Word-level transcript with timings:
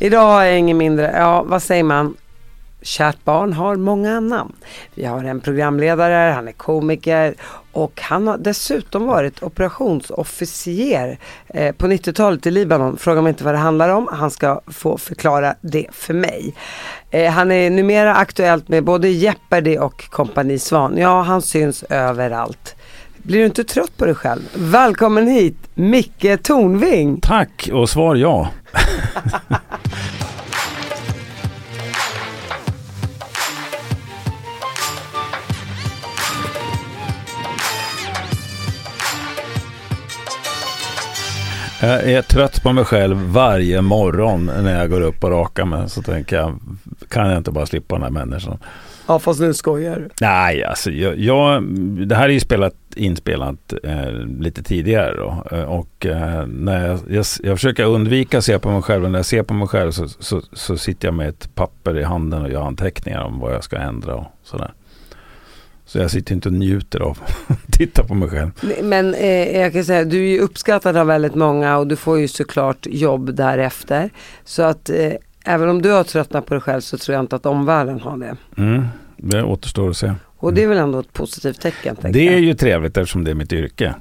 Idag 0.00 0.26
har 0.26 0.42
jag 0.42 0.58
inget 0.58 0.76
mindre, 0.76 1.12
ja 1.16 1.42
vad 1.42 1.62
säger 1.62 1.82
man? 1.82 2.16
Kärt 2.82 3.24
barn 3.24 3.52
har 3.52 3.76
många 3.76 4.20
namn. 4.20 4.52
Vi 4.94 5.04
har 5.04 5.24
en 5.24 5.40
programledare, 5.40 6.32
han 6.32 6.48
är 6.48 6.52
komiker 6.52 7.34
och 7.72 8.00
han 8.00 8.26
har 8.26 8.38
dessutom 8.38 9.06
varit 9.06 9.42
operationsofficer 9.42 11.18
eh, 11.46 11.74
på 11.74 11.86
90-talet 11.86 12.46
i 12.46 12.50
Libanon. 12.50 12.96
Fråga 12.96 13.22
mig 13.22 13.30
inte 13.30 13.44
vad 13.44 13.54
det 13.54 13.58
handlar 13.58 13.88
om, 13.88 14.08
han 14.12 14.30
ska 14.30 14.60
få 14.66 14.98
förklara 14.98 15.54
det 15.60 15.86
för 15.92 16.14
mig. 16.14 16.54
Eh, 17.10 17.32
han 17.32 17.52
är 17.52 17.70
numera 17.70 18.14
aktuellt 18.14 18.68
med 18.68 18.84
både 18.84 19.08
Jeopardy 19.08 19.78
och 19.78 20.10
Kompani 20.10 20.58
Svan. 20.58 20.96
Ja, 20.96 21.22
han 21.22 21.42
syns 21.42 21.82
överallt. 21.82 22.76
Blir 23.22 23.38
du 23.38 23.46
inte 23.46 23.64
trött 23.64 23.96
på 23.96 24.04
dig 24.04 24.14
själv? 24.14 24.42
Välkommen 24.54 25.28
hit, 25.28 25.56
Micke 25.74 26.42
Tornving. 26.42 27.20
Tack 27.20 27.68
och 27.72 27.90
svar 27.90 28.16
ja. 28.16 28.48
Jag 41.80 42.10
är 42.10 42.22
trött 42.22 42.62
på 42.62 42.72
mig 42.72 42.84
själv 42.84 43.16
varje 43.16 43.80
morgon 43.80 44.50
när 44.62 44.78
jag 44.78 44.90
går 44.90 45.00
upp 45.00 45.24
och 45.24 45.30
rakar 45.30 45.64
mig. 45.64 45.88
Så 45.88 46.02
tänker 46.02 46.36
jag, 46.36 46.58
kan 47.08 47.28
jag 47.28 47.38
inte 47.38 47.50
bara 47.50 47.66
slippa 47.66 47.94
den 47.94 48.02
här 48.02 48.10
människan? 48.10 48.58
Ja 49.08 49.18
fast 49.18 49.40
nu 49.40 49.54
skojar 49.54 49.96
du. 49.96 50.08
Nej, 50.20 50.64
alltså 50.64 50.90
jag, 50.90 51.18
jag, 51.18 51.62
det 52.08 52.14
här 52.14 52.24
är 52.28 52.32
ju 52.32 52.40
spelat, 52.40 52.74
inspelat 52.96 53.72
eh, 53.84 54.10
lite 54.40 54.62
tidigare 54.62 55.16
då. 55.16 55.44
Eh, 55.52 55.62
och 55.62 56.06
eh, 56.06 56.46
när 56.46 56.88
jag, 56.88 57.00
jag, 57.08 57.24
jag, 57.42 57.56
försöker 57.56 57.84
undvika 57.84 58.38
att 58.38 58.44
se 58.44 58.58
på 58.58 58.70
mig 58.70 58.82
själv. 58.82 59.04
Och 59.04 59.10
när 59.10 59.18
jag 59.18 59.26
ser 59.26 59.42
på 59.42 59.54
mig 59.54 59.68
själv 59.68 59.90
så, 59.90 60.08
så, 60.08 60.42
så, 60.52 60.76
sitter 60.76 61.08
jag 61.08 61.14
med 61.14 61.28
ett 61.28 61.54
papper 61.54 61.98
i 61.98 62.02
handen 62.02 62.42
och 62.42 62.50
gör 62.50 62.62
anteckningar 62.62 63.22
om 63.24 63.40
vad 63.40 63.54
jag 63.54 63.64
ska 63.64 63.76
ändra 63.76 64.14
och 64.14 64.26
sådär. 64.42 64.72
Så 65.86 65.98
jag 65.98 66.10
sitter 66.10 66.34
inte 66.34 66.48
och 66.48 66.54
njuter 66.54 67.00
av 67.00 67.18
att 67.46 67.72
titta 67.72 68.04
på 68.04 68.14
mig 68.14 68.28
själv. 68.28 68.50
Men 68.82 69.14
eh, 69.14 69.60
jag 69.60 69.72
kan 69.72 69.84
säga, 69.84 70.04
du 70.04 70.18
är 70.18 70.28
ju 70.28 70.38
uppskattad 70.38 70.96
av 70.96 71.06
väldigt 71.06 71.34
många 71.34 71.78
och 71.78 71.86
du 71.86 71.96
får 71.96 72.18
ju 72.18 72.28
såklart 72.28 72.86
jobb 72.90 73.34
därefter. 73.34 74.10
Så 74.44 74.62
att 74.62 74.90
eh, 74.90 75.12
även 75.48 75.68
om 75.68 75.82
du 75.82 75.90
har 75.90 76.04
tröttnat 76.04 76.46
på 76.46 76.54
dig 76.54 76.60
själv 76.60 76.80
så 76.80 76.98
tror 76.98 77.14
jag 77.14 77.22
inte 77.22 77.36
att 77.36 77.46
omvärlden 77.46 78.00
har 78.00 78.16
det. 78.16 78.36
Mm, 78.56 78.84
det 79.16 79.42
återstår 79.42 79.90
att 79.90 79.96
se. 79.96 80.14
Och 80.36 80.54
det 80.54 80.62
är 80.62 80.68
väl 80.68 80.78
ändå 80.78 80.98
ett 80.98 81.12
positivt 81.12 81.60
tecken? 81.60 81.96
Det 82.02 82.28
är 82.28 82.38
ju 82.38 82.54
trevligt 82.54 82.96
eftersom 82.96 83.24
det 83.24 83.30
är 83.30 83.34
mitt 83.34 83.52
yrke. 83.52 83.94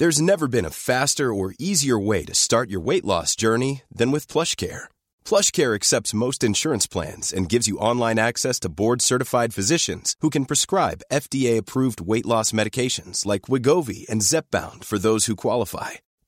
There's 0.00 0.22
never 0.22 0.46
been 0.46 0.66
a 0.66 0.70
faster 0.70 1.24
or 1.24 1.52
easier 1.58 2.06
way 2.06 2.24
to 2.24 2.34
start 2.34 2.70
your 2.70 2.86
weight 2.86 3.04
loss 3.04 3.36
journey 3.42 3.82
than 3.98 4.12
with 4.12 4.32
plush 4.32 4.56
care. 4.56 4.88
PlushCare 5.24 5.74
accepts 5.74 6.14
most 6.14 6.42
insurance 6.42 6.86
plans 6.86 7.32
and 7.32 7.52
gives 7.52 7.68
you 7.68 7.76
online 7.90 8.18
access 8.18 8.60
to 8.60 8.68
board-certified 8.68 9.54
physicians 9.54 10.14
who 10.22 10.30
can 10.30 10.46
prescribe 10.46 11.02
FDA-approved 11.12 12.00
weight 12.00 12.26
loss 12.26 12.52
medications 12.52 13.26
like 13.26 13.42
Wigovi 13.42 14.08
and 14.08 14.22
Zepbound 14.22 14.84
for 14.84 14.98
those 14.98 15.26
who 15.26 15.36
qualify. 15.36 15.90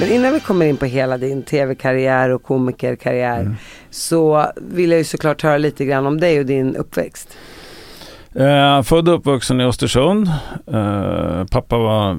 Men 0.00 0.12
innan 0.12 0.32
vi 0.32 0.40
kommer 0.40 0.66
in 0.66 0.76
på 0.76 0.84
hela 0.84 1.18
din 1.18 1.42
tv-karriär 1.42 2.30
och 2.30 2.42
komikerkarriär 2.42 3.40
mm. 3.40 3.54
så 3.90 4.52
vill 4.56 4.90
jag 4.90 4.98
ju 4.98 5.04
såklart 5.04 5.42
höra 5.42 5.58
lite 5.58 5.84
grann 5.84 6.06
om 6.06 6.20
dig 6.20 6.40
och 6.40 6.46
din 6.46 6.76
uppväxt. 6.76 7.36
Eh, 8.34 8.82
född 8.82 9.08
och 9.08 9.14
uppvuxen 9.14 9.60
i 9.60 9.64
Östersund. 9.64 10.28
Eh, 10.66 11.44
pappa 11.44 11.78
var 11.78 12.18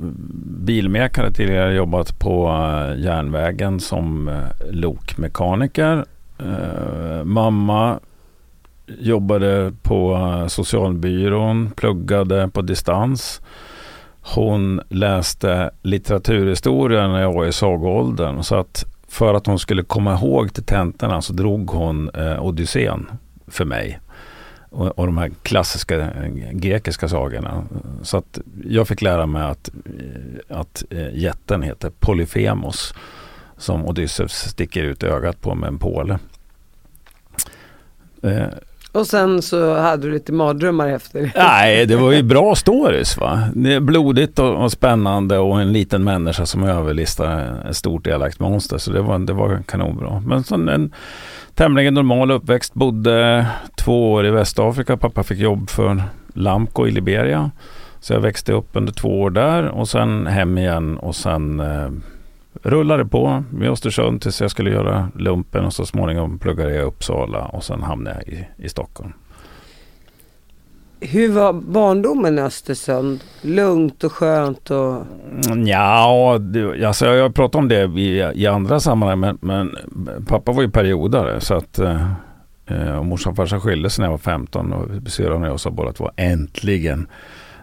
bilmäkare 0.65 1.31
tidigare, 1.31 1.73
jobbat 1.73 2.19
på 2.19 2.47
eh, 2.47 3.03
järnvägen 3.03 3.79
som 3.79 4.29
eh, 4.29 4.35
lokmekaniker. 4.71 6.05
Eh, 6.39 7.23
mamma 7.23 7.99
jobbade 8.99 9.73
på 9.81 10.13
eh, 10.13 10.47
socialbyrån, 10.47 11.71
pluggade 11.75 12.49
på 12.53 12.61
distans. 12.61 13.41
Hon 14.21 14.81
läste 14.89 15.71
litteraturhistoria 15.81 17.07
när 17.07 17.21
jag 17.21 17.33
var 17.33 17.45
i 17.45 17.51
sagoåldern. 17.51 18.43
Så 18.43 18.55
att 18.55 18.85
för 19.07 19.33
att 19.33 19.45
hon 19.45 19.59
skulle 19.59 19.83
komma 19.83 20.13
ihåg 20.13 20.53
till 20.53 20.63
tentorna 20.63 21.21
så 21.21 21.33
drog 21.33 21.69
hon 21.69 22.09
eh, 22.09 22.45
Odysseen 22.45 23.07
för 23.47 23.65
mig. 23.65 23.99
Och, 24.69 24.99
och 24.99 25.05
de 25.05 25.17
här 25.17 25.31
klassiska 25.43 25.99
eh, 25.99 26.29
grekiska 26.51 27.09
sagorna. 27.09 27.63
Så 28.01 28.17
att 28.17 28.39
jag 28.63 28.87
fick 28.87 29.01
lära 29.01 29.25
mig 29.25 29.43
att, 29.43 29.69
eh, 29.85 30.59
att 30.59 30.83
eh, 30.89 31.15
jätten 31.15 31.61
heter 31.61 31.91
Polyphemos. 31.99 32.93
Som 33.57 33.85
Odysseus 33.85 34.33
sticker 34.33 34.83
ut 34.83 35.03
ögat 35.03 35.41
på 35.41 35.55
med 35.55 35.67
en 35.67 35.77
påle. 35.77 36.19
Eh, 38.23 38.47
och 38.91 39.07
sen 39.07 39.41
så 39.41 39.75
hade 39.75 40.07
du 40.07 40.13
lite 40.13 40.31
mardrömmar 40.31 40.87
efter 40.87 41.31
Nej, 41.37 41.85
det 41.85 41.95
var 41.95 42.11
ju 42.11 42.23
bra 42.23 42.55
stories 42.55 43.17
va. 43.17 43.49
Det 43.55 43.73
är 43.73 43.79
blodigt 43.79 44.39
och, 44.39 44.63
och 44.63 44.71
spännande 44.71 45.37
och 45.37 45.61
en 45.61 45.73
liten 45.73 46.03
människa 46.03 46.45
som 46.45 46.63
överlistar 46.63 47.55
ett 47.69 47.75
stort 47.75 48.07
elakt 48.07 48.39
monster. 48.39 48.77
Så 48.77 48.91
det 48.91 49.01
var, 49.01 49.19
det 49.19 49.33
var 49.33 49.63
kanonbra. 49.67 50.23
Men 50.25 50.43
så 50.43 50.55
en 50.55 50.93
tämligen 51.55 51.93
normal 51.93 52.31
uppväxt. 52.31 52.73
Bodde 52.73 53.45
två 53.77 54.11
år 54.11 54.25
i 54.25 54.29
Västafrika. 54.29 54.97
Pappa 54.97 55.23
fick 55.23 55.39
jobb 55.39 55.69
för 55.69 56.03
Lamco 56.33 56.87
i 56.87 56.91
Liberia. 56.91 57.51
Så 57.99 58.13
jag 58.13 58.19
växte 58.19 58.53
upp 58.53 58.69
under 58.73 58.93
två 58.93 59.21
år 59.21 59.29
där 59.29 59.67
och 59.67 59.89
sen 59.89 60.27
hem 60.27 60.57
igen 60.57 60.97
och 60.97 61.15
sen 61.15 61.59
eh, 61.59 61.89
rullade 62.61 63.05
på 63.05 63.43
i 63.61 63.67
Östersund 63.67 64.21
tills 64.21 64.41
jag 64.41 64.51
skulle 64.51 64.69
göra 64.69 65.11
lumpen 65.15 65.65
och 65.65 65.73
så 65.73 65.85
småningom 65.85 66.39
pluggade 66.39 66.73
jag 66.73 66.79
i 66.79 66.85
Uppsala 66.85 67.45
och 67.45 67.63
sen 67.63 67.83
hamnade 67.83 68.23
jag 68.25 68.33
i, 68.33 68.47
i 68.57 68.69
Stockholm. 68.69 69.13
Hur 71.01 71.31
var 71.31 71.53
barndomen 71.53 72.39
i 72.39 72.41
Östersund? 72.41 73.23
Lugnt 73.41 74.03
och 74.03 74.11
skönt? 74.11 74.71
Och... 74.71 75.03
Ja, 75.65 76.39
alltså 76.85 77.05
jag 77.05 77.23
har 77.23 77.29
pratat 77.29 77.55
om 77.55 77.67
det 77.67 77.83
i, 77.83 78.31
i 78.35 78.47
andra 78.47 78.79
sammanhang 78.79 79.19
men, 79.19 79.37
men, 79.41 79.75
pappa 80.27 80.51
var 80.51 80.61
ju 80.61 80.71
periodare 80.71 81.41
så 81.41 81.53
att 81.53 81.79
eh, 81.79 82.97
och 82.97 83.05
morsan 83.05 83.31
och 83.31 83.37
farsan 83.37 83.61
skilde 83.61 83.89
sig 83.89 84.01
när 84.01 84.07
jag 84.07 84.11
var 84.11 84.17
15 84.17 84.73
och 84.73 85.11
syrran 85.11 85.43
och 85.43 85.49
jag 85.49 85.59
sa 85.59 85.71
båda 85.71 85.93
två 85.93 86.11
äntligen 86.15 87.07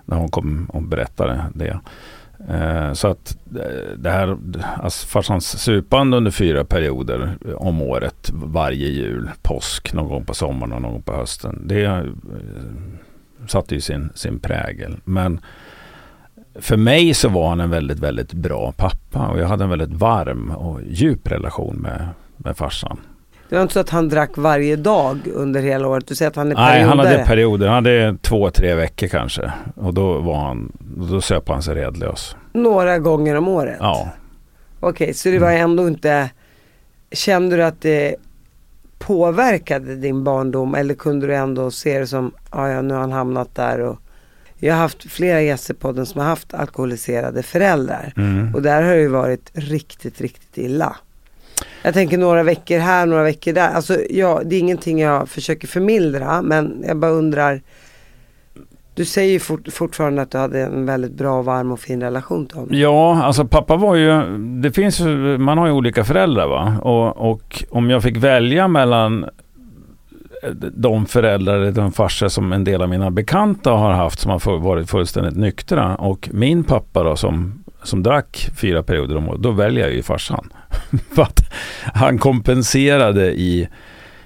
när 0.05 0.17
hon 0.17 0.29
kom 0.29 0.71
och 0.73 0.83
berättade 0.83 1.45
det. 1.55 1.81
Eh, 2.49 2.93
så 2.93 3.09
att 3.09 3.37
eh, 3.57 3.99
det 3.99 4.11
här, 4.11 4.37
alltså 4.83 5.07
farsans 5.07 5.59
supande 5.59 6.17
under 6.17 6.31
fyra 6.31 6.65
perioder 6.65 7.37
eh, 7.49 7.55
om 7.55 7.83
året 7.83 8.31
varje 8.35 8.89
jul, 8.89 9.31
påsk, 9.43 9.93
någon 9.93 10.09
gång 10.09 10.25
på 10.25 10.35
sommaren 10.35 10.73
och 10.73 10.83
någon 10.83 10.93
gång 10.93 11.03
på 11.03 11.13
hösten. 11.13 11.63
Det 11.65 12.07
satte 13.47 13.75
ju 13.75 13.81
sin, 13.81 14.11
sin 14.15 14.39
prägel. 14.39 14.97
Men 15.05 15.41
för 16.55 16.77
mig 16.77 17.15
så 17.15 17.29
var 17.29 17.49
han 17.49 17.61
en 17.61 17.71
väldigt, 17.71 17.99
väldigt 17.99 18.33
bra 18.33 18.73
pappa 18.73 19.29
och 19.29 19.39
jag 19.39 19.47
hade 19.47 19.65
en 19.65 19.71
väldigt 19.71 19.93
varm 19.93 20.51
och 20.51 20.81
djup 20.83 21.31
relation 21.31 21.77
med, 21.77 22.09
med 22.37 22.57
farsan. 22.57 22.99
Det 23.49 23.55
var 23.55 23.63
inte 23.63 23.75
så 23.75 23.81
att 23.81 23.91
han 23.91 24.09
drack 24.09 24.31
varje 24.37 24.77
dag 24.77 25.19
under 25.35 25.63
hela 25.63 25.89
året? 25.89 26.07
Du 26.07 26.15
säger 26.15 26.31
att 26.31 26.37
han 26.37 26.53
är 26.53 26.55
periodare? 26.55 26.79
Nej, 26.79 26.89
han 26.89 26.99
hade 26.99 27.25
perioder. 27.25 27.67
Han 27.67 27.75
hade 27.75 28.17
två, 28.23 28.51
tre 28.51 28.75
veckor 28.75 29.07
kanske. 29.07 29.53
Och 29.75 29.95
då 29.95 30.19
var 30.19 30.39
han, 30.39 30.73
då 30.97 31.21
söp 31.21 31.49
han 31.49 31.63
sig 31.63 31.75
redlös. 31.75 32.37
Några 32.53 32.99
gånger 32.99 33.35
om 33.35 33.49
året? 33.49 33.77
Ja. 33.81 34.09
Okej, 34.81 35.05
okay, 35.05 35.15
så 35.15 35.29
det 35.29 35.39
var 35.39 35.51
ändå 35.51 35.89
inte, 35.89 36.31
kände 37.13 37.57
du 37.57 37.65
att 37.65 37.81
det 37.81 38.17
påverkade 38.99 39.97
din 39.97 40.25
barndom 40.25 40.75
eller 40.75 40.95
kunde 40.95 41.27
du 41.27 41.35
ändå 41.35 41.71
se 41.71 41.99
det 41.99 42.07
som, 42.07 42.33
ja 42.53 42.83
nu 42.83 42.95
har 42.95 43.01
han 43.01 43.13
hamnat 43.13 43.55
där 43.55 43.81
och 43.81 43.99
Jag 44.59 44.75
har 44.75 44.81
haft 44.81 45.11
flera 45.11 45.41
gäster 45.41 45.75
på 45.75 45.81
podden 45.81 46.07
som 46.07 46.21
har 46.21 46.29
haft 46.29 46.55
alkoholiserade 46.55 47.43
föräldrar. 47.43 48.13
Mm. 48.17 48.55
Och 48.55 48.63
där 48.63 48.83
har 48.83 48.91
det 48.91 49.01
ju 49.01 49.09
varit 49.09 49.51
riktigt, 49.55 50.21
riktigt 50.21 50.59
illa. 50.59 50.97
Jag 51.83 51.95
tänker 51.95 52.19
några 52.19 52.43
veckor 52.43 52.79
här, 52.79 53.07
några 53.07 53.23
veckor 53.23 53.53
där. 53.53 53.69
Alltså 53.69 53.99
ja, 54.11 54.41
det 54.45 54.57
är 54.57 54.61
ingenting 54.61 55.01
jag 55.01 55.29
försöker 55.29 55.69
förmildra 55.69 56.43
men 56.43 56.85
jag 56.87 56.97
bara 56.97 57.11
undrar. 57.11 57.63
Du 58.95 59.05
säger 59.05 59.33
ju 59.33 59.39
fort, 59.39 59.73
fortfarande 59.73 60.23
att 60.23 60.31
du 60.31 60.39
hade 60.39 60.63
en 60.63 60.87
väldigt 60.87 61.13
bra, 61.13 61.43
varm 61.43 61.73
och 61.73 61.81
fin 61.81 62.03
relation 62.03 62.47
till 62.47 62.57
honom. 62.57 62.75
Ja, 62.75 63.23
alltså 63.23 63.45
pappa 63.45 63.77
var 63.77 63.95
ju, 63.95 64.39
det 64.39 64.73
finns 64.73 65.01
man 65.39 65.59
har 65.59 65.67
ju 65.67 65.73
olika 65.73 66.05
föräldrar 66.05 66.49
va. 66.49 66.79
Och, 66.83 67.31
och 67.31 67.65
om 67.71 67.91
jag 67.91 68.03
fick 68.03 68.17
välja 68.17 68.69
mellan 68.69 69.27
de 70.73 71.07
föräldrar 71.07 71.61
den 71.61 71.75
de 71.75 71.93
farsor 71.93 72.29
som 72.29 72.53
en 72.53 72.65
del 72.65 72.83
av 72.83 72.89
mina 72.89 73.11
bekanta 73.11 73.71
har 73.71 73.93
haft 73.93 74.21
som 74.21 74.31
har 74.31 74.59
varit 74.59 74.91
fullständigt 74.91 75.37
nyktra 75.37 75.97
och 75.97 76.29
min 76.33 76.65
pappa 76.65 77.03
då 77.03 77.17
som, 77.17 77.65
som 77.83 78.03
drack 78.03 78.51
fyra 78.61 78.83
perioder 78.83 79.17
om 79.17 79.29
året, 79.29 79.43
då 79.43 79.51
väljer 79.51 79.85
jag 79.85 79.95
ju 79.95 80.03
farsan. 80.03 80.49
För 81.15 81.23
att 81.23 81.53
han 81.95 82.19
kompenserade 82.19 83.33
i, 83.33 83.69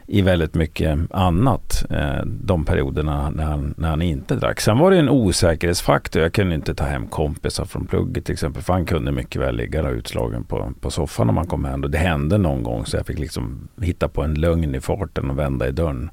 i 0.06 0.22
väldigt 0.22 0.54
mycket 0.54 0.98
annat 1.10 1.84
eh, 1.90 2.24
de 2.24 2.64
perioderna 2.64 3.30
när 3.30 3.44
han, 3.44 3.74
när 3.76 3.88
han 3.88 4.02
inte 4.02 4.34
drack. 4.34 4.60
Sen 4.60 4.78
var 4.78 4.90
det 4.90 4.98
en 4.98 5.08
osäkerhetsfaktor. 5.08 6.22
Jag 6.22 6.32
kunde 6.32 6.54
inte 6.54 6.74
ta 6.74 6.84
hem 6.84 7.06
kompisar 7.06 7.64
från 7.64 7.86
plugget 7.86 8.24
till 8.24 8.32
exempel. 8.32 8.62
För 8.62 8.72
han 8.72 8.84
kunde 8.84 9.12
mycket 9.12 9.42
väl 9.42 9.56
ligga 9.56 9.82
där 9.82 9.92
utslagen 9.92 10.44
på, 10.44 10.72
på 10.80 10.90
soffan 10.90 11.28
om 11.28 11.36
han 11.36 11.46
kom 11.46 11.64
hem. 11.64 11.84
Och 11.84 11.90
det 11.90 11.98
hände 11.98 12.38
någon 12.38 12.62
gång 12.62 12.86
så 12.86 12.96
jag 12.96 13.06
fick 13.06 13.18
liksom 13.18 13.68
hitta 13.80 14.08
på 14.08 14.22
en 14.22 14.34
lögn 14.34 14.74
i 14.74 14.80
farten 14.80 15.30
och 15.30 15.38
vända 15.38 15.68
i 15.68 15.72
dörren. 15.72 16.10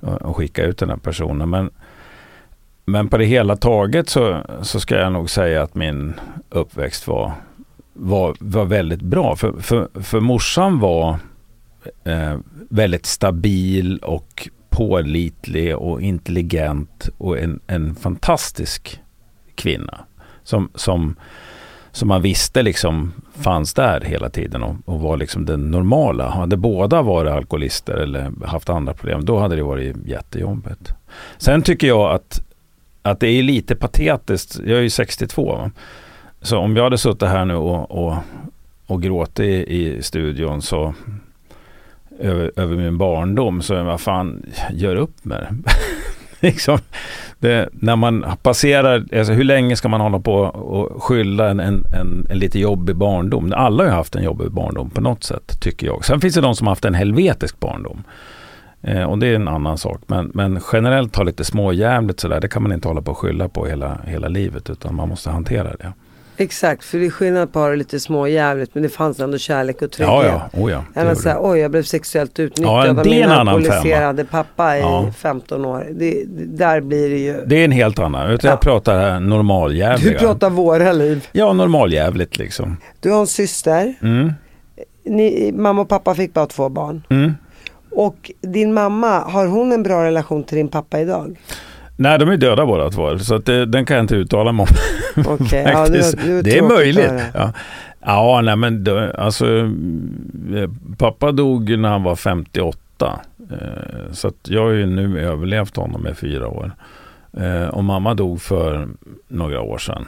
Och, 0.00 0.22
och 0.22 0.36
skicka 0.36 0.64
ut 0.64 0.78
den 0.78 0.90
här 0.90 0.96
personen. 0.96 1.50
Men, 1.50 1.70
men 2.84 3.08
på 3.08 3.18
det 3.18 3.24
hela 3.24 3.56
taget 3.56 4.08
så, 4.08 4.42
så 4.62 4.80
ska 4.80 4.96
jag 4.96 5.12
nog 5.12 5.30
säga 5.30 5.62
att 5.62 5.74
min 5.74 6.14
uppväxt 6.50 7.08
var 7.08 7.32
var, 7.94 8.36
var 8.38 8.64
väldigt 8.64 9.02
bra. 9.02 9.36
För, 9.36 9.52
för, 9.52 9.88
för 10.02 10.20
morsan 10.20 10.78
var 10.78 11.18
eh, 12.04 12.36
väldigt 12.68 13.06
stabil 13.06 13.98
och 13.98 14.48
pålitlig 14.70 15.76
och 15.76 16.02
intelligent 16.02 17.08
och 17.18 17.38
en, 17.38 17.60
en 17.66 17.94
fantastisk 17.94 19.00
kvinna. 19.54 19.98
Som, 20.42 20.68
som, 20.74 21.16
som 21.92 22.08
man 22.08 22.22
visste 22.22 22.62
liksom 22.62 23.12
fanns 23.34 23.74
där 23.74 24.00
hela 24.00 24.30
tiden 24.30 24.62
och, 24.62 24.76
och 24.84 25.00
var 25.00 25.16
liksom 25.16 25.44
den 25.44 25.70
normala. 25.70 26.28
Hade 26.30 26.56
båda 26.56 27.02
varit 27.02 27.32
alkoholister 27.32 27.94
eller 27.94 28.46
haft 28.46 28.68
andra 28.68 28.94
problem, 28.94 29.24
då 29.24 29.38
hade 29.38 29.56
det 29.56 29.62
varit 29.62 29.96
jättejobbigt. 30.06 30.94
Sen 31.38 31.62
tycker 31.62 31.86
jag 31.86 32.14
att, 32.14 32.42
att 33.02 33.20
det 33.20 33.28
är 33.28 33.42
lite 33.42 33.76
patetiskt. 33.76 34.58
Jag 34.58 34.78
är 34.78 34.82
ju 34.82 34.90
62. 34.90 35.56
Va? 35.56 35.70
Så 36.44 36.58
om 36.58 36.76
jag 36.76 36.84
hade 36.84 36.98
suttit 36.98 37.28
här 37.28 37.44
nu 37.44 37.54
och, 37.54 37.90
och, 37.90 38.16
och 38.86 39.02
gråtit 39.02 39.68
i 39.68 40.02
studion 40.02 40.62
så 40.62 40.94
över, 42.18 42.52
över 42.56 42.76
min 42.76 42.98
barndom 42.98 43.62
så 43.62 43.82
vad 43.82 44.00
fan, 44.00 44.42
gör 44.72 44.96
upp 44.96 45.24
med 45.24 45.40
det. 45.40 45.72
liksom, 46.46 46.78
det, 47.38 47.68
när 47.72 47.96
man 47.96 48.24
passerar, 48.42 49.06
alltså 49.18 49.32
hur 49.32 49.44
länge 49.44 49.76
ska 49.76 49.88
man 49.88 50.00
hålla 50.00 50.18
på 50.18 50.34
och 50.42 51.02
skylla 51.02 51.50
en, 51.50 51.60
en, 51.60 51.84
en, 52.00 52.26
en 52.30 52.38
lite 52.38 52.58
jobbig 52.58 52.96
barndom? 52.96 53.52
Alla 53.56 53.82
har 53.82 53.90
ju 53.90 53.96
haft 53.96 54.16
en 54.16 54.24
jobbig 54.24 54.50
barndom 54.50 54.90
på 54.90 55.00
något 55.00 55.24
sätt, 55.24 55.60
tycker 55.60 55.86
jag. 55.86 56.04
Sen 56.04 56.20
finns 56.20 56.34
det 56.34 56.40
de 56.40 56.54
som 56.54 56.66
har 56.66 56.72
haft 56.72 56.84
en 56.84 56.94
helvetisk 56.94 57.60
barndom. 57.60 58.02
Eh, 58.82 59.02
och 59.02 59.18
det 59.18 59.26
är 59.26 59.34
en 59.34 59.48
annan 59.48 59.78
sak. 59.78 60.00
Men, 60.06 60.30
men 60.34 60.60
generellt 60.72 61.16
ha 61.16 61.24
lite 61.24 61.44
småjävligt 61.44 62.20
sådär, 62.20 62.40
det 62.40 62.48
kan 62.48 62.62
man 62.62 62.72
inte 62.72 62.88
hålla 62.88 63.02
på 63.02 63.10
och 63.10 63.18
skylla 63.18 63.48
på 63.48 63.66
hela, 63.66 63.98
hela 64.06 64.28
livet, 64.28 64.70
utan 64.70 64.94
man 64.94 65.08
måste 65.08 65.30
hantera 65.30 65.76
det. 65.76 65.92
Exakt, 66.36 66.84
för 66.84 66.98
det 66.98 67.06
är 67.06 67.10
skillnad 67.10 67.52
på 67.52 67.58
att 67.58 67.64
ha 67.64 67.70
det 67.70 67.76
lite 67.76 68.00
småjävligt 68.00 68.74
men 68.74 68.82
det 68.82 68.88
fanns 68.88 69.20
ändå 69.20 69.38
kärlek 69.38 69.82
och 69.82 69.90
trygghet. 69.90 70.24
Ja, 70.24 70.48
ja. 70.52 70.60
Oh, 70.60 70.70
ja. 70.70 70.84
Än 70.94 71.08
att 71.08 71.18
säga, 71.18 71.36
oj 71.40 71.58
jag 71.58 71.70
blev 71.70 71.82
sexuellt 71.82 72.38
utnyttjad 72.40 72.86
Ja, 72.86 72.90
av 72.90 72.96
det 72.96 73.10
min 73.10 73.24
alkoholiserade 73.24 74.24
pappa 74.24 74.76
i 74.76 74.80
Ja. 74.80 75.12
15 75.18 75.64
år. 75.64 75.86
Det, 75.90 76.24
det, 76.26 76.44
där 76.44 76.80
blir 76.80 77.10
det 77.10 77.18
ju. 77.18 77.44
Det 77.46 77.56
är 77.60 77.64
en 77.64 77.72
helt 77.72 77.98
annan. 77.98 78.30
Utan 78.30 78.48
Ja. 78.48 78.52
Jag 78.52 78.60
pratar 78.60 79.00
här 79.00 79.20
normaljävliga. 79.20 80.12
Du 80.12 80.18
pratar 80.18 80.50
våra 80.50 80.92
liv. 80.92 81.28
Ja, 81.32 81.52
normaljävligt 81.52 82.38
liksom. 82.38 82.76
Du 83.00 83.10
har 83.10 83.20
en 83.20 83.26
syster. 83.26 83.94
Mm. 84.02 84.32
Ni, 85.04 85.52
mamma 85.52 85.80
och 85.82 85.88
pappa 85.88 86.14
fick 86.14 86.34
bara 86.34 86.46
två 86.46 86.68
barn. 86.68 87.02
Mm. 87.10 87.32
Och 87.90 88.32
din 88.40 88.74
mamma, 88.74 89.18
har 89.20 89.46
hon 89.46 89.72
en 89.72 89.82
bra 89.82 90.04
relation 90.04 90.44
till 90.44 90.56
din 90.56 90.68
pappa 90.68 91.00
idag? 91.00 91.36
Nej, 91.96 92.18
de 92.18 92.28
är 92.28 92.36
döda 92.36 92.66
båda 92.66 92.90
två. 92.90 93.18
Så 93.18 93.34
att 93.34 93.46
den 93.46 93.84
kan 93.84 93.96
jag 93.96 94.04
inte 94.04 94.16
uttala 94.16 94.52
mig 94.52 94.66
om. 95.16 95.24
Okej, 95.26 95.62
ja, 95.72 95.86
det, 95.88 95.98
var- 95.98 96.42
det, 96.42 96.58
är 96.58 96.62
möjligt. 96.68 97.12
Ja. 97.34 97.52
ja, 98.00 98.40
nej 98.44 98.56
men 98.56 98.86
alltså 99.18 99.46
eh, 100.54 100.70
pappa 100.98 101.32
dog 101.32 101.78
när 101.78 101.88
han 101.88 102.02
var 102.02 102.16
58. 102.16 103.20
Eh, 103.50 104.12
Så 104.12 104.28
att 104.28 104.34
jag 104.48 104.62
har 104.62 104.70
ju 104.70 104.86
nu 104.86 105.20
överlevt 105.20 105.76
honom 105.76 106.02
med 106.02 106.18
fyra 106.18 106.48
år. 106.48 106.72
Eh, 107.32 107.68
Och 107.68 107.84
mamma 107.84 108.14
dog 108.14 108.40
för 108.42 108.88
några 109.28 109.60
år 109.60 109.78
sedan. 109.78 110.06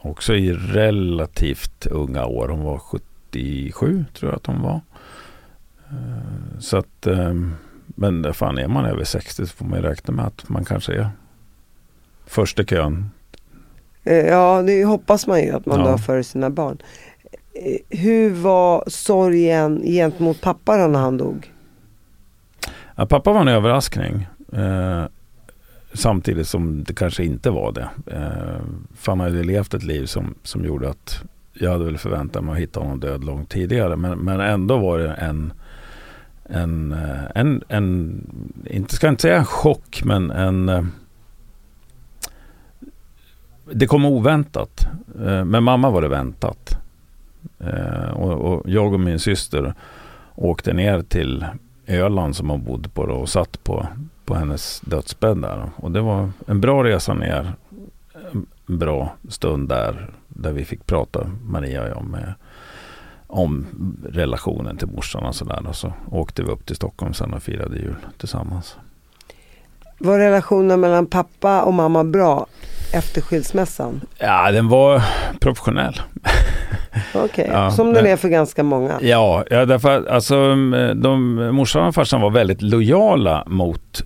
Också 0.00 0.34
i 0.34 0.52
relativt 0.52 1.86
unga 1.86 2.26
år. 2.26 2.48
Hon 2.48 2.64
var 2.64 2.78
77 2.78 4.04
tror 4.14 4.30
jag 4.32 4.36
att 4.36 4.46
hon 4.46 4.62
var. 4.62 4.80
Så 6.58 6.76
att, 6.76 7.06
eh, 7.06 7.34
men 7.94 8.34
fan 8.34 8.58
är 8.58 8.68
man 8.68 8.84
över 8.84 9.04
60 9.04 9.46
så 9.46 9.56
får 9.56 9.64
man 9.64 9.78
ju 9.78 9.84
räkna 9.84 10.14
med 10.14 10.24
att 10.26 10.48
man 10.48 10.64
kanske 10.64 10.92
är 10.94 11.08
först 12.26 12.60
i 12.60 12.64
kön 12.64 13.10
Eh, 14.06 14.16
Ja, 14.26 14.62
det 14.62 14.84
hoppas 14.84 15.26
man 15.26 15.40
ju 15.42 15.50
att 15.50 15.66
man 15.66 15.80
Ja. 15.80 15.86
dör 15.86 15.96
före 15.96 16.24
sina 16.24 16.50
barn. 16.50 16.78
Eh, 17.54 17.98
Hur 17.98 18.30
var 18.30 18.84
sorgen 18.86 19.82
gentemot 19.84 20.40
pappa 20.40 20.76
då 20.78 20.86
när 20.86 21.00
han 21.00 21.16
dog? 21.18 21.52
Ja, 22.96 23.06
pappa 23.06 23.32
var 23.32 23.40
en 23.40 23.48
överraskning. 23.48 24.26
Eh, 24.52 25.04
samtidigt 25.92 26.48
som 26.48 26.84
det 26.84 26.94
kanske 26.94 27.24
inte 27.24 27.50
var 27.50 27.72
det. 27.72 27.88
Eh, 28.06 28.62
för 28.96 29.12
han 29.12 29.20
hade 29.20 29.42
levt 29.42 29.74
ett 29.74 29.82
liv 29.82 30.06
som, 30.06 30.34
som 30.42 30.64
gjorde 30.64 30.88
att 30.90 31.22
jag 31.52 31.70
hade 31.72 31.84
väl 31.84 31.98
förväntat 31.98 32.44
mig 32.44 32.52
att 32.52 32.58
hitta 32.58 32.80
honom 32.80 33.00
död 33.00 33.24
långt 33.24 33.50
tidigare. 33.50 33.96
Men, 33.96 34.18
men 34.18 34.40
ändå 34.40 34.78
var 34.78 34.98
det 34.98 35.12
en, 35.12 35.52
en, 36.48 36.92
eh, 36.92 37.24
en, 37.34 37.62
en, 37.68 38.20
inte 38.70 38.94
ska 38.94 39.06
jag 39.06 39.12
inte 39.12 39.22
säga 39.22 39.36
en 39.36 39.44
chock, 39.44 40.02
men 40.04 40.30
en 40.30 40.68
eh, 40.68 40.84
det 43.72 43.86
kom 43.86 44.04
oväntat. 44.04 44.86
Eh, 45.20 45.44
med 45.44 45.62
mamma 45.62 45.90
var 45.90 46.02
det 46.02 46.08
väntat. 46.08 46.78
Och, 48.14 48.32
och 48.32 48.62
jag 48.66 48.92
och 48.92 49.00
min 49.00 49.18
syster 49.18 49.74
åkte 50.34 50.72
ner 50.72 51.02
till 51.02 51.46
Öland 51.86 52.36
som 52.36 52.50
hon 52.50 52.64
bodde 52.64 52.88
på 52.88 53.06
då 53.06 53.14
och 53.14 53.28
satt 53.28 53.64
på, 53.64 53.86
på 54.24 54.34
hennes 54.34 54.80
dödsbädd 54.80 55.42
där. 55.42 55.70
Och 55.76 55.90
det 55.90 56.00
var 56.00 56.30
en 56.46 56.60
bra 56.60 56.84
resa 56.84 57.14
ner. 57.14 57.52
En 58.66 58.78
bra 58.78 59.16
stund 59.28 59.68
där, 59.68 60.10
där 60.28 60.52
vi 60.52 60.64
fick 60.64 60.86
prata, 60.86 61.30
Maria 61.42 61.82
och 61.82 61.88
jag, 61.88 62.04
med, 62.04 62.34
om 63.34 63.66
relationen 64.12 64.76
till 64.76 64.88
morsan 64.88 65.24
och 65.24 65.34
sådär. 65.34 65.66
Och 65.68 65.76
så 65.76 65.92
åkte 66.10 66.42
vi 66.42 66.48
upp 66.50 66.66
till 66.66 66.76
Stockholm 66.76 67.14
sen 67.14 67.34
och 67.34 67.42
firade 67.42 67.76
jul 67.76 67.96
tillsammans. 68.18 68.76
Var 69.98 70.18
relationen 70.18 70.80
mellan 70.80 71.06
pappa 71.06 71.62
och 71.62 71.74
mamma 71.74 72.04
bra 72.04 72.46
efter 72.92 73.20
skilsmässan? 73.20 74.00
Ja, 74.18 74.50
den 74.52 74.68
var 74.68 75.02
professionell. 75.40 76.00
Okej, 77.14 77.48
Ja, 77.52 77.70
som 77.70 77.92
den 77.92 78.06
är 78.06 78.16
för 78.16 78.28
ganska 78.28 78.62
många. 78.62 78.98
Ja, 79.00 79.44
ja 79.50 79.66
därför 79.66 79.98
att 79.98 80.06
alltså, 80.06 80.34
de, 80.94 81.34
morsan 81.52 81.86
och 81.86 81.94
farsan 81.94 82.20
var 82.20 82.30
väldigt 82.30 82.62
lojala 82.62 83.44
mot 83.46 84.02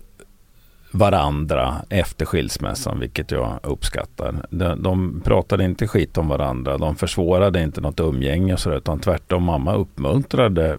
varandra 0.90 1.74
efter 1.88 2.26
skilsmässan, 2.26 3.00
vilket 3.00 3.30
jag 3.30 3.58
uppskattar. 3.62 4.46
De, 4.50 4.82
de 4.82 5.20
pratade 5.24 5.64
inte 5.64 5.88
skit 5.88 6.18
om 6.18 6.28
varandra, 6.28 6.78
de 6.78 6.96
försvårade 6.96 7.62
inte 7.62 7.80
något 7.80 8.00
umgänge 8.00 8.52
och 8.52 8.60
så, 8.60 8.70
där, 8.70 8.76
utan 8.76 9.00
tvärtom 9.00 9.42
mamma 9.42 9.74
uppmuntrade 9.74 10.78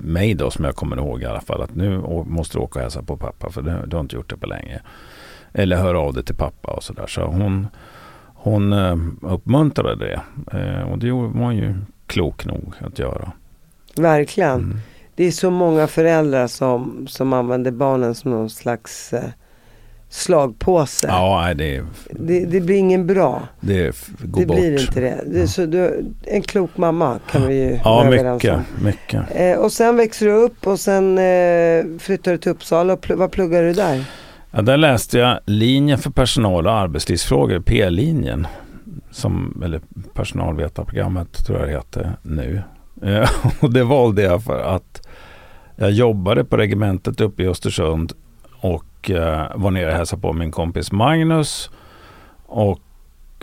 mig 0.00 0.34
då, 0.34 0.50
som 0.50 0.64
jag 0.64 0.76
kommer 0.76 0.96
ihåg 0.96 1.22
i 1.22 1.26
alla 1.26 1.40
fall, 1.40 1.62
att 1.62 1.74
nu 1.74 1.98
måste 2.26 2.58
du 2.58 2.62
åka 2.62 2.78
och 2.78 2.82
hälsa 2.82 3.02
på 3.02 3.16
pappa, 3.16 3.50
för 3.50 3.62
du, 3.62 3.72
du 3.86 3.96
har 3.96 4.00
inte 4.00 4.16
gjort 4.16 4.30
det 4.30 4.36
på 4.36 4.46
länge. 4.46 4.80
Eller 5.52 5.76
höra 5.76 6.00
av 6.00 6.14
dig 6.14 6.24
till 6.24 6.34
pappa 6.34 6.72
och 6.72 6.82
sådär. 6.82 7.06
Så 7.06 7.24
hon, 7.24 7.66
hon 8.34 8.72
eh, 8.72 8.96
uppmuntrade 9.20 10.06
det. 10.06 10.20
Eh, 10.58 10.82
och 10.82 10.98
det 10.98 11.10
var 11.10 11.28
hon 11.28 11.56
ju 11.56 11.74
klok 12.06 12.46
nog 12.46 12.74
att 12.78 12.98
göra. 12.98 13.32
Verkligen. 13.96 14.60
Mm. 14.60 14.78
Det 15.14 15.24
är 15.24 15.30
så 15.30 15.50
många 15.50 15.86
föräldrar 15.86 16.46
som, 16.46 17.06
som 17.08 17.32
använder 17.32 17.70
barnen 17.70 18.14
som 18.14 18.30
någon 18.30 18.50
slags 18.50 19.12
eh, 19.12 19.22
slagpåse. 20.08 21.06
Ja, 21.06 21.54
det, 21.54 21.82
Det, 22.10 22.44
det 22.44 22.60
blir 22.60 22.76
ingen 22.76 23.06
bra. 23.06 23.42
det 23.60 23.82
går 24.22 24.40
det 24.40 24.46
bort. 24.46 24.56
blir 24.56 24.80
inte 24.80 25.00
det. 25.00 25.20
det 25.26 25.40
är 25.42 25.46
så 25.46 25.66
du, 25.66 26.04
en 26.26 26.42
klok 26.42 26.70
mamma 26.76 27.18
kan 27.30 27.46
vi 27.46 27.54
ju 27.54 27.78
Ja, 27.84 28.04
mycket. 28.10 28.60
mycket. 28.82 29.22
Eh, 29.34 29.58
och 29.58 29.72
sen 29.72 29.96
växer 29.96 30.26
du 30.26 30.32
upp 30.32 30.66
och 30.66 30.80
sen 30.80 31.18
eh, 31.18 31.98
flyttar 31.98 32.32
du 32.32 32.38
till 32.38 32.50
Uppsala. 32.52 32.92
Och 32.92 33.04
pl- 33.04 33.16
vad 33.16 33.30
pluggar 33.32 33.62
du 33.62 33.72
där? 33.72 34.04
Ja, 34.50 34.62
där 34.62 34.76
läste 34.76 35.18
jag 35.18 35.38
linjen 35.46 35.98
för 35.98 36.10
personal 36.10 36.66
och 36.66 36.72
arbetslivsfrågor, 36.72 37.60
P-linjen. 37.60 38.46
Som, 39.10 39.62
eller 39.64 39.80
personalvetarprogrammet 40.14 41.46
tror 41.46 41.58
jag 41.58 41.68
det 41.68 41.72
heter 41.72 42.12
nu. 42.22 42.62
Eh, 43.02 43.30
och 43.60 43.72
det 43.72 43.84
valde 43.84 44.22
jag 44.22 44.42
för 44.44 44.58
att 44.58 45.01
jag 45.76 45.90
jobbade 45.90 46.44
på 46.44 46.56
regementet 46.56 47.20
uppe 47.20 47.42
i 47.42 47.48
Östersund 47.48 48.12
och 48.60 49.10
eh, 49.10 49.46
var 49.54 49.70
nere 49.70 49.86
och 49.86 49.96
hälsade 49.96 50.22
på 50.22 50.32
min 50.32 50.50
kompis 50.50 50.92
Magnus. 50.92 51.70
Och 52.46 52.80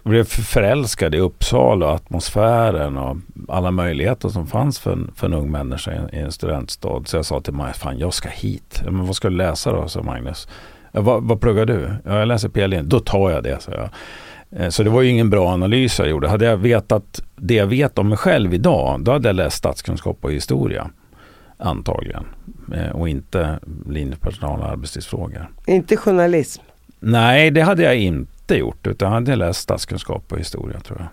blev 0.04 0.24
förälskad 0.24 1.16
i 1.16 1.20
Uppsala 1.20 1.86
och 1.86 1.94
atmosfären 1.94 2.98
och 2.98 3.18
alla 3.48 3.72
möjligheter 3.72 4.30
som 4.30 4.48
fanns 4.48 4.80
för 4.80 4.92
en, 4.92 5.12
för 5.16 5.28
en 5.28 5.34
ung 5.34 5.52
människa 5.52 5.92
i, 6.12 6.20
en 6.20 6.32
studentstad. 6.32 7.02
Så 7.06 7.18
jag 7.18 7.26
sa 7.26 7.42
till 7.42 7.54
Magnus, 7.54 7.78
fan 7.78 8.00
jag 8.00 8.14
ska 8.14 8.30
hit. 8.30 8.82
Men 8.86 9.06
vad 9.06 9.16
ska 9.16 9.30
du 9.30 9.36
läsa 9.36 9.72
då? 9.72 9.88
sa 9.88 10.02
Magnus. 10.02 10.48
Vad, 10.92 11.24
vad 11.24 11.42
pluggar 11.42 11.66
du? 11.66 11.90
Ja, 12.06 12.20
jag 12.20 12.28
läser 12.28 12.50
PLN. 12.50 12.90
Då 12.90 13.00
tar 13.00 13.32
jag 13.32 13.44
det, 13.44 13.62
sa 13.62 13.72
jag. 13.72 13.90
Eh, 14.52 14.70
så 14.70 14.84
det 14.84 14.90
var 14.90 15.02
ju 15.02 15.10
ingen 15.10 15.30
bra 15.30 15.50
analys 15.50 16.00
jag 16.00 16.10
gjorde. 16.10 16.30
Hade 16.30 16.46
jag 16.46 16.58
vetat 16.58 17.22
det 17.36 17.54
jag 17.54 17.68
vet 17.68 17.98
om 17.98 18.10
mig 18.10 18.18
själv 18.18 18.54
idag, 18.54 19.04
då 19.04 19.12
hade 19.12 19.30
jag 19.30 19.36
läst 19.36 19.58
statskunskap 19.58 20.18
och 20.22 20.32
historia. 20.32 20.90
Antagligen. 21.60 22.26
Eh, 22.74 22.90
och 22.90 23.10
inte 23.10 23.60
linjepersonal 23.90 24.60
och 24.60 24.70
arbetstidsfrågor. 24.70 25.52
Inte 25.68 25.98
journalism? 25.98 26.62
Nej, 27.00 27.52
det 27.52 27.62
hade 27.62 27.84
jag 27.84 27.98
inte 27.98 28.56
gjort. 28.56 28.88
Utan 28.88 29.08
jag 29.08 29.14
hade 29.14 29.36
läst 29.36 29.60
statskunskap 29.60 30.32
och 30.32 30.40
historia 30.40 30.80
tror 30.80 31.00
jag. 31.00 31.08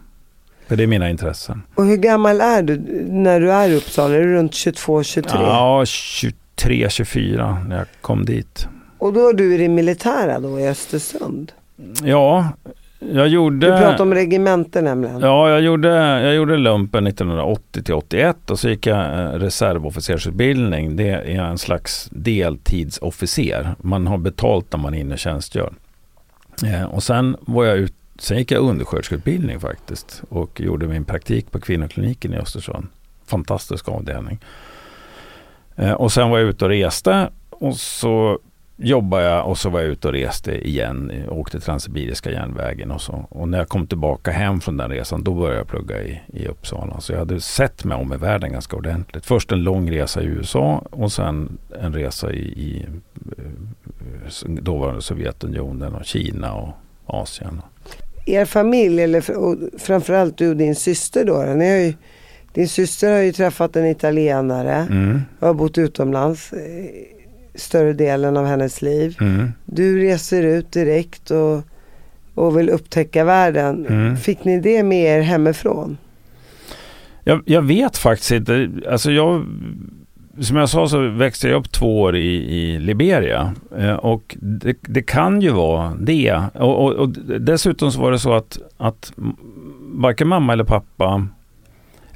För 0.68 0.76
det 0.76 0.82
är 0.82 0.86
mina 0.86 1.10
intressen. 1.10 1.62
Och 1.74 1.86
hur 1.86 1.96
gammal 1.96 2.40
är 2.40 2.62
du 2.62 2.76
när 3.08 3.40
du 3.40 3.52
är 3.52 3.68
i 3.68 3.74
Uppsala? 3.74 4.14
Är 4.14 4.18
du 4.18 4.32
runt 4.32 4.54
22, 4.54 5.02
23? 5.02 5.38
Ja, 5.40 5.84
23, 5.86 6.90
24 6.90 7.64
när 7.68 7.76
jag 7.76 7.86
kom 8.00 8.24
dit. 8.24 8.68
Och 8.98 9.12
då 9.12 9.28
är 9.28 9.32
du 9.32 9.54
i 9.54 9.58
det 9.58 9.68
militära 9.68 10.40
då 10.40 10.60
i 10.60 10.68
Östersund? 10.68 11.52
Ja, 12.02 12.48
jag 12.98 13.28
gjorde... 13.28 13.66
Du 13.66 13.78
pratar 13.78 14.04
om 14.04 14.14
regementen 14.14 14.84
nämligen. 14.84 15.20
Ja, 15.20 15.50
jag 15.50 15.60
gjorde, 15.60 15.88
jag 16.22 16.34
gjorde 16.34 16.56
lumpen 16.56 17.06
1980 17.06 17.82
till 17.82 17.94
81 17.94 18.50
och 18.50 18.58
så 18.58 18.68
gick 18.68 18.86
jag 18.86 18.98
eh, 18.98 19.38
reservofficersutbildning. 19.38 20.96
Det 20.96 21.08
är 21.08 21.42
en 21.42 21.58
slags 21.58 22.08
deltidsofficer. 22.12 23.74
Man 23.78 24.06
har 24.06 24.18
betalt 24.18 24.72
när 24.72 24.78
man 24.78 24.94
är 24.94 24.98
inne 24.98 25.12
och 25.12 25.18
tjänstgör. 25.18 25.72
Eh, 26.64 26.84
och 26.84 27.02
sen 27.02 27.36
var 27.40 27.64
jag 27.64 27.76
ut, 27.76 27.94
sen 28.18 28.38
gick 28.38 28.50
jag 28.50 28.62
undersköterskeutbildning 28.62 29.60
faktiskt 29.60 30.22
och 30.28 30.60
gjorde 30.60 30.86
min 30.86 31.04
praktik 31.04 31.50
på 31.50 31.60
kvinnokliniken 31.60 32.34
i 32.34 32.36
Östersund. 32.36 32.86
Fantastisk 33.26 33.88
avdelning. 33.88 34.38
Eh, 35.76 35.92
och 35.92 36.12
sen 36.12 36.30
var 36.30 36.38
jag 36.38 36.48
ute 36.48 36.64
och 36.64 36.70
reste 36.70 37.28
och 37.50 37.76
så 37.76 38.38
jobbade 38.76 39.24
jag 39.24 39.46
och 39.46 39.58
så 39.58 39.70
var 39.70 39.80
jag 39.80 39.88
ute 39.88 40.08
och 40.08 40.14
reste 40.14 40.68
igen. 40.68 41.12
Åkte 41.28 41.60
Transsibiriska 41.60 42.30
järnvägen 42.30 42.90
och 42.90 43.00
så. 43.00 43.26
Och 43.28 43.48
när 43.48 43.58
jag 43.58 43.68
kom 43.68 43.86
tillbaka 43.86 44.30
hem 44.30 44.60
från 44.60 44.76
den 44.76 44.90
resan 44.90 45.24
då 45.24 45.34
började 45.34 45.56
jag 45.56 45.68
plugga 45.68 46.02
i, 46.02 46.20
i 46.32 46.46
Uppsala. 46.46 47.00
Så 47.00 47.12
jag 47.12 47.18
hade 47.18 47.40
sett 47.40 47.84
mig 47.84 47.96
om 47.96 48.12
i 48.12 48.16
världen 48.16 48.52
ganska 48.52 48.76
ordentligt. 48.76 49.26
Först 49.26 49.52
en 49.52 49.62
lång 49.62 49.90
resa 49.90 50.22
i 50.22 50.24
USA 50.24 50.84
och 50.90 51.12
sen 51.12 51.58
en 51.82 51.94
resa 51.94 52.32
i, 52.32 52.38
i 52.38 52.86
eh, 53.38 54.50
dåvarande 54.50 55.02
Sovjetunionen 55.02 55.94
och 55.94 56.04
Kina 56.04 56.54
och 56.54 56.68
Asien. 57.06 57.62
Er 58.26 58.44
familj, 58.44 59.02
eller 59.02 59.20
framförallt 59.78 60.38
du 60.38 60.50
och 60.50 60.56
din 60.56 60.74
syster 60.74 61.24
då. 61.24 61.42
Ni 61.42 61.70
har 61.70 61.76
ju, 61.76 61.94
din 62.52 62.68
syster 62.68 63.12
har 63.12 63.18
ju 63.18 63.32
träffat 63.32 63.76
en 63.76 63.86
italienare 63.86 64.74
mm. 64.74 65.20
och 65.38 65.46
har 65.46 65.54
bott 65.54 65.78
utomlands 65.78 66.52
större 67.56 67.92
delen 67.92 68.36
av 68.36 68.46
hennes 68.46 68.82
liv. 68.82 69.16
Mm. 69.20 69.52
Du 69.64 69.98
reser 69.98 70.42
ut 70.42 70.72
direkt 70.72 71.30
och, 71.30 71.62
och 72.34 72.58
vill 72.58 72.70
upptäcka 72.70 73.24
världen. 73.24 73.86
Mm. 73.86 74.16
Fick 74.16 74.44
ni 74.44 74.60
det 74.60 74.82
med 74.82 75.18
er 75.18 75.20
hemifrån? 75.20 75.98
Jag, 77.24 77.42
jag, 77.46 77.62
vet 77.62 77.96
faktiskt 77.96 78.30
inte. 78.30 78.70
Alltså 78.90 79.10
jag, 79.10 79.46
som 80.40 80.56
jag 80.56 80.68
sa 80.68 80.88
så 80.88 81.08
växte 81.08 81.48
jag 81.48 81.60
upp 81.60 81.72
två 81.72 82.00
år 82.00 82.16
i, 82.16 82.56
i 82.56 82.78
Liberia. 82.78 83.54
Eh, 83.78 83.94
och 83.94 84.36
det, 84.40 84.76
det, 84.80 85.02
kan 85.02 85.40
ju 85.40 85.50
vara 85.50 85.94
det. 86.00 86.40
Och, 86.54 86.84
och, 86.84 86.92
och, 86.92 87.08
dessutom 87.40 87.92
så 87.92 88.00
var 88.00 88.10
det 88.12 88.18
så 88.18 88.32
att, 88.32 88.58
att 88.76 89.12
varken 89.80 90.28
mamma 90.28 90.52
eller 90.52 90.64
pappa 90.64 91.26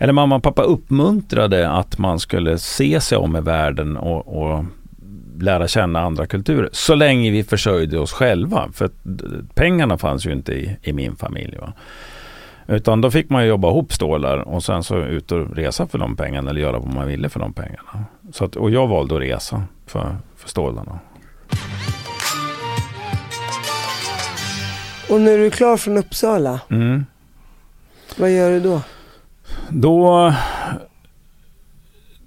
eller 0.02 0.12
mamma 0.12 0.36
och 0.36 0.42
pappa 0.42 0.62
uppmuntrade 0.62 1.70
att 1.70 1.98
man 1.98 2.18
skulle 2.18 2.58
se 2.58 3.00
sig 3.00 3.18
om 3.18 3.36
i 3.36 3.40
världen 3.40 3.96
och, 3.96 4.42
och 4.42 4.64
lära 5.42 5.68
känna 5.68 6.00
andra 6.00 6.26
kulturer. 6.26 6.68
Så 6.72 6.94
länge 6.94 7.30
vi 7.30 7.44
försörjde 7.44 7.98
oss 7.98 8.12
själva. 8.12 8.68
För 8.72 8.90
pengarna 9.54 9.98
fanns 9.98 10.26
ju 10.26 10.32
inte 10.32 10.52
i, 10.52 10.76
i 10.82 10.92
min 10.92 11.16
familj. 11.16 11.56
Va? 11.56 11.72
Utan 12.66 13.00
då 13.00 13.10
fick 13.10 13.30
man 13.30 13.46
jobba 13.46 13.68
ihop 13.68 13.92
stålar 13.92 14.38
och 14.38 14.64
sen 14.64 14.82
så 14.82 14.98
ut 14.98 15.32
och 15.32 15.56
resa 15.56 15.86
för 15.86 15.98
de 15.98 16.16
pengarna 16.16 16.50
eller 16.50 16.60
göra 16.60 16.78
vad 16.78 16.94
man 16.94 17.06
ville 17.06 17.28
för 17.28 17.40
de 17.40 17.52
pengarna. 17.52 18.04
Så 18.32 18.44
att, 18.44 18.56
och 18.56 18.70
jag 18.70 18.86
valde 18.86 19.14
att 19.14 19.20
resa 19.20 19.62
för, 19.86 20.16
för 20.36 20.48
stålarna. 20.48 20.98
Och 25.10 25.20
när 25.20 25.38
du 25.38 25.46
är 25.46 25.50
klar 25.50 25.76
från 25.76 25.96
Uppsala, 25.96 26.60
mm. 26.70 27.06
vad 28.16 28.30
gör 28.30 28.50
du 28.50 28.60
då? 28.60 28.82
Då 29.68 30.32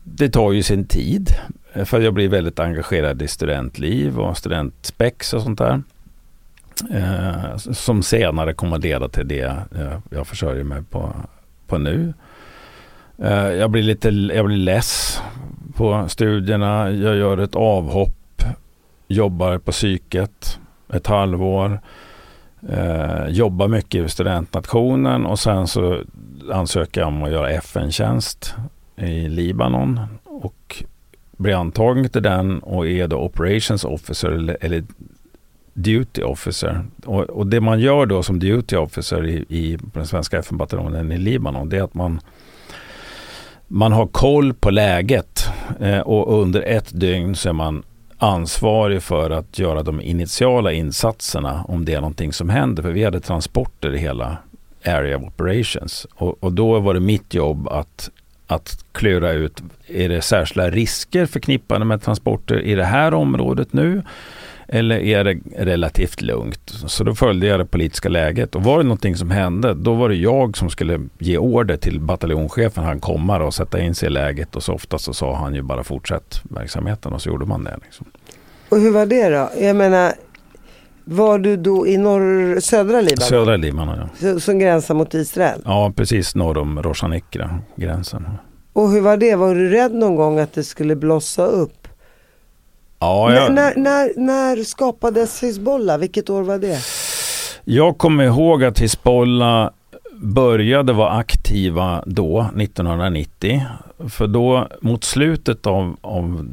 det 0.04 0.30
tar 0.30 0.52
ju 0.52 0.64
sin 0.64 0.88
tid. 0.88 1.30
Eh, 1.74 1.86
för 1.86 2.02
jag 2.02 2.14
blir 2.14 2.30
väldigt 2.30 2.60
engagerad 2.60 3.22
i 3.22 3.28
studentliv 3.28 4.20
och 4.20 4.38
studentspex 4.38 5.34
och 5.34 5.42
sånt 5.42 5.60
där. 5.60 5.82
Eh, 6.92 7.58
som 7.58 8.04
senare 8.04 8.54
kommer 8.54 8.76
att 8.76 8.84
leda 8.84 9.10
till 9.10 9.28
det 9.28 9.56
eh, 9.76 9.98
jag 10.10 10.28
försörjer 10.28 10.64
mig 10.64 10.84
på, 10.90 11.14
på 11.68 11.78
nu. 11.78 12.14
Eh, 13.18 13.34
jag 13.34 13.70
blir 13.72 13.84
lite 13.84 14.10
jag 14.10 14.46
blir 14.46 14.58
less 14.58 15.22
på 15.76 16.06
studierna. 16.10 16.92
Jag 16.92 17.16
gör 17.16 17.38
ett 17.38 17.56
avhopp. 17.56 18.44
Jobbar 19.08 19.58
på 19.58 19.72
psyket 19.72 20.60
ett 20.94 21.08
halvår. 21.08 21.80
Eh, 22.70 23.28
jobbar 23.28 23.68
mycket 23.68 24.06
i 24.06 24.10
studentnationen 24.10 25.26
och 25.26 25.40
sen 25.40 25.68
så 25.68 26.02
ansöker 26.52 27.02
jag 27.02 27.08
om 27.08 27.24
att 27.24 27.32
göra 27.32 27.50
FN-tjänst 27.50 28.56
i 28.96 29.30
Libanon 29.30 30.00
och 30.24 30.84
blir 31.44 31.56
antagen 31.56 32.10
till 32.10 32.24
den 32.24 32.60
och 32.60 32.88
är 32.88 33.08
då 33.08 33.18
operations 33.18 33.86
officer 33.86 34.30
eller, 34.30 34.58
eller 34.62 34.84
duty 35.74 36.24
officer. 36.24 36.86
Och, 37.06 37.22
och, 37.24 37.48
det 37.48 37.62
man 37.62 37.80
gör 37.80 38.06
då 38.06 38.24
som 38.24 38.40
duty 38.40 38.76
officer 38.76 39.26
i, 39.26 39.46
i 39.50 39.78
den 39.94 40.08
svenska 40.08 40.40
FN-bataljonen 40.40 41.12
i 41.12 41.18
Libanon 41.18 41.70
det 41.70 41.78
är 41.78 41.84
att 41.84 41.94
man 41.94 42.20
man 43.68 43.92
har 43.92 44.08
koll 44.08 44.54
på 44.54 44.72
läget 44.72 45.46
eh, 45.80 46.00
och 46.00 46.42
under 46.42 46.62
ett 46.62 47.00
dygn 47.00 47.36
så 47.36 47.50
är 47.50 47.54
man 47.54 47.84
ansvarig 48.18 49.04
för 49.04 49.30
att 49.30 49.60
göra 49.60 49.84
de 49.84 50.02
initiala 50.02 50.72
insatserna 50.72 51.66
om 51.68 51.86
det 51.86 51.94
är 51.94 52.02
någonting 52.02 52.34
som 52.34 52.50
händer. 52.50 52.84
För 52.84 52.92
vi 52.92 53.04
hade 53.04 53.20
transporter 53.20 53.96
i 53.96 53.98
hela 53.98 54.38
Area 54.86 55.18
of 55.18 55.24
Operations. 55.24 56.08
Och, 56.16 56.44
och 56.44 56.54
då 56.54 56.80
var 56.80 56.94
det 56.94 57.00
mitt 57.00 57.34
jobb 57.34 57.68
att 57.68 58.10
att 58.48 58.86
klura 58.92 59.32
ut, 59.32 59.64
är 59.88 60.10
det 60.10 60.22
särskilda 60.22 60.70
risker 60.70 61.26
förknippade 61.26 61.86
med 61.86 62.02
transporter 62.02 62.62
i 62.62 62.76
det 62.76 62.84
här 62.84 63.14
området 63.14 63.74
nu? 63.74 64.02
Eller 64.68 65.00
är 65.00 65.24
det 65.24 65.38
relativt 65.58 66.22
lugnt? 66.22 66.74
Så 66.88 67.04
då 67.04 67.16
följde 67.16 67.48
jag 67.48 67.60
det 67.60 67.66
politiska 67.66 68.10
läget. 68.10 68.56
Och 68.56 68.64
var 68.64 68.78
det 68.78 68.84
någonting 68.84 69.16
som 69.16 69.32
hände, 69.32 69.74
då 69.74 69.94
var 69.94 70.10
det 70.10 70.16
jag 70.16 70.58
som 70.58 70.70
skulle 70.70 71.00
ge 71.20 71.38
order 71.38 71.78
till 71.78 72.00
bataljonschefen. 72.00 72.84
Han 72.84 73.00
kommer 73.00 73.42
och 73.42 73.54
sätta 73.54 73.80
in 73.80 73.96
sig 73.96 74.08
i 74.08 74.10
läget. 74.10 74.56
Och 74.56 74.64
så 74.64 74.74
ofta 74.74 74.98
så 74.98 75.14
sa 75.14 75.36
han 75.36 75.56
ju 75.56 75.62
bara 75.62 75.84
fortsätt 75.84 76.42
verksamheten 76.44 77.14
och 77.14 77.22
så 77.22 77.30
gjorde 77.30 77.46
man 77.46 77.64
det. 77.64 77.78
Liksom. 77.84 78.06
Och 78.70 78.80
hur 78.80 78.92
var 78.92 79.06
det 79.06 79.30
då? 79.30 79.50
Jag 79.60 79.76
menar, 79.76 80.14
var 81.06 81.40
du 81.40 81.58
då 81.58 81.88
i 81.88 81.98
norr, 81.98 82.60
södra 82.60 83.02
Libanon? 83.02 83.30
Södra 83.30 83.58
Libanon, 83.58 84.10
ja. 84.20 84.40
Som 84.40 84.60
gränsar 84.60 84.96
mot 84.96 85.14
Israel? 85.14 85.62
Ja, 85.66 85.94
precis 85.96 86.36
norr 86.36 86.58
om 86.58 86.84
Roshanikra, 86.84 87.60
gränsen. 87.76 88.28
Och 88.74 88.90
hur 88.90 89.02
var 89.02 89.18
det? 89.18 89.36
Var 89.36 89.56
du 89.56 89.70
rädd 89.70 89.94
någon 89.94 90.16
gång 90.16 90.40
att 90.40 90.54
det 90.54 90.64
skulle 90.64 90.96
blossa 90.96 91.46
upp? 91.46 91.88
Ja, 93.00 93.34
jag... 93.34 93.54
när, 93.54 93.76
när, 93.76 94.20
när 94.20 94.64
skapades 94.64 95.44
Hizbollah? 95.44 95.98
Vilket 95.98 96.30
år 96.30 96.42
var 96.42 96.58
det? 96.58 96.80
Jag 97.64 97.98
kommer 97.98 98.24
ihåg 98.24 98.64
att 98.64 98.80
Hizbollah 98.80 99.70
började 100.24 100.94
vara 100.94 101.10
aktiva 101.10 102.04
då, 102.06 102.42
1990. 102.58 103.62
För 104.10 104.28
då 104.28 104.68
mot 104.82 105.04
slutet 105.04 105.68
av, 105.68 105.98
av, 106.02 106.48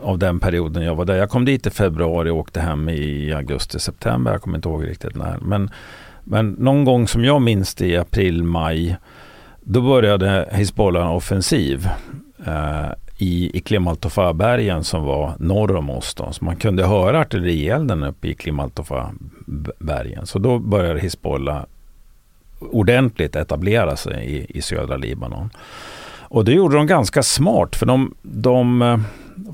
av 0.00 0.18
den 0.18 0.40
perioden 0.40 0.82
jag 0.82 0.94
var 0.94 1.04
där. 1.04 1.16
Jag 1.16 1.30
kom 1.30 1.44
dit 1.44 1.66
i 1.66 1.70
februari 1.70 2.30
och 2.30 2.36
åkte 2.36 2.60
hem 2.60 2.88
i 2.88 3.32
augusti, 3.32 3.78
september. 3.78 4.32
Jag 4.32 4.42
kommer 4.42 4.58
inte 4.58 4.68
ihåg 4.68 4.86
riktigt 4.86 5.16
när. 5.16 5.38
Men, 5.38 5.70
men 6.24 6.50
någon 6.50 6.84
gång 6.84 7.08
som 7.08 7.24
jag 7.24 7.42
minns 7.42 7.74
det 7.74 7.86
i 7.86 7.96
april, 7.96 8.42
maj. 8.42 8.96
Då 9.60 9.80
började 9.80 10.48
Hizbollah 10.52 11.02
en 11.02 11.08
offensiv 11.08 11.88
eh, 12.46 12.88
i, 13.18 13.56
i 13.56 13.60
Klimaltofa-bergen 13.60 14.84
som 14.84 15.04
var 15.04 15.32
norr 15.38 15.76
om 15.76 15.90
oss. 15.90 16.14
Då. 16.14 16.32
Så 16.32 16.44
man 16.44 16.56
kunde 16.56 16.86
höra 16.86 17.20
artillerielden 17.20 18.02
uppe 18.02 18.28
i 18.28 18.34
Klimaltofa-bergen. 18.34 20.26
Så 20.26 20.38
då 20.38 20.58
började 20.58 21.00
Hizbollah 21.00 21.64
ordentligt 22.58 23.36
etablera 23.36 23.96
sig 23.96 24.24
i, 24.36 24.58
i 24.58 24.62
södra 24.62 24.96
Libanon. 24.96 25.50
Och 26.30 26.44
det 26.44 26.52
gjorde 26.52 26.76
de 26.76 26.86
ganska 26.86 27.22
smart 27.22 27.76
för 27.76 27.86
de, 27.86 28.14
de 28.22 28.82
eh, 28.82 28.98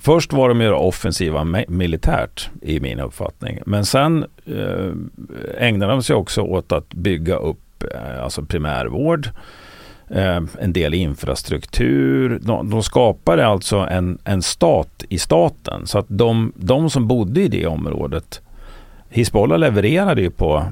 Först 0.01 0.33
var 0.33 0.49
de 0.49 0.61
ju 0.61 0.73
offensiva 0.73 1.45
militärt 1.69 2.51
i 2.63 2.81
min 2.81 3.01
uppfattning. 3.01 3.59
Men 3.67 3.85
sen 3.85 4.25
eh, 4.47 5.67
ägnade 5.69 5.93
de 5.93 6.03
sig 6.03 6.17
också 6.17 6.41
åt 6.41 6.73
att 6.73 6.95
bygga 6.95 7.37
upp 7.37 7.85
eh, 7.95 8.25
alltså 8.25 8.43
primärvård, 8.43 9.29
eh, 10.11 10.41
en 10.61 10.73
del 10.73 10.95
infrastruktur. 10.95 12.39
De, 12.43 12.71
de 12.71 12.83
skapade 12.83 13.47
alltså 13.47 13.77
en, 13.77 14.19
en 14.25 14.43
stat 14.43 15.05
i 15.09 15.19
staten. 15.19 15.87
Så 15.87 15.99
att 15.99 16.07
de, 16.09 16.53
de 16.57 16.91
som 16.91 17.07
bodde 17.09 17.41
i 17.41 17.49
det 17.49 17.67
området, 17.67 18.41
Hizbollah 19.09 19.59
levererade 19.59 20.21
ju 20.23 20.31
på 20.31 20.65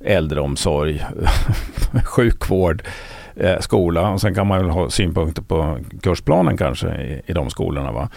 äldreomsorg, 0.00 1.04
sjukvård, 2.04 2.82
eh, 3.36 3.58
skola 3.60 4.10
och 4.10 4.20
sen 4.20 4.34
kan 4.34 4.46
man 4.46 4.58
väl 4.58 4.70
ha 4.70 4.90
synpunkter 4.90 5.42
på 5.42 5.78
kursplanen 6.02 6.56
kanske 6.56 6.88
i, 6.88 7.22
i 7.26 7.32
de 7.32 7.50
skolorna. 7.50 7.92
Va? 7.92 8.08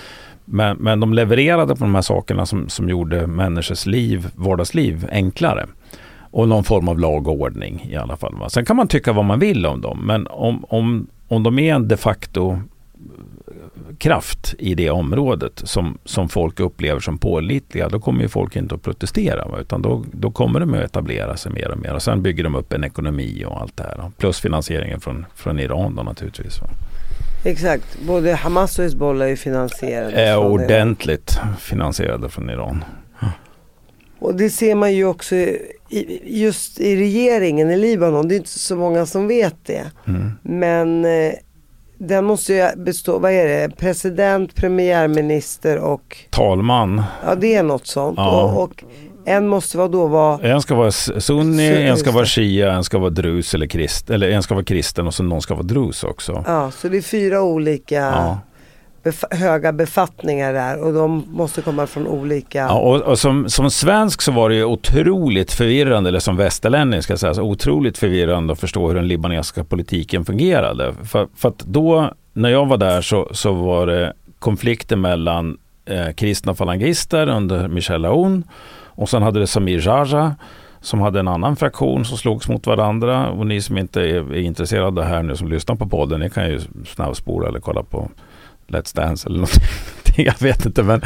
Men, 0.45 0.77
men 0.77 0.99
de 0.99 1.13
levererade 1.13 1.75
på 1.75 1.83
de 1.83 1.95
här 1.95 2.01
sakerna 2.01 2.45
som, 2.45 2.69
som 2.69 2.89
gjorde 2.89 3.27
människors 3.27 3.85
liv, 3.85 4.27
vardagsliv 4.35 5.07
enklare. 5.11 5.65
Och 6.31 6.47
någon 6.47 6.63
form 6.63 6.87
av 6.87 6.99
lag 6.99 7.27
och 7.27 7.33
ordning 7.33 7.87
i 7.91 7.95
alla 7.95 8.17
fall. 8.17 8.35
Va? 8.35 8.49
Sen 8.49 8.65
kan 8.65 8.75
man 8.75 8.87
tycka 8.87 9.13
vad 9.13 9.25
man 9.25 9.39
vill 9.39 9.65
om 9.65 9.81
dem. 9.81 9.99
Men 10.05 10.27
om, 10.27 10.65
om, 10.69 11.07
om 11.27 11.43
de 11.43 11.59
är 11.59 11.75
en 11.75 11.87
de 11.87 11.97
facto 11.97 12.61
kraft 13.99 14.55
i 14.59 14.75
det 14.75 14.89
området 14.89 15.61
som, 15.63 15.97
som 16.05 16.29
folk 16.29 16.59
upplever 16.59 16.99
som 16.99 17.17
pålitliga, 17.17 17.89
då 17.89 17.99
kommer 17.99 18.21
ju 18.21 18.27
folk 18.27 18.55
inte 18.55 18.75
att 18.75 18.81
protestera. 18.81 19.47
Va? 19.47 19.59
Utan 19.59 19.81
då, 19.81 20.05
då 20.11 20.31
kommer 20.31 20.59
de 20.59 20.73
att 20.73 20.79
etablera 20.79 21.37
sig 21.37 21.51
mer 21.51 21.71
och 21.71 21.77
mer. 21.77 21.93
Och 21.93 22.01
sen 22.01 22.21
bygger 22.21 22.43
de 22.43 22.55
upp 22.55 22.73
en 22.73 22.83
ekonomi 22.83 23.43
och 23.47 23.61
allt 23.61 23.77
det 23.77 23.83
här. 23.83 24.11
Plus 24.17 24.39
finansieringen 24.39 24.99
från, 24.99 25.25
från 25.35 25.59
Iran 25.59 25.95
då 25.95 26.03
naturligtvis. 26.03 26.61
Va? 26.61 26.67
Exakt, 27.45 28.01
både 28.07 28.33
Hamas 28.33 28.79
och 28.79 28.85
Hizbollah 28.85 29.29
är 29.29 29.35
finansierade. 29.35 30.11
Är 30.11 30.37
ordentligt 30.37 31.37
Iran. 31.37 31.55
finansierade 31.57 32.29
från 32.29 32.49
Iran. 32.49 32.83
Och 34.19 34.35
det 34.35 34.49
ser 34.49 34.75
man 34.75 34.93
ju 34.93 35.05
också 35.05 35.35
i, 35.35 36.21
just 36.25 36.79
i 36.79 36.95
regeringen 36.95 37.71
i 37.71 37.77
Libanon. 37.77 38.27
Det 38.27 38.35
är 38.35 38.37
inte 38.37 38.59
så 38.59 38.75
många 38.75 39.05
som 39.05 39.27
vet 39.27 39.55
det. 39.65 39.91
Mm. 40.07 40.31
Men 40.41 41.05
eh, 41.05 41.33
den 41.99 42.25
måste 42.25 42.53
ju 42.53 42.67
bestå, 42.75 43.19
vad 43.19 43.31
är 43.31 43.47
det, 43.47 43.75
president, 43.77 44.55
premiärminister 44.55 45.77
och 45.77 46.17
talman. 46.29 47.03
Ja 47.25 47.35
det 47.35 47.55
är 47.55 47.63
något 47.63 47.87
sånt. 47.87 48.17
Ja. 48.17 48.43
Och, 48.43 48.63
och 48.63 48.83
en 49.25 49.47
måste 49.47 49.77
vara 49.77 49.87
då 49.87 50.07
vara... 50.07 50.39
En 50.39 50.61
ska 50.61 50.75
vara 50.75 50.91
sunni, 50.91 51.87
en 51.87 51.97
ska 51.97 52.11
vara 52.11 52.25
shia, 52.25 52.73
en 52.73 52.83
ska 52.83 52.97
vara 52.97 53.09
drus 53.09 53.53
eller 53.53 53.67
krist, 53.67 54.09
eller 54.09 54.29
en 54.29 54.43
ska 54.43 54.53
vara 54.53 54.65
kristen 54.65 55.07
och 55.07 55.13
så 55.13 55.23
någon 55.23 55.41
ska 55.41 55.53
vara 55.53 55.63
drus 55.63 56.03
också. 56.03 56.43
Ja, 56.47 56.71
så 56.71 56.87
det 56.87 56.97
är 56.97 57.01
fyra 57.01 57.41
olika 57.41 57.95
ja 57.95 58.39
bef 59.03 59.23
höga 59.31 59.71
befattningar 59.73 60.53
där 60.53 60.83
och 60.83 60.93
de 60.93 61.23
måste 61.27 61.61
komma 61.61 61.87
från 61.87 62.07
olika... 62.07 62.59
Ja, 62.59 62.79
och, 62.79 63.01
och 63.01 63.19
som, 63.19 63.49
som 63.49 63.71
svensk 63.71 64.21
så 64.21 64.31
var 64.31 64.49
det 64.49 64.55
ju 64.55 64.65
otroligt 64.65 65.51
förvirrande, 65.51 66.09
eller 66.09 66.19
som 66.19 66.37
västerlänning 66.37 67.01
ska 67.01 67.13
jag 67.13 67.19
säga, 67.19 67.33
så 67.33 67.43
otroligt 67.43 67.97
förvirrande 67.97 68.53
att 68.53 68.59
förstå 68.59 68.87
hur 68.87 68.95
den 68.95 69.07
libanesiska 69.07 69.63
politiken 69.63 70.25
fungerade. 70.25 70.93
För, 71.03 71.27
för 71.35 71.49
att 71.49 71.59
då, 71.59 72.13
när 72.33 72.49
jag 72.49 72.65
var 72.65 72.77
där 72.77 73.01
så, 73.01 73.29
så 73.31 73.51
var 73.51 73.87
det 73.87 74.13
konflikter 74.39 74.95
mellan 74.95 75.57
eh, 75.85 76.11
kristna 76.11 76.55
falangister 76.55 77.27
under 77.27 77.67
Michel 77.67 78.05
Aoun 78.05 78.43
och 78.85 79.09
sen 79.09 79.21
hade 79.21 79.39
det 79.39 79.47
Samir 79.47 79.87
Jaja 79.87 80.35
som 80.81 81.01
hade 81.01 81.19
en 81.19 81.27
annan 81.27 81.55
fraktion 81.55 82.05
som 82.05 82.17
slogs 82.17 82.49
mot 82.49 82.67
varandra. 82.67 83.29
Och 83.29 83.47
ni 83.47 83.61
som 83.61 83.77
inte 83.77 84.01
är, 84.01 84.33
är 84.33 84.41
intresserade 84.41 85.03
här 85.03 85.23
nu 85.23 85.35
som 85.35 85.47
lyssnar 85.47 85.75
på 85.75 85.89
podden, 85.89 86.19
ni 86.19 86.29
kan 86.29 86.49
ju 86.49 86.59
snabbspola 86.87 87.47
eller 87.47 87.59
kolla 87.59 87.83
på 87.83 88.09
Let's 88.69 88.95
Dance 88.95 89.27
eller 89.27 89.37
någonting. 89.37 89.63
Jag 90.25 90.41
vet 90.41 90.65
inte 90.65 90.83
men, 90.83 91.01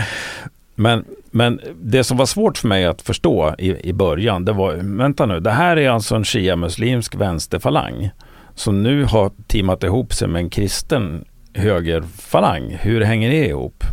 men, 0.75 1.05
men 1.31 1.61
det 1.81 2.03
som 2.03 2.17
var 2.17 2.25
svårt 2.25 2.57
för 2.57 2.67
mig 2.67 2.85
att 2.85 3.01
förstå 3.01 3.55
i, 3.57 3.89
i 3.89 3.93
början, 3.93 4.45
det 4.45 4.51
var, 4.51 4.73
vänta 4.97 5.25
nu, 5.25 5.39
det 5.39 5.51
här 5.51 5.77
är 5.77 5.89
alltså 5.89 6.15
en 6.15 6.23
shia-muslimsk 6.23 7.15
vänsterfalang 7.15 8.09
som 8.55 8.83
nu 8.83 9.03
har 9.03 9.31
teamat 9.47 9.83
ihop 9.83 10.13
sig 10.13 10.27
med 10.27 10.39
en 10.39 10.49
kristen 10.49 11.25
högerfalang. 11.53 12.77
Hur 12.81 13.01
hänger 13.01 13.29
det 13.29 13.47
ihop? 13.47 13.83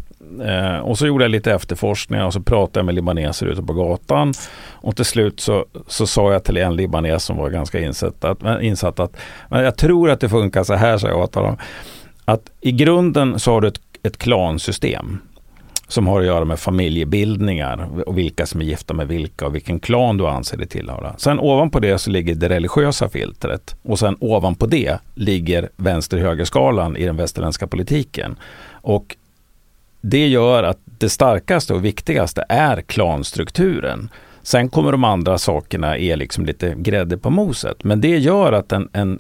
Eh, 0.45 0.79
och 0.79 0.99
så 0.99 1.07
gjorde 1.07 1.25
jag 1.25 1.31
lite 1.31 1.53
efterforskningar 1.53 2.27
och 2.27 2.33
så 2.33 2.41
pratade 2.41 2.79
jag 2.79 2.87
med 2.87 2.95
libaneser 2.95 3.47
ute 3.47 3.63
på 3.63 3.73
gatan. 3.73 4.33
Och 4.71 4.97
till 4.97 5.05
slut 5.05 5.41
så, 5.41 5.65
så 5.87 6.07
sa 6.07 6.33
jag 6.33 6.45
till 6.45 6.57
en 6.57 6.77
libanes 6.77 7.25
som 7.25 7.37
var 7.37 7.51
ganska 7.51 7.81
insatt 7.81 8.25
att, 8.25 8.63
insatt 8.63 9.01
att 9.01 9.17
men 9.49 9.65
jag 9.65 9.77
tror 9.77 10.11
att 10.11 10.21
det 10.21 10.29
funkar 10.29 10.65
så 10.65 10.75
här, 10.75 10.99
sa 10.99 11.09
jag 11.09 11.19
åt 11.19 11.35
honom. 11.35 11.57
Att 12.31 12.51
i 12.61 12.73
grunden 12.73 13.39
så 13.39 13.53
har 13.53 13.61
du 13.61 13.69
ett, 13.69 13.81
ett 14.03 14.19
klansystem 14.19 15.19
som 15.89 16.07
har 16.07 16.21
att 16.21 16.27
göra 16.27 16.45
med 16.45 16.59
familjebildningar 16.59 17.89
och 18.07 18.19
vilka 18.19 18.47
som 18.47 18.61
är 18.61 18.65
gifta 18.65 18.95
med 18.95 19.09
vilka 19.09 19.47
och 19.47 19.55
vilken 19.55 19.81
klan 19.81 20.17
du 20.17 20.27
anser 20.27 20.57
dig 20.57 20.67
tillhöra. 20.67 21.15
Sen 21.19 21.39
ovanpå 21.39 21.81
det 21.81 21.99
så 21.99 22.11
ligger 22.11 22.35
det 22.35 22.49
religiösa 22.49 23.09
filtret 23.09 23.75
och 23.83 23.99
sen 23.99 24.17
ovanpå 24.21 24.67
det 24.67 24.99
ligger 25.15 25.69
vänster-högerskalan 25.77 26.97
i 26.97 27.05
den 27.05 27.17
västerländska 27.17 27.67
politiken. 27.67 28.37
Och 28.71 29.17
det 30.01 30.29
gör 30.29 30.63
att 30.63 30.79
det 30.85 31.09
starkaste 31.09 31.75
och 31.75 31.85
viktigaste 31.85 32.45
är 32.49 32.81
klanstrukturen. 32.83 34.09
Sen 34.43 34.69
kommer 34.69 34.93
de 34.93 35.05
andra 35.05 35.39
sakerna 35.39 35.99
är 35.99 36.17
liksom 36.17 36.47
lite 36.47 36.75
grädde 36.77 37.19
på 37.19 37.31
moset. 37.31 37.85
Men 37.85 38.01
det 38.01 38.19
gör 38.19 38.53
att 38.53 38.73
en, 38.73 38.89
en, 38.93 39.19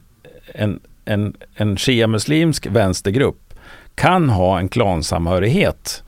en, 0.55 0.81
en, 1.05 1.35
en 1.55 1.77
shia-muslimsk 1.77 2.67
vänstergrupp 2.67 3.55
kan 3.95 4.29
ha 4.29 4.59
en 4.59 4.69
klansamhörighet 4.69 6.03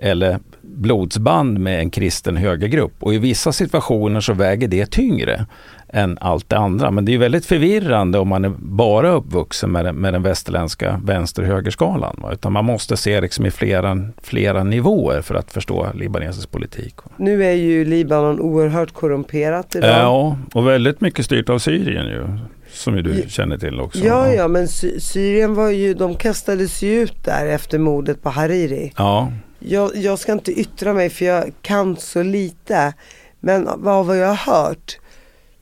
eller 0.00 0.38
blodsband 0.62 1.58
med 1.58 1.80
en 1.80 1.90
kristen 1.90 2.36
högergrupp. 2.36 2.92
Och 3.00 3.14
i 3.14 3.18
vissa 3.18 3.52
situationer 3.52 4.20
så 4.20 4.32
väger 4.32 4.68
det 4.68 4.90
tyngre 4.90 5.46
än 5.88 6.18
allt 6.20 6.48
det 6.48 6.58
andra. 6.58 6.90
Men 6.90 7.04
det 7.04 7.14
är 7.14 7.18
väldigt 7.18 7.46
förvirrande 7.46 8.18
om 8.18 8.28
man 8.28 8.44
är 8.44 8.52
bara 8.58 9.10
uppvuxen 9.10 9.72
med, 9.72 9.94
med 9.94 10.12
den 10.12 10.22
västerländska 10.22 11.00
vänster-högerskalan. 11.04 12.24
Utan 12.32 12.52
man 12.52 12.64
måste 12.64 12.96
se 12.96 13.20
liksom 13.20 13.46
i 13.46 13.50
flera, 13.50 14.08
flera 14.22 14.64
nivåer 14.64 15.22
för 15.22 15.34
att 15.34 15.52
förstå 15.52 15.86
libanesisk 15.94 16.50
politik. 16.50 16.94
Nu 17.16 17.44
är 17.44 17.52
ju 17.52 17.84
Libanon 17.84 18.40
oerhört 18.40 18.92
korrumperat 18.92 19.76
idag. 19.76 19.90
Ja, 19.90 20.38
och 20.52 20.68
väldigt 20.68 21.00
mycket 21.00 21.24
styrt 21.24 21.48
av 21.48 21.58
Syrien 21.58 22.06
ju. 22.06 22.38
Som 22.72 22.96
ju 22.96 23.02
du 23.02 23.24
känner 23.28 23.58
till 23.58 23.80
också. 23.80 23.98
Ja, 23.98 24.32
ja, 24.32 24.48
men 24.48 24.68
Sy 24.68 25.00
Syrien 25.00 25.54
var 25.54 25.70
ju, 25.70 25.94
de 25.94 26.16
kastades 26.16 26.82
ju 26.82 27.00
ut 27.00 27.24
där 27.24 27.46
efter 27.46 27.78
mordet 27.78 28.22
på 28.22 28.28
Hariri. 28.28 28.92
Ja. 28.96 29.32
Jag, 29.58 29.96
jag 29.96 30.18
ska 30.18 30.32
inte 30.32 30.52
yttra 30.52 30.92
mig 30.92 31.10
för 31.10 31.24
jag 31.24 31.52
kan 31.62 31.96
så 31.96 32.22
lite. 32.22 32.94
Men 33.40 33.68
av 33.68 34.06
vad 34.06 34.18
jag 34.18 34.34
har 34.34 34.54
hört 34.54 34.98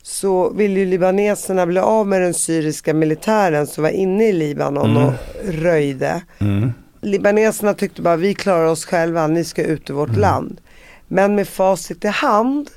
så 0.03 0.49
ville 0.49 0.79
ju 0.79 0.85
libaneserna 0.85 1.65
bli 1.65 1.79
av 1.79 2.07
med 2.07 2.21
den 2.21 2.33
syriska 2.33 2.93
militären 2.93 3.67
som 3.67 3.83
var 3.83 3.91
inne 3.91 4.27
i 4.27 4.33
Libanon 4.33 4.97
mm. 4.97 5.03
och 5.03 5.13
röjde. 5.43 6.21
Mm. 6.39 6.71
Libaneserna 7.01 7.73
tyckte 7.73 8.01
bara 8.01 8.15
vi 8.15 8.33
klarar 8.33 8.65
oss 8.65 8.85
själva, 8.85 9.27
ni 9.27 9.43
ska 9.43 9.63
ut 9.63 9.89
ur 9.89 9.93
vårt 9.93 10.09
mm. 10.09 10.21
land. 10.21 10.61
Men 11.07 11.35
med 11.35 11.47
facit 11.47 12.05
i 12.05 12.07
hand 12.07 12.69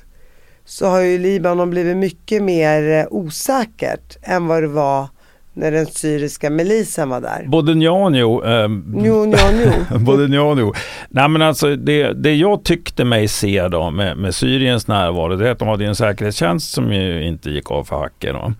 så 0.65 0.87
har 0.87 1.01
ju 1.01 1.17
Libanon 1.17 1.69
blivit 1.69 1.97
mycket 1.97 2.43
mer 2.43 2.99
eh, 2.99 3.05
osäkert 3.09 4.17
än 4.21 4.47
vad 4.47 4.63
det 4.63 4.67
var 4.67 5.07
när 5.53 5.71
den 5.71 5.85
syriska 5.85 6.49
milisen 6.49 7.09
var 7.09 7.21
där. 7.21 7.45
Både 7.47 7.75
nja 7.75 7.91
och 7.91 8.11
njo. 8.11 8.43
Eh, 8.43 8.69
njo, 8.69 9.25
njo, 9.25 9.37
njo. 9.53 9.99
Både 9.99 10.27
nja 10.27 10.41
och 10.41 10.57
njo. 10.57 10.73
Nej 11.09 11.29
men 11.29 11.41
alltså 11.41 11.75
det, 11.75 12.13
det 12.13 12.35
jag 12.35 12.63
tyckte 12.63 13.05
mig 13.05 13.27
se 13.27 13.67
då 13.67 13.91
med, 13.91 14.17
med 14.17 14.35
Syriens 14.35 14.87
närvaro 14.87 15.35
det 15.35 15.47
är 15.47 15.51
att 15.51 15.59
de 15.59 15.67
hade 15.67 15.85
en 15.85 15.95
säkerhetstjänst 15.95 16.71
som 16.71 16.93
ju 16.93 17.23
inte 17.23 17.49
gick 17.49 17.71
av 17.71 17.83
för 17.83 17.95
hacker. 17.95 18.33
Då, 18.33 18.53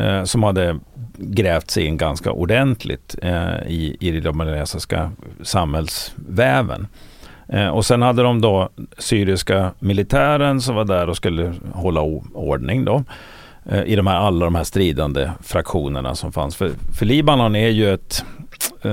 eh, 0.00 0.24
som 0.24 0.42
hade 0.42 0.78
grävt 1.18 1.70
sig 1.70 1.84
in 1.84 1.96
ganska 1.96 2.32
ordentligt 2.32 3.16
eh, 3.22 3.56
i, 3.66 3.96
i 4.00 4.10
den 4.10 4.22
libanesiska 4.22 5.12
samhällsväven. 5.42 6.86
Eh, 7.48 7.68
och 7.68 7.86
sen 7.86 8.02
hade 8.02 8.22
de 8.22 8.40
då 8.40 8.68
syriska 8.98 9.70
militären 9.78 10.60
som 10.60 10.74
var 10.74 10.84
där 10.84 11.08
och 11.08 11.16
skulle 11.16 11.54
hålla 11.72 12.00
ordning 12.34 12.84
då. 12.84 13.04
Eh, 13.70 13.82
i 13.84 13.96
de 13.96 14.06
här, 14.06 14.16
alla 14.16 14.44
de 14.44 14.54
här 14.54 14.64
stridande 14.64 15.30
fraktionerna 15.42 16.14
som 16.14 16.32
fanns. 16.32 16.56
För, 16.56 16.70
för 16.98 17.06
Libanon 17.06 17.56
är 17.56 17.68
ju 17.68 17.94
ett 17.94 18.24
eh, 18.82 18.90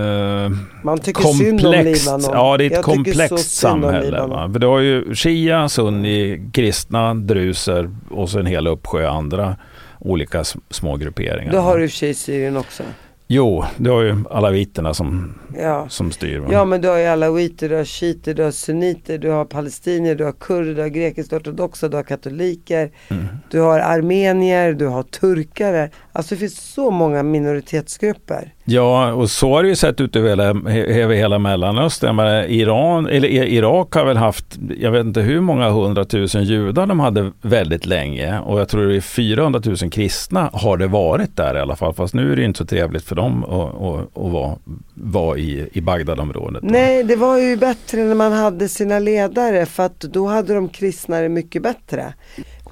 Man 0.83 0.97
tycker 0.99 1.21
komplext, 1.21 1.37
synd 1.37 1.65
om 1.65 1.85
Libanon. 1.85 2.29
Ja, 2.33 2.57
det 2.57 2.63
är 2.63 2.67
ett 2.67 2.73
Jag 2.73 2.83
komplext 2.83 3.51
samhälle. 3.51 4.21
Va? 4.21 4.49
För 4.51 4.59
du 4.59 4.67
har 4.67 4.79
ju 4.79 5.15
shia, 5.15 5.69
sunni, 5.69 6.49
kristna, 6.53 7.13
druser 7.13 7.89
och 8.11 8.29
så 8.29 8.39
en 8.39 8.45
hel 8.45 8.67
uppsjö 8.67 9.09
andra 9.09 9.55
olika 9.99 10.43
små 10.69 10.97
grupperingar. 10.97 11.51
Det 11.51 11.59
har 11.59 11.77
du 11.77 11.83
i 11.83 11.87
och 11.87 11.91
för 11.91 11.97
sig 11.97 12.09
i 12.09 12.13
Syrien 12.13 12.57
också. 12.57 12.83
Jo, 13.27 13.63
det 13.77 13.89
har 13.89 14.01
ju 14.01 14.15
alaviterna 14.29 14.93
som, 14.93 15.33
Ja. 15.57 15.89
som 15.89 16.11
styr. 16.11 16.39
Va? 16.39 16.47
Ja 16.51 16.65
men 16.65 16.81
du 16.81 16.87
har 16.87 16.97
ju 16.97 17.05
alawiter, 17.05 17.69
du 17.69 17.75
har 17.75 17.83
shiiter, 17.83 18.33
du 18.33 18.43
har 18.43 18.51
sunniter, 18.51 19.17
du 19.17 19.29
har 19.29 19.45
palestinier, 19.45 20.15
du 20.15 20.23
har 20.25 20.31
kurder, 20.31 20.73
du 20.75 20.81
har 20.81 20.89
grekiskt 20.89 21.33
ortodoxa, 21.33 21.87
du 21.87 21.97
har 21.97 22.03
katoliker, 22.03 22.91
Mm. 23.09 23.25
du 23.51 23.59
har 23.61 23.79
armenier, 23.79 24.73
du 24.73 24.87
har 24.87 25.03
turkare. 25.03 25.89
Alltså 26.15 26.35
det 26.35 26.39
finns 26.39 26.73
så 26.73 26.91
många 26.91 27.23
minoritetsgrupper. 27.23 28.53
Ja, 28.65 29.13
och 29.13 29.29
så 29.29 29.49
har 29.53 29.63
det 29.63 29.69
ju 29.69 29.75
sett 29.75 30.01
ut 30.01 30.15
över 30.15 30.29
hela, 30.29 30.53
he- 30.53 30.85
över 30.85 31.15
hela 31.15 31.39
Mellanöstern. 31.39 32.15
Menar, 32.15 32.43
Iran, 32.43 33.07
eller 33.07 33.27
I- 33.27 33.55
Irak 33.55 33.95
har 33.95 34.05
väl 34.05 34.17
haft, 34.17 34.45
jag 34.79 34.91
vet 34.91 35.05
inte 35.05 35.21
hur 35.21 35.39
många 35.41 35.69
hundratusen 35.69 36.43
judar 36.43 36.87
de 36.87 36.99
hade 36.99 37.31
väldigt 37.41 37.85
länge. 37.85 38.39
Och 38.39 38.59
jag 38.59 38.69
tror 38.69 38.87
det 38.87 38.95
är 38.95 39.01
400 39.01 39.61
000 39.65 39.75
kristna 39.91 40.49
har 40.53 40.77
det 40.77 40.87
varit 40.87 41.37
där 41.37 41.55
i 41.55 41.59
alla 41.59 41.75
fall. 41.75 41.93
Fast 41.93 42.13
nu 42.13 42.31
är 42.31 42.35
det 42.35 42.43
inte 42.43 42.57
så 42.57 42.65
trevligt 42.65 43.03
för 43.03 43.15
dem 43.15 43.43
att, 43.43 43.81
att, 43.81 44.17
att 44.25 44.31
vara, 44.31 44.55
vara 44.93 45.37
i, 45.37 45.69
i 45.73 45.81
Bagdadområdet. 45.81 46.63
Nej, 46.63 47.03
det 47.03 47.15
var 47.15 47.37
ju 47.37 47.57
bättre 47.57 48.03
när 48.03 48.15
man 48.15 48.31
hade 48.31 48.69
sina 48.69 48.99
ledare 48.99 49.65
för 49.65 49.83
att 49.85 49.99
då 49.99 50.27
hade 50.27 50.53
de 50.53 50.69
kristna 50.69 51.19
det 51.21 51.29
mycket 51.29 51.61
bättre. 51.63 52.13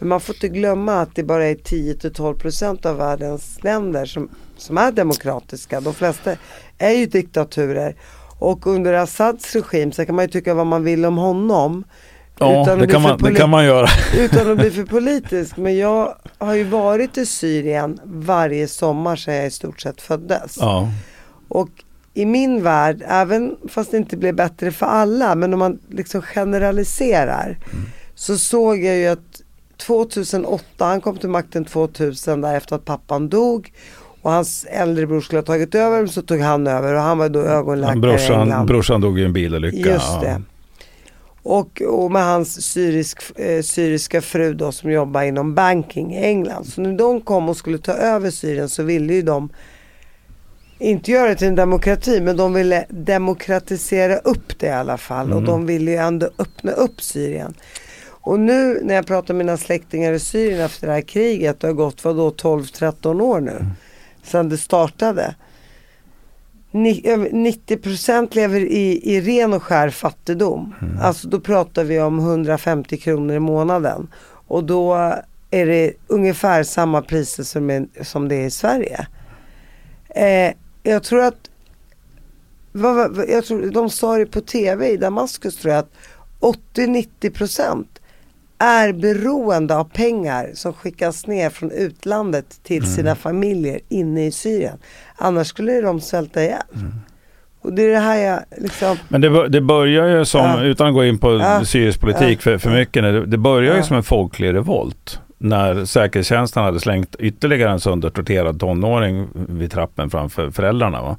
Men 0.02 0.08
man 0.08 0.22
får 0.22 0.36
inte 0.36 0.48
glömma 0.48 1.02
att 1.02 1.16
det 1.16 1.24
bara 1.24 1.46
är 1.46 1.56
10-12% 1.56 2.88
av 2.88 2.98
världens 2.98 3.64
länder 3.64 4.06
som, 4.06 4.30
som 4.58 4.78
är 4.78 4.92
demokratiska. 4.92 5.82
De 5.82 5.94
flesta 5.94 6.32
är 6.78 6.92
ju 6.92 7.06
diktaturer. 7.06 7.96
Och 8.40 8.68
under 8.68 8.94
Assads 8.94 9.56
regim 9.56 9.92
så 9.92 10.06
kan 10.06 10.16
man 10.16 10.26
ju 10.26 10.32
tycka 10.32 10.54
vad 10.54 10.68
man 10.68 10.84
vill 10.84 11.06
om 11.06 11.18
honom. 11.18 11.84
Ja, 12.40 12.62
utan 12.62 12.80
det 12.80 12.88
kan, 12.88 13.02
man, 13.02 13.18
det 13.18 13.34
kan 13.34 13.50
man 13.50 13.66
göra. 13.66 13.88
Utan 14.18 14.52
att 14.52 14.58
bli 14.58 14.72
för 14.72 14.84
politisk. 14.84 15.58
Men 15.58 15.78
jag 15.78 16.16
har 16.38 16.54
ju 16.54 16.64
varit 16.64 17.18
i 17.18 17.26
Syrien 17.26 18.00
varje 18.04 18.68
sommar 18.68 19.16
sedan 19.16 19.36
jag 19.36 19.48
i 19.48 19.52
stort 19.52 19.82
sett 19.82 20.02
föddes. 20.02 20.58
Ja. 20.60 20.90
Och 21.48 21.70
i 22.14 22.26
min 22.26 22.64
värld, 22.64 23.04
även 23.08 23.56
fast 23.70 23.92
det 23.92 23.98
inte 23.98 24.18
blev 24.18 24.36
bättre 24.36 24.72
för 24.72 24.86
alla, 24.86 25.36
men 25.36 25.54
om 25.54 25.60
man 25.60 25.80
liksom 25.90 26.22
generaliserar 26.22 27.58
så 28.22 28.38
såg 28.38 28.84
jag 28.84 28.96
ju 28.96 29.08
att 29.08 29.31
2008, 29.88 30.86
han 30.86 31.02
kom 31.02 31.17
till 31.17 31.30
makten 31.30 31.65
2000 31.65 32.41
där 32.41 32.56
efter 32.58 32.76
att 32.76 32.86
pappan 32.86 33.30
dog 33.30 33.74
och 34.22 34.32
hans 34.32 34.65
äldre 34.70 35.08
bror 35.08 35.22
skulle 35.22 35.39
ha 35.39 35.46
tagit 35.46 35.76
över 35.76 36.08
så 36.08 36.22
tog 36.22 36.39
han 36.39 36.67
över 36.67 36.94
och 36.94 37.02
han 37.02 37.17
var 37.17 37.30
då 37.30 37.39
ögonläkare 37.41 37.98
i 37.98 38.00
Brorsan, 38.02 38.41
England. 38.41 38.65
brorsan 38.67 39.02
dog 39.02 39.20
i 39.20 39.24
en 39.24 39.34
bilolycka. 39.34 39.89
Just 39.89 40.22
det. 40.22 40.41
Och, 41.44 41.82
och 41.82 42.12
med 42.12 42.24
hans 42.26 42.62
syrisk, 42.72 43.39
eh, 43.39 43.62
syriska 43.62 44.22
fru 44.22 44.54
då 44.54 44.72
som 44.72 44.91
jobbar 44.91 45.22
inom 45.22 45.56
banking 45.56 46.13
i 46.15 46.24
England. 46.26 46.63
Så 46.65 46.82
när 46.82 46.98
de 46.98 47.22
kom 47.22 47.50
och 47.50 47.58
skulle 47.58 47.78
ta 47.78 47.91
över 47.94 48.32
Syrien 48.32 48.70
så 48.70 48.84
ville 48.84 49.13
ju 49.13 49.22
de 49.22 49.50
inte 50.80 51.12
göra 51.12 51.30
det 51.30 51.36
till 51.36 51.48
en 51.48 51.56
demokrati 51.56 52.22
men 52.22 52.38
de 52.38 52.54
ville 52.54 52.86
demokratisera 52.89 54.17
upp 54.17 54.60
det 54.60 54.67
i 54.67 54.72
alla 54.72 54.98
fall. 54.98 55.32
Och 55.32 55.38
Mm. 55.38 55.46
de 55.50 55.65
ville 55.65 55.91
ju 55.91 55.98
ändå 55.98 56.30
öppna 56.39 56.72
upp 56.72 57.02
Syrien. 57.02 57.54
Och 58.22 58.40
nu 58.40 58.80
när 58.84 58.96
jag 58.96 59.08
pratar 59.08 59.34
med 59.34 59.46
mina 59.46 59.58
släktingar 59.58 60.14
i 60.14 60.20
Syrien 60.20 60.62
efter 60.62 60.88
det 60.88 60.94
här 60.94 61.02
kriget, 61.02 61.60
det 61.60 61.68
har 61.68 61.74
gått 61.74 62.06
vadå 62.06 62.30
12-13 62.30 63.22
år 63.22 63.42
nu. 63.42 63.66
Sedan 64.24 64.50
det 64.50 64.58
startade. 64.58 65.36
Ni, 66.72 67.02
över 67.08 67.30
90% 67.30 68.36
lever 68.36 68.60
i, 68.60 69.16
i 69.16 69.22
ren 69.22 69.54
och 69.54 69.64
skär 69.64 69.90
fattigdom. 69.90 70.76
Alltså 71.02 71.28
då 71.28 71.40
pratar 71.40 71.84
vi 71.84 72.00
om 72.00 72.20
150 72.20 72.98
kronor 72.98 73.36
i 73.36 73.40
månaden. 73.40 74.08
Och 74.48 74.64
då 74.64 74.94
är 75.52 75.66
det 75.66 75.94
ungefär 76.08 76.64
samma 76.64 77.02
priser 77.02 77.44
som, 77.44 77.70
är, 77.70 77.86
som 78.04 78.28
det 78.28 78.36
är 78.36 78.46
i 78.46 78.52
Sverige. 78.52 79.08
Eh, 80.10 80.54
jag 80.84 81.04
tror 81.04 81.22
att, 81.22 81.50
vad, 82.72 83.16
vad, 83.16 83.30
jag 83.30 83.46
tror, 83.46 83.72
de 83.72 83.90
sa 83.90 84.18
det 84.18 84.26
på 84.26 84.42
tv 84.42 84.90
i 84.90 84.98
Damaskus 84.98 85.58
tror 85.58 85.74
jag 85.74 85.80
att 85.80 85.94
80-90% 86.74 87.86
är 88.62 88.93
beroende 88.93 89.76
av 89.78 89.84
pengar 89.84 90.50
som 90.54 90.74
skickas 90.74 91.28
ner 91.28 91.50
från 91.50 91.71
utlandet 91.71 92.63
till 92.63 92.93
sina 92.95 93.15
familjer 93.15 93.80
inne 93.89 94.26
i 94.26 94.32
Syrien. 94.32 94.78
Annars 95.15 95.47
skulle 95.47 95.82
de 95.82 96.02
svälta 96.02 96.43
ihjäl. 96.43 96.62
Och 97.62 97.74
det 97.74 97.82
är 97.84 97.89
det 97.89 98.00
här 98.00 98.17
jag 98.17 98.39
liksom, 98.58 98.97
Men 99.10 99.21
det, 99.21 99.50
det 99.50 99.62
börjar 99.62 100.08
ju 100.08 100.26
som, 100.26 100.41
Ja. 100.45 100.63
utan 100.63 100.88
att 100.88 100.93
gå 100.93 101.06
in 101.06 101.17
på 101.17 101.34
Ja. 101.38 101.65
syrisk 101.65 102.00
politik 102.02 102.38
Ja. 102.38 102.41
för, 102.41 102.58
för 102.58 102.69
mycket, 102.69 103.04
det, 103.04 103.26
det 103.26 103.38
börjar 103.38 103.76
ju 103.76 103.84
som 103.84 103.97
en 103.97 104.04
folklig 104.04 104.54
revolt. 104.54 105.19
När 105.38 105.86
säkerhetstjänsten 105.86 106.63
hade 106.63 106.80
slängt 106.80 107.15
ytterligare 107.19 107.71
en 107.71 107.80
söndertorterad 107.80 108.60
tonåring 108.60 109.28
vid 109.34 109.71
trappen 109.71 110.10
framför 110.10 110.52
föräldrarna. 110.52 111.02
Va? 111.02 111.17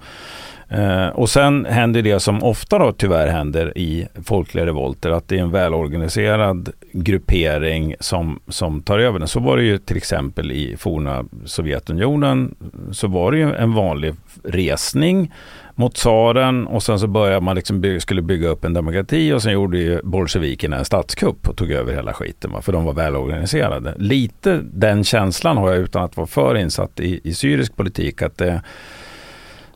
Eh, 0.73 1.09
och 1.09 1.31
sen 1.31 1.65
händer 1.65 2.03
det 2.03 2.21
som 2.21 2.43
ofta 2.43 2.79
då 2.79 2.93
tyvärr 2.93 3.27
händer 3.27 3.79
i 3.79 4.07
folkliga 4.25 4.67
revolter, 4.67 5.11
att 5.11 5.29
det 5.29 5.39
är 5.39 5.43
en 5.43 5.51
välorganiserad 5.51 6.73
gruppering 6.93 7.95
som, 8.01 8.41
som 8.49 8.83
tar 8.83 8.99
över 8.99 9.19
den. 9.19 9.29
Så 9.29 9.41
var 9.41 9.57
det 9.57 9.63
ju 9.63 9.79
till 9.79 9.97
exempel 9.97 10.53
i 10.53 10.77
forna 10.79 11.25
Sovjetunionen, 11.45 12.55
så 12.93 13.07
var 13.09 13.33
det 13.33 13.39
ju 13.39 13.55
en 13.55 13.75
vanlig 13.75 14.15
resning 14.45 15.33
mot 15.75 15.95
tsaren 15.95 16.67
och 16.67 16.83
sen 16.83 16.99
så 16.99 17.07
började 17.07 17.41
man 17.41 17.57
liksom 17.57 17.81
by- 17.81 18.01
skulle 18.01 18.23
bygga 18.23 18.49
upp 18.49 18.65
en 18.65 18.75
demokrati 18.75 19.33
och 19.33 19.43
sen 19.43 19.53
gjorde 19.53 19.79
ju 19.79 20.01
bolsjevikerna 20.03 20.77
en 20.79 20.85
statskupp 20.85 21.49
och 21.49 21.57
tog 21.57 21.71
över 21.71 21.95
hela 21.95 22.13
skiten. 22.13 22.53
Va? 22.53 22.63
För 22.63 22.73
de 22.73 22.85
var 22.85 22.93
välorganiserade. 22.93 23.95
Lite 23.99 24.61
den 24.73 25.05
känslan 25.05 25.57
har 25.57 25.71
jag 25.71 25.79
utan 25.79 26.05
att 26.05 26.17
vara 26.17 26.27
för 26.27 26.57
insatt 26.57 27.01
i, 27.01 27.21
i 27.25 27.35
syrisk 27.35 27.77
politik 27.77 28.23
att 28.23 28.39
det, 28.39 28.63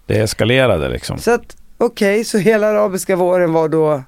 det 0.07 0.19
eskalerade 0.21 0.89
liksom. 0.89 1.19
så 1.19 1.31
att 1.35 1.57
okej, 1.79 2.25
så 2.25 2.39
hela 2.39 2.67
arabiska 2.67 3.17
våren 3.17 3.53
var 3.53 3.69
då 3.69 4.03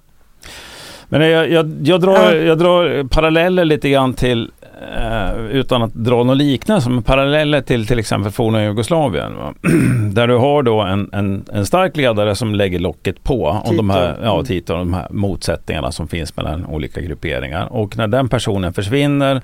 Men 1.08 1.20
jag, 1.20 1.50
jag, 1.50 1.76
jag, 1.82 2.00
drar, 2.00 2.12
Ja. 2.14 2.34
jag 2.34 2.58
drar 2.58 3.04
paralleller 3.08 3.64
lite 3.64 3.90
grann 3.90 4.14
till, 4.14 4.50
eh, 4.96 5.40
utan 5.50 5.82
att 5.82 5.94
dra 5.94 6.24
någon 6.24 6.38
liknelse, 6.38 6.90
men 6.90 7.02
paralleller 7.02 7.60
till 7.60 7.86
till 7.86 7.98
exempel 7.98 8.32
forna 8.32 8.64
Jugoslavien. 8.64 9.36
Va? 9.36 9.54
Där 10.12 10.26
du 10.28 10.36
har 10.36 10.62
då 10.62 10.80
en, 10.80 11.10
en, 11.12 11.44
en 11.52 11.66
stark 11.66 11.96
ledare 11.96 12.34
som 12.34 12.54
lägger 12.54 12.78
locket 12.78 13.24
på 13.24 13.46
om 13.64 13.76
de 13.76 13.90
här, 13.90 14.16
ja, 14.22 14.34
Mm. 14.34 14.44
Tito, 14.46 14.72
de 14.76 14.94
här 14.94 15.06
motsättningarna 15.10 15.92
som 15.92 16.08
finns 16.08 16.36
mellan 16.36 16.66
olika 16.66 17.00
grupperingar. 17.00 17.66
Och 17.72 17.96
när 17.96 18.06
den 18.08 18.28
personen 18.28 18.72
försvinner 18.72 19.42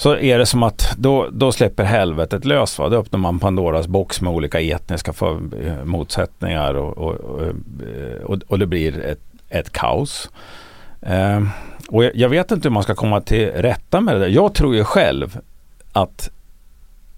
så 0.00 0.16
är 0.16 0.38
det 0.38 0.46
som 0.46 0.62
att 0.62 0.94
då, 0.98 1.28
då 1.32 1.52
släpper 1.52 1.84
helvetet 1.84 2.44
lös. 2.44 2.78
Va? 2.78 2.88
Då 2.88 2.96
öppnar 2.96 3.18
man 3.18 3.38
Pandoras 3.38 3.86
box 3.86 4.20
med 4.20 4.32
olika 4.32 4.60
etniska 4.60 5.12
för, 5.12 5.40
eh, 5.64 5.84
motsättningar 5.84 6.74
och, 6.74 6.98
och, 6.98 7.14
och, 7.14 7.42
eh, 7.42 8.22
och, 8.24 8.38
och 8.48 8.58
det 8.58 8.66
blir 8.66 9.00
ett, 9.00 9.20
ett 9.48 9.72
kaos. 9.72 10.30
Eh, 11.02 11.42
och 11.88 12.04
jag, 12.04 12.16
jag 12.16 12.28
vet 12.28 12.50
inte 12.50 12.68
hur 12.68 12.74
man 12.74 12.82
ska 12.82 12.94
komma 12.94 13.20
till 13.20 13.48
rätta 13.48 14.00
med 14.00 14.14
det 14.14 14.20
där. 14.20 14.28
Jag 14.28 14.54
tror 14.54 14.74
ju 14.74 14.84
själv 14.84 15.38
att 15.92 16.30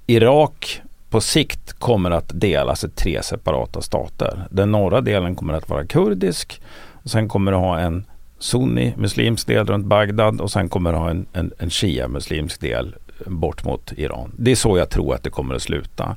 Irak 0.06 0.82
på 1.10 1.20
sikt 1.20 1.72
kommer 1.72 2.10
att 2.10 2.30
delas 2.34 2.84
i 2.84 2.88
tre 2.88 3.22
separata 3.22 3.82
stater. 3.82 4.44
Den 4.50 4.72
norra 4.72 5.00
delen 5.00 5.34
kommer 5.34 5.54
att 5.54 5.68
vara 5.68 5.86
kurdisk. 5.86 6.60
Och 7.04 7.10
sen 7.10 7.28
kommer 7.28 7.52
det 7.52 7.58
ha 7.58 7.78
en 7.78 8.04
sunni 8.42 8.94
muslimsk 8.96 9.46
del 9.46 9.66
runt 9.66 9.86
Bagdad 9.86 10.40
och 10.40 10.50
sen 10.50 10.68
kommer 10.68 10.92
det 10.92 10.98
ha 10.98 11.10
en, 11.10 11.26
en, 11.32 11.52
en 11.58 11.70
shia 11.70 12.08
muslimsk 12.08 12.60
del 12.60 12.94
bort 13.26 13.64
mot 13.64 13.92
Iran. 13.96 14.32
Det 14.38 14.50
är 14.50 14.56
så 14.56 14.78
jag 14.78 14.90
tror 14.90 15.14
att 15.14 15.22
det 15.22 15.30
kommer 15.30 15.54
att 15.54 15.62
sluta. 15.62 16.16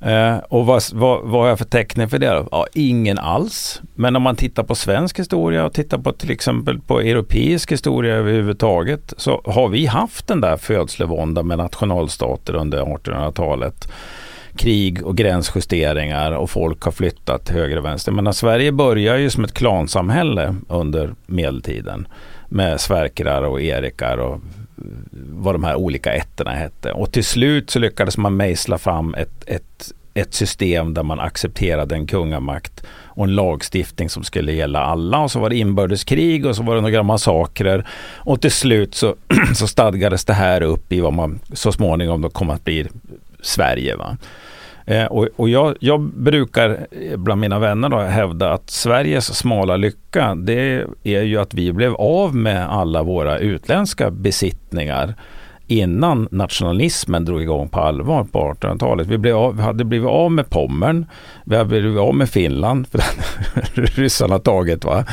Eh, 0.00 0.36
och 0.36 0.66
vad, 0.66 0.82
vad, 0.92 1.22
vad 1.22 1.40
har 1.42 1.48
jag 1.48 1.58
för 1.58 1.64
tecken 1.64 2.08
för 2.08 2.18
det? 2.18 2.30
då? 2.30 2.48
Ja, 2.50 2.66
ingen 2.74 3.18
alls. 3.18 3.80
Men 3.94 4.16
om 4.16 4.22
man 4.22 4.36
tittar 4.36 4.62
på 4.62 4.74
svensk 4.74 5.18
historia 5.18 5.64
och 5.64 5.72
tittar 5.72 5.98
på 5.98 6.12
till 6.12 6.30
exempel 6.30 6.80
på 6.80 7.00
europeisk 7.00 7.72
historia 7.72 8.14
överhuvudtaget 8.14 9.14
så 9.16 9.42
har 9.44 9.68
vi 9.68 9.86
haft 9.86 10.28
den 10.28 10.40
där 10.40 10.56
födslovånda 10.56 11.42
med 11.42 11.58
nationalstater 11.58 12.54
under 12.54 12.82
1800-talet. 12.82 13.88
Krig 14.56 15.06
och 15.06 15.16
gränsjusteringar 15.16 16.32
och 16.32 16.50
folk 16.50 16.82
har 16.82 16.92
flyttat 16.92 17.44
till 17.44 17.54
höger 17.54 17.76
och 17.76 17.84
vänster. 17.84 18.12
Men 18.12 18.26
alltså, 18.26 18.40
Sverige 18.40 18.72
börjar 18.72 19.16
ju 19.16 19.30
som 19.30 19.44
ett 19.44 19.54
klansamhälle 19.54 20.54
under 20.68 21.14
medeltiden 21.26 22.08
med 22.48 22.80
Sverkrar 22.80 23.42
och 23.42 23.62
Erikar 23.62 24.16
och 24.16 24.40
vad 25.32 25.54
de 25.54 25.64
här 25.64 25.74
olika 25.74 26.12
ätterna 26.12 26.50
hette. 26.50 26.92
Och 26.92 27.12
till 27.12 27.24
slut 27.24 27.70
så 27.70 27.78
lyckades 27.78 28.18
man 28.18 28.36
mejsla 28.36 28.78
fram 28.78 29.14
ett, 29.14 29.44
ett, 29.46 29.92
ett 30.14 30.34
system 30.34 30.94
där 30.94 31.02
man 31.02 31.20
accepterade 31.20 31.94
en 31.94 32.06
kungamakt 32.06 32.84
och 32.88 33.24
en 33.24 33.34
lagstiftning 33.34 34.10
som 34.10 34.24
skulle 34.24 34.52
gälla 34.52 34.80
alla. 34.80 35.18
Och 35.18 35.30
så 35.30 35.40
var 35.40 35.50
det 35.50 35.56
inbördeskrig 35.56 36.46
och 36.46 36.56
så 36.56 36.62
var 36.62 36.74
det 36.74 36.80
några 36.80 37.02
massakrer. 37.02 37.86
Och 38.14 38.40
till 38.40 38.52
slut 38.52 38.94
så, 38.94 39.14
så 39.54 39.66
stadgades 39.66 40.24
det 40.24 40.34
här 40.34 40.62
upp 40.62 40.92
i 40.92 41.00
vad 41.00 41.12
man 41.12 41.40
så 41.52 41.72
småningom 41.72 42.22
då 42.22 42.28
kom 42.28 42.50
att 42.50 42.64
bli 42.64 42.86
Sverige. 43.40 43.96
Va? 43.96 44.16
Eh, 44.86 45.04
och 45.04 45.28
och 45.36 45.48
jag, 45.48 45.76
jag 45.80 46.00
brukar 46.00 46.86
eh, 46.90 47.16
bland 47.16 47.40
mina 47.40 47.58
vänner 47.58 47.88
då 47.88 47.98
hävda 47.98 48.52
att 48.52 48.70
Sveriges 48.70 49.38
smala 49.38 49.76
lycka 49.76 50.34
det 50.34 50.84
är 51.02 51.22
ju 51.22 51.38
att 51.38 51.54
vi 51.54 51.72
blev 51.72 51.94
av 51.94 52.36
med 52.36 52.70
alla 52.70 53.02
våra 53.02 53.38
utländska 53.38 54.10
besittningar 54.10 55.14
innan 55.66 56.28
nationalismen 56.30 57.24
drog 57.24 57.42
igång 57.42 57.68
på 57.68 57.80
allvar 57.80 58.24
på 58.24 58.38
1800-talet. 58.38 59.06
Vi, 59.06 59.18
blev 59.18 59.36
av, 59.36 59.56
vi 59.56 59.62
hade 59.62 59.84
blivit 59.84 60.08
av 60.08 60.30
med 60.32 60.50
Pommern, 60.50 61.06
vi 61.44 61.56
hade 61.56 61.68
blivit 61.68 61.98
av 61.98 62.14
med 62.14 62.30
Finland, 62.30 62.86
för 62.88 63.00
ryssarna 64.00 64.38
tagit. 64.38 64.84
Va? 64.84 65.04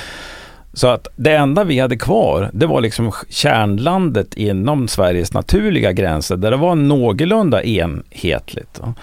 Så 0.73 0.88
att 0.88 1.07
det 1.15 1.36
enda 1.36 1.63
vi 1.63 1.79
hade 1.79 1.97
kvar, 1.97 2.49
det 2.53 2.65
var 2.65 2.81
liksom 2.81 3.12
kärnlandet 3.29 4.33
inom 4.33 4.88
Sveriges 4.88 5.33
naturliga 5.33 5.91
gränser, 5.91 6.38
där 6.38 6.51
det 6.51 6.57
var 6.57 6.75
någorlunda 6.75 7.63
enhetligt. 7.63 8.79
Va? 8.79 8.93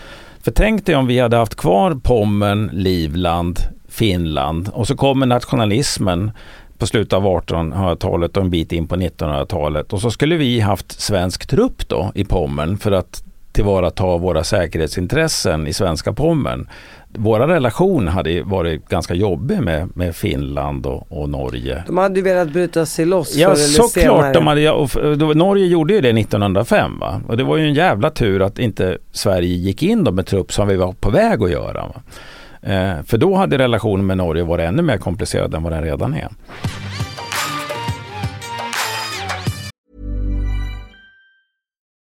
För 0.42 0.50
tänk 0.50 0.86
dig 0.86 0.96
om 0.96 1.06
vi 1.06 1.18
hade 1.18 1.36
haft 1.36 1.54
kvar 1.54 1.94
Pommern, 1.94 2.70
Livland, 2.72 3.58
Finland 3.88 4.68
och 4.72 4.86
så 4.86 4.96
kommer 4.96 5.26
nationalismen 5.26 6.30
på 6.78 6.86
slutet 6.86 7.12
av 7.12 7.24
1800-talet 7.24 8.36
och 8.36 8.42
en 8.42 8.50
bit 8.50 8.72
in 8.72 8.88
på 8.88 8.96
1900-talet. 8.96 9.92
Och 9.92 10.00
så 10.00 10.10
skulle 10.10 10.36
vi 10.36 10.60
haft 10.60 11.00
svensk 11.00 11.46
trupp 11.46 11.88
då 11.88 12.12
i 12.14 12.24
Pommern 12.24 12.78
för 12.78 12.92
att 12.92 13.22
tillvarata 13.52 14.16
våra 14.16 14.44
säkerhetsintressen 14.44 15.66
i 15.66 15.72
svenska 15.72 16.12
Pommern. 16.12 16.68
Våra 17.12 17.48
relation 17.48 18.08
hade 18.08 18.42
varit 18.42 18.88
ganska 18.88 19.14
jobbig 19.14 19.60
med, 19.62 19.88
med 19.96 20.16
Finland 20.16 20.86
och, 20.86 21.06
och 21.12 21.28
Norge. 21.28 21.84
De 21.86 21.98
hade 21.98 22.16
ju 22.16 22.22
velat 22.22 22.52
bryta 22.52 22.86
sig 22.86 23.04
loss 23.06 23.36
Ja, 23.36 23.48
förr 23.48 23.54
eller 23.54 23.62
såklart. 23.64 23.90
senare. 23.90 24.32
De 24.32 24.46
hade, 24.46 24.70
och, 24.70 25.36
Norge 25.36 25.66
gjorde 25.66 25.94
ju 25.94 26.00
det 26.00 26.20
1905 26.20 26.98
va? 27.00 27.20
och 27.28 27.36
det 27.36 27.44
var 27.44 27.56
ju 27.56 27.66
en 27.68 27.74
jävla 27.74 28.10
tur 28.10 28.42
att 28.42 28.58
inte 28.58 28.98
Sverige 29.12 29.54
gick 29.54 29.82
in 29.82 30.04
då 30.04 30.12
med 30.12 30.26
trupp 30.26 30.52
som 30.52 30.68
vi 30.68 30.76
var 30.76 30.92
på 30.92 31.10
väg 31.10 31.42
att 31.42 31.50
göra. 31.50 31.84
Eh, 32.62 33.02
för 33.06 33.18
då 33.18 33.34
hade 33.34 33.58
relationen 33.58 34.06
med 34.06 34.16
Norge 34.16 34.42
varit 34.42 34.68
ännu 34.68 34.82
mer 34.82 34.98
komplicerad 34.98 35.54
än 35.54 35.62
vad 35.62 35.72
den 35.72 35.82
redan 35.82 36.14
är. 36.14 36.28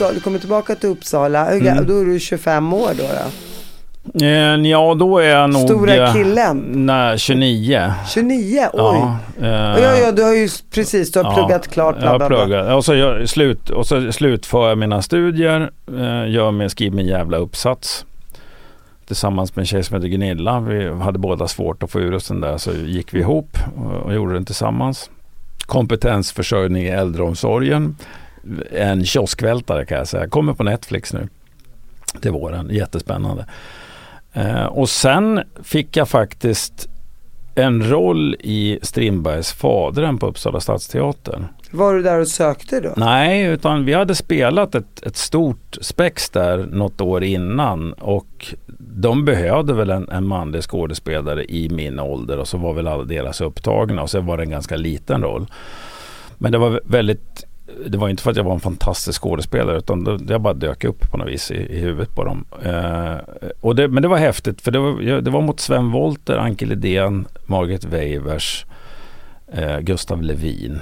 Så 0.00 0.12
du 0.12 0.20
kommer 0.20 0.38
tillbaka 0.38 0.74
till 0.74 0.88
Uppsala, 0.88 1.50
Mm. 1.50 1.86
då 1.86 2.00
är 2.00 2.04
du 2.04 2.20
25 2.20 2.72
år 2.72 2.90
då? 2.98 3.04
då? 3.04 4.24
Eh, 4.24 4.30
ja, 4.70 4.94
då 4.94 5.18
är 5.18 5.28
jag 5.28 5.50
nog... 5.50 5.62
Stora 5.62 5.94
eh, 5.94 6.12
killen. 6.14 6.64
Nej, 6.86 7.18
29. 7.18 7.92
29? 8.08 8.60
Oj. 8.72 8.80
Ja, 8.82 9.18
eh, 9.40 9.48
Ja, 9.82 9.96
ja, 9.96 10.12
du 10.12 10.22
har 10.22 10.34
ju 10.34 10.48
precis, 10.74 11.12
du 11.12 11.20
har 11.22 11.34
pluggat 11.34 11.68
klart. 11.68 11.96
Jag 12.00 12.02
Bla, 12.02 12.18
bla, 12.18 12.28
bla. 12.28 12.38
pluggat. 12.46 12.74
Och 12.76 12.84
så, 12.84 12.94
gör, 12.94 13.26
slut, 13.26 13.70
och 13.70 13.86
så 13.86 14.12
slutför 14.12 14.68
jag 14.68 14.78
mina 14.78 15.02
studier. 15.02 15.70
Gör 16.28 16.50
min, 16.50 16.70
skriver 16.70 16.96
min 16.96 17.06
jävla 17.06 17.36
uppsats. 17.36 18.04
Tillsammans 19.06 19.56
med 19.56 19.62
en 19.62 19.66
tjej 19.66 19.82
som 19.84 19.94
heter 19.96 20.08
Gunilla. 20.08 20.60
Vi 20.60 20.88
hade 20.88 21.18
båda 21.18 21.48
svårt 21.48 21.82
att 21.82 21.90
få 21.90 22.00
ur 22.00 22.14
oss 22.14 22.28
den 22.28 22.40
där. 22.40 22.58
Så 22.58 22.72
gick 22.72 23.14
vi 23.14 23.18
ihop 23.20 23.58
och, 23.76 23.92
och 23.92 24.14
gjorde 24.14 24.34
den 24.34 24.44
tillsammans. 24.44 25.10
Kompetensförsörjning 25.66 26.82
i 26.84 26.88
äldreomsorgen. 26.88 27.96
En 28.72 29.04
kioskvältare 29.04 29.84
kan 29.84 29.98
jag 29.98 30.08
säga. 30.08 30.28
Kommer 30.28 30.52
på 30.52 30.64
Netflix 30.64 31.12
nu 31.12 31.28
till 32.20 32.30
våren. 32.30 32.70
Jättespännande. 32.70 33.46
Eh, 34.32 34.64
och 34.64 34.88
sen 34.88 35.42
fick 35.62 35.96
jag 35.96 36.08
faktiskt 36.08 36.88
en 37.54 37.90
roll 37.90 38.36
i 38.40 38.78
Strindbergs 38.82 39.52
Fadern 39.52 40.18
på 40.18 40.26
Uppsala 40.26 40.60
stadsteater. 40.60 41.48
Var 41.70 41.94
du 41.94 42.02
där 42.02 42.20
och 42.20 42.28
sökte 42.28 42.80
då? 42.80 42.92
Nej, 42.96 43.44
utan 43.44 43.84
vi 43.84 43.92
hade 43.92 44.14
spelat 44.14 44.74
ett, 44.74 45.06
ett 45.06 45.16
stort 45.16 45.78
spex 45.80 46.30
där 46.30 46.58
något 46.58 47.00
år 47.00 47.24
innan 47.24 47.92
och 47.92 48.54
de 48.78 49.24
behövde 49.24 49.72
väl 49.72 49.90
en, 49.90 50.08
en 50.08 50.26
manlig 50.26 50.62
skådespelare 50.62 51.44
i 51.44 51.68
min 51.68 52.00
ålder 52.00 52.38
och 52.38 52.48
så 52.48 52.58
var 52.58 52.72
väl 52.72 52.86
alla 52.86 53.04
deras 53.04 53.40
upptagna 53.40 54.02
och 54.02 54.10
så 54.10 54.20
var 54.20 54.36
det 54.36 54.42
en 54.42 54.50
ganska 54.50 54.76
liten 54.76 55.22
roll. 55.22 55.46
Men 56.38 56.52
det 56.52 56.58
var 56.58 56.80
väldigt 56.84 57.44
det 57.86 57.98
var 57.98 58.08
inte 58.08 58.22
för 58.22 58.30
att 58.30 58.36
jag 58.36 58.44
var 58.44 58.54
en 58.54 58.60
fantastisk 58.60 59.22
skådespelare 59.22 59.78
utan 59.78 60.04
det, 60.04 60.32
jag 60.32 60.40
bara 60.40 60.54
dök 60.54 60.84
upp 60.84 61.10
på 61.10 61.16
något 61.16 61.28
vis 61.28 61.50
i, 61.50 61.54
i 61.54 61.78
huvudet 61.78 62.14
på 62.14 62.24
dem. 62.24 62.44
Eh, 62.64 63.14
och 63.60 63.76
det, 63.76 63.88
men 63.88 64.02
det 64.02 64.08
var 64.08 64.16
häftigt 64.16 64.60
för 64.60 64.70
det 64.70 64.78
var, 64.78 65.20
det 65.20 65.30
var 65.30 65.40
mot 65.40 65.60
Sven 65.60 65.90
Wollter, 65.90 66.36
Anke 66.36 66.66
Lidén, 66.66 67.26
Margaret 67.46 67.84
Weivers, 67.84 68.64
eh, 69.52 69.78
Gustav 69.78 70.22
Levin 70.22 70.78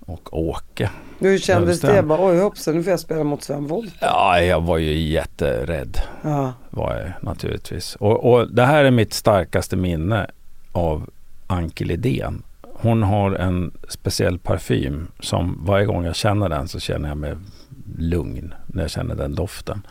och 0.00 0.38
Åke. 0.48 0.90
Hur 1.18 1.38
kändes 1.38 1.80
det. 1.80 2.02
Bara, 2.02 2.26
Oj 2.28 2.38
hoppsan, 2.40 2.74
nu 2.74 2.82
får 2.82 2.90
jag 2.90 3.00
spela 3.00 3.24
mot 3.24 3.42
Sven 3.42 3.66
Wollter. 3.66 3.98
Ja, 4.00 4.40
jag 4.40 4.60
var 4.60 4.78
ju 4.78 4.98
jätterädd 4.98 5.96
Ja. 6.22 6.52
var 6.70 6.94
jag 6.96 7.12
naturligtvis. 7.28 7.96
Och, 7.96 8.32
och 8.32 8.54
det 8.54 8.64
här 8.64 8.84
är 8.84 8.90
mitt 8.90 9.12
starkaste 9.12 9.76
minne 9.76 10.26
av 10.72 11.10
Anke 11.46 11.84
Lidén. 11.84 12.42
Hon 12.82 13.02
har 13.02 13.30
en 13.30 13.72
speciell 13.88 14.38
parfym 14.38 15.08
som 15.20 15.60
varje 15.64 15.86
gång 15.86 16.04
jag 16.04 16.16
känner 16.16 16.48
den 16.48 16.68
så 16.68 16.80
känner 16.80 17.08
jag 17.08 17.18
mig 17.18 17.34
lugn 17.98 18.54
när 18.66 18.82
jag 18.82 18.90
känner 18.90 19.14
den 19.14 19.34
doften. 19.34 19.86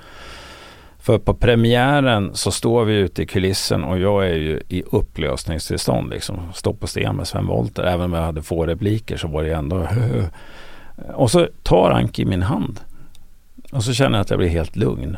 För 0.99 1.17
på 1.17 1.33
premiären 1.33 2.35
så 2.35 2.51
står 2.51 2.85
vi 2.85 2.93
ute 2.93 3.21
i 3.21 3.25
kulissen 3.25 3.83
och 3.83 3.99
jag 3.99 4.25
är 4.25 4.35
ju 4.35 4.61
i 4.69 4.83
upplösningstillstånd 4.91 6.09
liksom. 6.09 6.53
Står 6.53 6.73
på 6.73 6.87
scen 6.87 7.15
med 7.15 7.27
Sven 7.27 7.47
Wollter. 7.47 7.83
Även 7.83 8.05
om 8.05 8.13
jag 8.13 8.21
hade 8.21 8.41
få 8.41 8.65
repliker 8.65 9.17
så 9.17 9.27
var 9.27 9.43
det 9.43 9.53
ändå 9.53 9.87
Och 11.13 11.31
så 11.31 11.47
tar 11.63 11.91
Anki 11.91 12.25
min 12.25 12.41
hand. 12.41 12.79
Och 13.71 13.83
så 13.83 13.93
känner 13.93 14.17
jag 14.17 14.21
att 14.21 14.29
jag 14.29 14.39
blir 14.39 14.49
helt 14.49 14.75
lugn. 14.75 15.17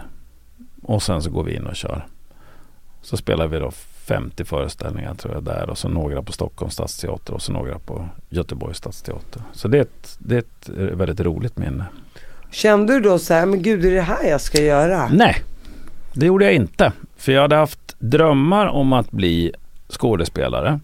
Och 0.82 1.04
sen 1.04 1.22
så 1.22 1.30
går 1.30 1.44
vi 1.44 1.56
in 1.56 1.68
och 1.68 1.76
kör. 1.76 2.06
Så 3.02 3.18
spelar 3.18 3.48
vi 3.48 3.60
då 3.60 3.72
50 4.04 4.46
föreställningar 4.46 5.14
tror 5.14 5.34
jag 5.34 5.44
där 5.44 5.70
och 5.70 5.78
så 5.78 5.90
några 5.90 6.24
på 6.24 6.32
Stockholms 6.32 6.74
stadsteater 6.74 7.34
och 7.34 7.42
så 7.42 7.52
några 7.52 7.80
på 7.80 8.10
Göteborgs 8.30 8.78
stadsteater. 8.78 9.42
Så 9.54 9.68
det 9.68 9.78
är 9.78 9.82
ett, 9.82 10.18
det 10.20 10.36
är 10.36 10.40
ett 10.40 10.70
eh, 10.70 10.98
väldigt 10.98 11.20
roligt 11.20 11.58
minne. 11.58 11.86
Kände 12.52 12.94
du 12.94 13.00
då 13.00 13.20
så 13.20 13.34
här, 13.34 13.46
men 13.46 13.62
gud 13.62 13.86
är 13.86 13.92
det 13.92 14.02
här 14.02 14.30
jag 14.30 14.42
ska 14.42 14.62
göra? 14.62 15.10
Nej, 15.14 15.36
det 16.14 16.26
gjorde 16.26 16.46
jag 16.46 16.54
inte. 16.54 16.92
För 17.18 17.32
jag 17.32 17.42
hade 17.42 17.56
haft 17.56 17.96
drömmar 18.00 18.68
om 18.68 18.94
att 18.94 19.12
bli 19.12 19.52
skådespelare. 19.90 20.80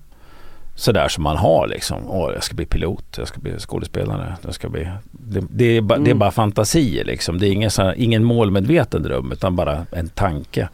Sådär 0.76 1.08
som 1.08 1.24
man 1.24 1.38
har 1.38 1.68
liksom. 1.68 2.10
Åh, 2.10 2.34
jag 2.34 2.44
ska 2.44 2.56
bli 2.56 2.66
pilot, 2.66 3.18
jag 3.18 3.28
ska 3.28 3.40
bli 3.40 3.60
skådespelare. 3.60 4.36
Jag 4.42 4.54
ska 4.54 4.70
bli... 4.70 4.88
det, 5.12 5.44
det, 5.50 5.78
är 5.78 5.82
ba, 5.82 5.98
det 5.98 6.12
är 6.12 6.16
bara 6.16 6.32
fantasier 6.32 7.06
liksom. 7.06 7.40
Det 7.40 7.48
är 7.48 7.52
ingen, 7.52 7.72
så 7.72 7.82
här, 7.84 7.94
ingen 7.98 8.24
målmedveten 8.24 9.04
dröm 9.04 9.32
utan 9.32 9.56
bara 9.56 9.86
en 9.92 10.10
tanke. 10.10 10.70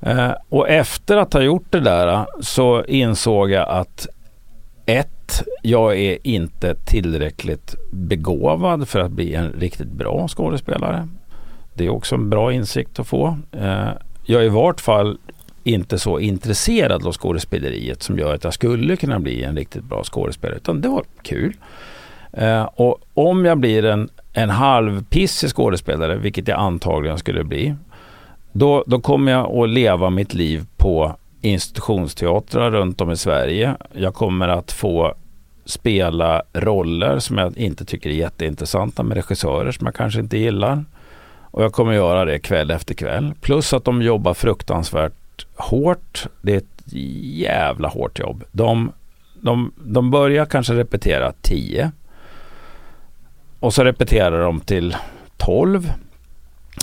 Eh, 0.00 0.32
och 0.48 0.68
efter 0.68 1.16
att 1.16 1.32
ha 1.32 1.40
gjort 1.40 1.66
det 1.70 1.80
där 1.80 2.26
så 2.40 2.84
insåg 2.84 3.50
jag 3.50 3.68
att 3.68 4.08
ett, 4.86 5.42
jag 5.62 5.98
är 5.98 6.18
inte 6.22 6.74
tillräckligt 6.74 7.74
begåvad 7.92 8.88
för 8.88 9.00
att 9.00 9.10
bli 9.10 9.34
en 9.34 9.52
riktigt 9.52 9.92
bra 9.92 10.28
skådespelare. 10.28 11.08
Det 11.74 11.86
är 11.86 11.90
också 11.90 12.14
en 12.14 12.30
bra 12.30 12.52
insikt 12.52 12.98
att 12.98 13.06
få. 13.06 13.38
Eh, 13.52 13.88
jag 14.24 14.42
är 14.42 14.46
i 14.46 14.48
vart 14.48 14.80
fall 14.80 15.18
inte 15.64 15.98
så 15.98 16.18
intresserad 16.18 17.06
av 17.06 17.12
skådespeleriet 17.12 18.02
som 18.02 18.18
gör 18.18 18.34
att 18.34 18.44
jag 18.44 18.54
skulle 18.54 18.96
kunna 18.96 19.20
bli 19.20 19.42
en 19.42 19.56
riktigt 19.56 19.84
bra 19.84 20.04
skådespelare. 20.04 20.56
Utan 20.56 20.80
det 20.80 20.88
var 20.88 21.04
kul. 21.22 21.56
Eh, 22.32 22.62
och 22.62 23.00
om 23.14 23.44
jag 23.44 23.58
blir 23.58 23.84
en, 23.84 24.08
en 24.32 24.50
halvpissig 24.50 25.50
skådespelare, 25.50 26.16
vilket 26.16 26.48
jag 26.48 26.58
antagligen 26.58 27.18
skulle 27.18 27.44
bli, 27.44 27.74
då, 28.52 28.84
då 28.86 29.00
kommer 29.00 29.32
jag 29.32 29.56
att 29.56 29.68
leva 29.68 30.10
mitt 30.10 30.34
liv 30.34 30.66
på 30.76 31.16
institutionsteatrar 31.40 32.70
runt 32.70 33.00
om 33.00 33.10
i 33.10 33.16
Sverige. 33.16 33.74
Jag 33.92 34.14
kommer 34.14 34.48
att 34.48 34.72
få 34.72 35.14
spela 35.64 36.42
roller 36.52 37.18
som 37.18 37.38
jag 37.38 37.58
inte 37.58 37.84
tycker 37.84 38.10
är 38.10 38.14
jätteintressanta 38.14 39.02
med 39.02 39.16
regissörer 39.16 39.72
som 39.72 39.86
jag 39.86 39.94
kanske 39.94 40.20
inte 40.20 40.38
gillar. 40.38 40.84
Och 41.52 41.64
jag 41.64 41.72
kommer 41.72 41.92
göra 41.92 42.24
det 42.24 42.38
kväll 42.38 42.70
efter 42.70 42.94
kväll. 42.94 43.32
Plus 43.40 43.72
att 43.72 43.84
de 43.84 44.02
jobbar 44.02 44.34
fruktansvärt 44.34 45.46
hårt. 45.56 46.26
Det 46.42 46.52
är 46.52 46.56
ett 46.56 46.82
jävla 47.36 47.88
hårt 47.88 48.18
jobb. 48.18 48.44
De, 48.52 48.92
de, 49.40 49.72
de 49.76 50.10
börjar 50.10 50.46
kanske 50.46 50.74
repetera 50.74 51.32
10. 51.42 51.92
Och 53.60 53.74
så 53.74 53.84
repeterar 53.84 54.42
de 54.42 54.60
till 54.60 54.96
12. 55.36 55.92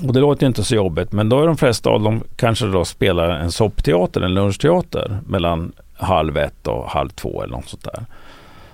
Och 0.03 0.13
det 0.13 0.19
låter 0.19 0.47
inte 0.47 0.63
så 0.63 0.75
jobbigt 0.75 1.11
men 1.11 1.29
då 1.29 1.41
är 1.41 1.47
de 1.47 1.57
flesta 1.57 1.89
av 1.89 2.01
dem 2.01 2.23
kanske 2.35 2.65
då 2.65 2.85
spelar 2.85 3.29
en 3.29 3.51
soppteater, 3.51 4.21
en 4.21 4.33
lunchteater 4.33 5.19
mellan 5.25 5.71
halv 5.93 6.37
ett 6.37 6.67
och 6.67 6.89
halv 6.89 7.09
två 7.09 7.43
eller 7.43 7.55
något 7.55 7.69
sånt 7.69 7.83
där. 7.83 8.05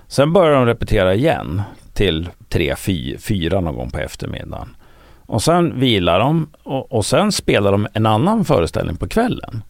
Sen 0.07 0.33
börjar 0.33 0.55
de 0.55 0.65
repetera 0.65 1.13
igen 1.15 1.61
till 1.93 2.29
tre, 2.49 2.75
fy, 2.75 3.17
fyra 3.17 3.61
någon 3.61 3.75
gång 3.75 3.91
på 3.91 3.99
eftermiddagen. 3.99 4.75
Och 5.25 5.41
sen 5.41 5.79
vilar 5.79 6.19
de 6.19 6.47
och, 6.63 6.91
och 6.91 7.05
sen 7.05 7.31
spelar 7.31 7.71
de 7.71 7.87
en 7.93 8.05
annan 8.05 8.45
föreställning 8.45 8.95
på 8.95 9.07
kvällen. 9.07 9.63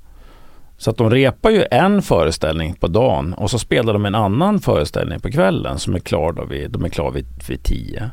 Så 0.78 0.90
att 0.90 0.98
de 0.98 1.10
repar 1.10 1.50
ju 1.50 1.66
en 1.72 2.02
föreställning 2.02 2.74
på 2.74 2.88
dagen 2.88 3.34
och 3.34 3.52
så 3.52 3.60
spelar 3.60 3.94
de 3.94 4.06
en 4.06 4.16
annan 4.16 4.60
föreställning 4.60 5.20
på 5.20 5.32
kvällen 5.32 5.80
som 5.80 5.96
är 5.96 6.00
klar 6.00 6.32
då 6.32 6.46
vid, 6.46 6.72
de 6.72 6.86
är 6.86 6.90
klar 6.90 7.12
vid, 7.12 7.26
vid 7.48 7.64
tio. 7.64 8.12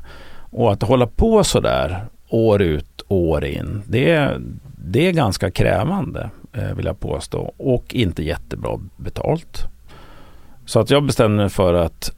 Och 0.50 0.72
att 0.72 0.82
hålla 0.82 1.06
på 1.06 1.44
sådär 1.44 2.04
år 2.30 2.62
ut, 2.62 3.04
år 3.08 3.44
in, 3.44 3.82
det 3.86 4.10
är, 4.10 4.40
det 4.76 5.06
är 5.06 5.12
ganska 5.12 5.50
krävande 5.50 6.30
eh, 6.52 6.74
vill 6.74 6.86
jag 6.86 7.00
påstå 7.00 7.54
och 7.56 7.94
inte 7.94 8.22
jättebra 8.22 8.80
betalt. 8.96 9.58
Så 10.66 10.80
att 10.80 10.90
jag 10.90 11.06
bestämde 11.06 11.36
mig 11.36 11.48
för 11.48 11.74
att 11.74 12.12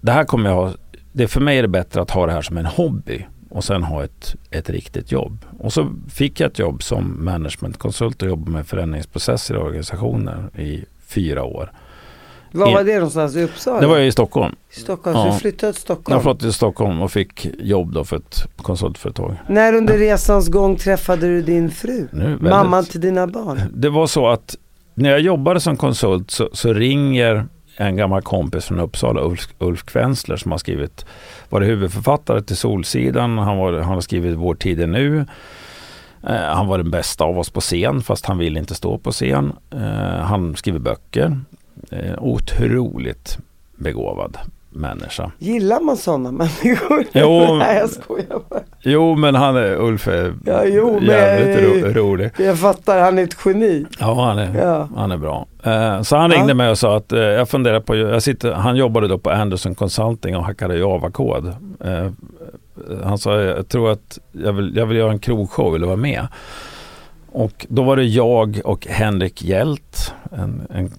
det 0.00 0.12
här 0.12 0.24
kommer 0.24 0.50
jag 0.50 0.56
ha, 0.56 0.72
det 1.12 1.28
för 1.28 1.40
mig 1.40 1.58
är 1.58 1.62
det 1.62 1.68
bättre 1.68 2.02
att 2.02 2.10
ha 2.10 2.26
det 2.26 2.32
här 2.32 2.42
som 2.42 2.56
en 2.56 2.66
hobby 2.66 3.26
och 3.50 3.64
sen 3.64 3.82
ha 3.82 4.04
ett, 4.04 4.36
ett 4.50 4.70
riktigt 4.70 5.12
jobb. 5.12 5.44
Och 5.58 5.72
så 5.72 5.94
fick 6.08 6.40
jag 6.40 6.50
ett 6.50 6.58
jobb 6.58 6.82
som 6.82 7.24
managementkonsult 7.24 8.22
och 8.22 8.28
jobbade 8.28 8.50
med 8.50 8.66
förändringsprocesser 8.66 9.54
i 9.54 9.58
organisationer 9.58 10.50
i 10.58 10.84
fyra 11.06 11.44
år. 11.44 11.72
Var 12.52 12.72
var 12.72 12.84
det 12.84 12.94
någonstans? 12.94 13.36
I 13.36 13.42
Uppsala? 13.42 13.80
Det 13.80 13.86
var 13.86 13.98
i 13.98 14.12
Stockholm. 14.12 14.54
I 14.76 14.80
Stockholm, 14.80 15.16
Ja. 15.16 15.24
så 15.26 15.32
du 15.32 15.38
flyttade 15.40 15.72
till 15.72 15.82
Stockholm? 15.82 16.14
Jag 16.14 16.22
flyttade 16.22 16.38
till 16.40 16.52
Stockholm 16.52 17.00
och 17.02 17.12
fick 17.12 17.46
jobb 17.60 17.92
då 17.92 18.04
för 18.04 18.16
ett 18.16 18.46
konsultföretag. 18.56 19.36
När 19.48 19.74
under 19.74 19.98
resans 19.98 20.48
gång 20.48 20.76
träffade 20.76 21.26
du 21.26 21.42
din 21.42 21.70
fru? 21.70 22.08
Väldigt- 22.12 22.40
Mamman 22.42 22.84
till 22.84 23.00
dina 23.00 23.26
barn? 23.26 23.60
Det 23.74 23.88
var 23.88 24.06
så 24.06 24.26
att 24.28 24.56
när 24.94 25.10
jag 25.10 25.20
jobbade 25.20 25.60
som 25.60 25.76
konsult 25.76 26.30
så, 26.30 26.48
så 26.52 26.72
ringer 26.72 27.46
en 27.76 27.96
gammal 27.96 28.22
kompis 28.22 28.64
från 28.64 28.80
Uppsala, 28.80 29.20
Ulf, 29.24 29.48
Ulf 29.58 29.82
Kvensler, 29.84 30.36
som 30.36 30.50
har 30.50 30.58
skrivit, 30.58 31.06
varit 31.48 31.68
huvudförfattare 31.68 32.42
till 32.42 32.56
Solsidan. 32.56 33.38
Han, 33.38 33.58
var, 33.58 33.72
han 33.72 33.94
har 33.94 34.00
skrivit 34.00 34.34
Vår 34.36 34.54
tid 34.54 34.80
är 34.80 34.86
nu. 34.86 35.26
Eh, 36.28 36.34
han 36.36 36.66
var 36.66 36.78
den 36.78 36.90
bästa 36.90 37.24
av 37.24 37.38
oss 37.38 37.50
på 37.50 37.60
scen, 37.60 38.02
fast 38.02 38.26
han 38.26 38.38
vill 38.38 38.56
inte 38.56 38.74
stå 38.74 38.98
på 38.98 39.10
scen. 39.12 39.52
Eh, 39.70 39.80
han 40.24 40.56
skriver 40.56 40.78
böcker. 40.78 41.40
Eh, 41.90 42.14
otroligt 42.22 43.38
begåvad 43.76 44.36
människa. 44.70 45.30
Gillar 45.38 45.80
man 45.80 45.96
sådana 45.96 46.32
människor? 46.32 47.04
Jo. 47.12 47.54
Nej 47.58 47.76
jag 47.78 47.90
skojar 47.90 48.40
bara. 48.48 48.60
Jo, 48.80 49.14
men 49.16 49.34
han 49.34 49.56
är, 49.56 49.74
Ulf 49.80 50.08
är 50.08 50.34
Ja, 50.46 50.64
jo, 50.64 50.92
men- 50.94 51.04
jävligt 51.04 51.84
ro, 51.86 52.02
rolig. 52.02 52.30
Jag 52.38 52.58
fattar, 52.58 53.00
han 53.00 53.18
är 53.18 53.22
ett 53.22 53.36
geni. 53.44 53.86
Ja, 53.98 54.24
han 54.24 54.38
är, 54.38 54.58
Ja. 54.66 54.88
han 54.96 55.10
är 55.10 55.16
bra. 55.16 55.46
Eh, 55.64 56.02
så 56.02 56.16
han 56.16 56.30
ringde 56.30 56.48
Ja. 56.50 56.54
mig 56.54 56.70
och 56.70 56.78
sa 56.78 56.96
att 56.96 57.12
eh, 57.12 57.18
jag 57.20 57.48
funderar 57.48 57.80
på, 57.80 57.96
jag 57.96 58.22
sitter, 58.22 58.52
han 58.52 58.76
jobbade 58.76 59.08
då 59.08 59.18
på 59.18 59.30
Anderson 59.30 59.74
Consulting 59.74 60.36
och 60.36 60.44
hackade 60.44 60.78
Java-kod. 60.78 61.46
Eh, 61.84 62.10
han 63.04 63.18
sa, 63.18 63.40
jag 63.40 63.68
tror 63.68 63.92
att 63.92 64.18
jag 64.32 64.52
vill, 64.52 64.76
jag 64.76 64.86
vill 64.86 64.96
göra 64.96 65.12
en 65.12 65.18
krogshow, 65.18 65.72
vill 65.72 65.80
du 65.80 65.86
vara 65.86 65.96
med? 65.96 66.26
Och 67.32 67.66
då 67.68 67.82
var 67.82 67.96
det 67.96 68.04
jag 68.04 68.60
och 68.64 68.86
Henrik 68.86 69.42
Hjält, 69.42 70.14
en, 70.32 70.62
en 70.74 70.90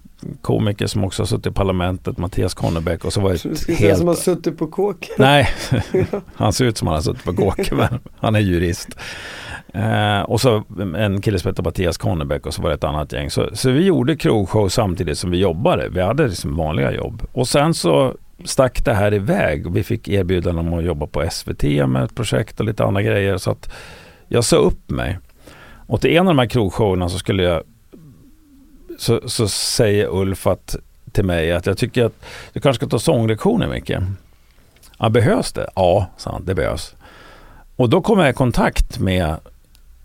komiker 0.42 0.88
som 0.88 1.04
också 1.04 1.22
har 1.22 1.28
suttit 1.28 1.48
i 1.48 1.52
parlamentet, 1.52 2.18
Mattias 2.18 2.54
Konnebeck 2.54 3.06
och 3.06 3.14
så 3.14 3.22
var 3.22 3.30
det 3.30 3.46
ett 3.46 3.80
helt 3.80 3.98
som 3.98 4.08
har 4.08 4.16
suttit 4.16 4.58
på 4.58 4.68
kåken. 4.68 5.16
Nej, 5.18 5.50
han 6.36 6.54
ser 6.54 6.66
ut 6.66 6.78
som 6.78 6.88
han 6.88 6.96
har 6.96 7.02
suttit 7.02 7.24
på 7.24 7.34
kåken 7.34 7.78
men 7.78 8.00
han 8.20 8.36
är 8.36 8.40
jurist. 8.40 8.90
Eh, 9.74 10.22
och 10.22 10.42
så 10.42 10.64
en 10.98 11.22
kille 11.22 11.40
som 11.40 11.50
heter 11.50 11.64
Mattias 11.64 11.98
Konnebeck 11.98 12.46
och 12.46 12.54
så 12.54 12.62
var 12.62 12.70
det 12.70 12.76
ett 12.76 12.84
annat 12.84 13.14
gäng. 13.14 13.30
Så, 13.30 13.50
så 13.54 13.72
vi 13.72 13.86
gjorde 13.86 14.16
krogshow 14.16 14.70
samtidigt 14.70 15.18
som 15.18 15.32
vi 15.32 15.38
jobbade. 15.38 15.90
Vi 15.90 16.02
hade 16.02 16.28
liksom 16.28 16.56
vanliga 16.56 16.92
jobb. 16.92 17.24
Och 17.32 17.48
sen 17.48 17.74
så 17.74 18.16
stack 18.46 18.86
det 18.86 18.94
här 18.94 19.14
iväg 19.14 19.68
och 19.68 19.78
vi 19.78 19.84
fick 19.84 20.08
erbjudanden 20.08 20.68
om 20.68 20.74
att 20.74 20.86
jobba 20.86 21.08
på 21.08 21.30
SVT 21.32 21.64
med 21.64 22.04
ett 22.04 22.16
projekt 22.16 22.60
och 22.60 22.66
lite 22.66 22.84
andra 22.84 23.02
grejer. 23.02 23.38
Så 23.38 23.52
att 23.52 23.74
jag 24.28 24.44
sa 24.44 24.56
upp 24.56 24.90
mig. 24.90 25.20
Och 25.88 26.02
till 26.02 26.12
en 26.12 26.28
av 26.28 26.36
de 26.36 26.40
här 26.40 26.46
krogshowerna 26.46 27.10
så 27.10 27.18
skulle 27.18 27.44
jag 27.44 27.64
så, 29.00 29.30
så 29.30 29.48
säger 29.48 30.08
Ulf 30.16 30.48
att, 30.48 30.76
till 31.12 31.26
mig 31.26 31.52
att 31.52 31.66
jag 31.66 31.78
tycker 31.78 32.06
att 32.06 32.14
du 32.54 32.60
kanske 32.60 32.80
ska 32.86 32.90
ta 32.90 33.00
sånglektioner 33.00 33.68
Micke. 33.68 33.92
Ja, 35.00 35.10
behövs 35.10 35.54
det? 35.54 35.70
Ja, 35.76 36.08
sa 36.18 36.32
han, 36.32 36.46
det 36.46 36.56
behövs. 36.56 36.96
Och 37.76 37.90
då 37.90 38.02
kom 38.02 38.20
jag 38.20 38.30
i 38.30 38.34
kontakt 38.34 39.00
med, 39.00 39.36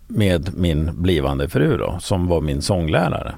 med 0.07 0.57
min 0.57 1.01
blivande 1.01 1.49
fru 1.49 1.77
då, 1.77 1.97
som 2.01 2.27
var 2.27 2.41
min 2.41 2.61
sånglärare. 2.61 3.35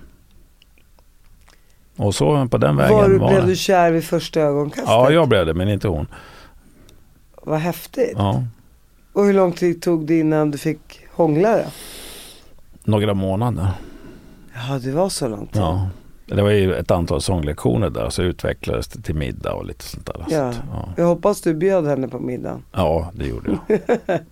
Och 1.98 2.16
så 2.16 2.48
på 2.48 2.58
den 2.58 2.78
vägen 2.78 2.96
Var, 2.98 3.10
var 3.10 3.30
blev 3.30 3.42
det. 3.42 3.48
du 3.48 3.56
kär 3.56 3.92
vid 3.92 4.04
första 4.04 4.40
ögonkastet? 4.42 4.88
Ja, 4.90 5.12
jag 5.12 5.28
blev 5.30 5.46
det, 5.46 5.54
men 5.54 5.70
inte 5.70 5.88
hon. 5.88 6.08
Vad 7.44 7.60
häftigt. 7.60 8.14
Ja, 8.16 8.44
Och 9.14 9.26
hur 9.26 9.34
lång 9.34 9.52
tid 9.54 9.82
tog 9.82 10.06
det 10.06 10.20
innan 10.20 10.52
du 10.52 10.58
fick 10.58 11.00
hångla 11.12 11.58
då? 11.58 11.64
några 12.84 13.14
månader. 13.14 13.68
Ja, 14.70 14.80
det 14.80 14.92
var 14.92 15.10
så 15.10 15.28
lång 15.28 15.48
tid. 15.48 15.62
Ja. 15.62 15.88
Det 16.26 16.42
var 16.42 16.50
ju 16.50 16.74
ett 16.76 16.92
antal 16.92 17.22
sånglektioner 17.22 17.90
där, 17.90 18.10
så 18.10 18.22
utvecklades 18.24 18.88
det 18.88 19.02
till 19.02 19.16
middag 19.16 19.54
och 19.54 19.66
lite 19.66 19.84
sånt 19.86 20.06
där. 20.06 20.14
Så 20.30 20.36
Ja. 20.36 20.44
att, 20.48 20.62
ja. 20.72 20.90
Jag 20.98 21.06
hoppas 21.06 21.42
du 21.42 21.54
bjöd 21.54 21.88
henne 21.88 22.08
på 22.08 22.20
middagen. 22.20 22.64
ja, 22.72 23.12
det 23.16 23.26
gjorde 23.26 23.58
jag. 23.78 23.80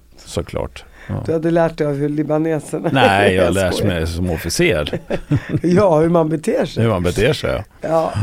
Såklart. 0.26 0.84
Ja. 1.08 1.24
Du 1.26 1.34
hade 1.34 1.52
lärt 1.52 1.78
dig 1.78 1.88
av 1.88 1.94
hur 1.94 2.10
libaneserna 2.10 2.90
Nej, 2.94 3.36
jag 3.36 3.46
har 3.46 3.52
lärt 3.64 3.84
mig 3.84 4.08
som 4.08 4.30
officer 4.30 5.00
Ja, 5.64 6.00
hur 6.00 6.10
man 6.10 6.30
beter 6.30 6.66
sig. 6.66 6.84
hur 6.84 6.90
man 6.90 7.04
beter 7.04 7.34
sig. 7.34 7.64
Ja. 7.82 8.14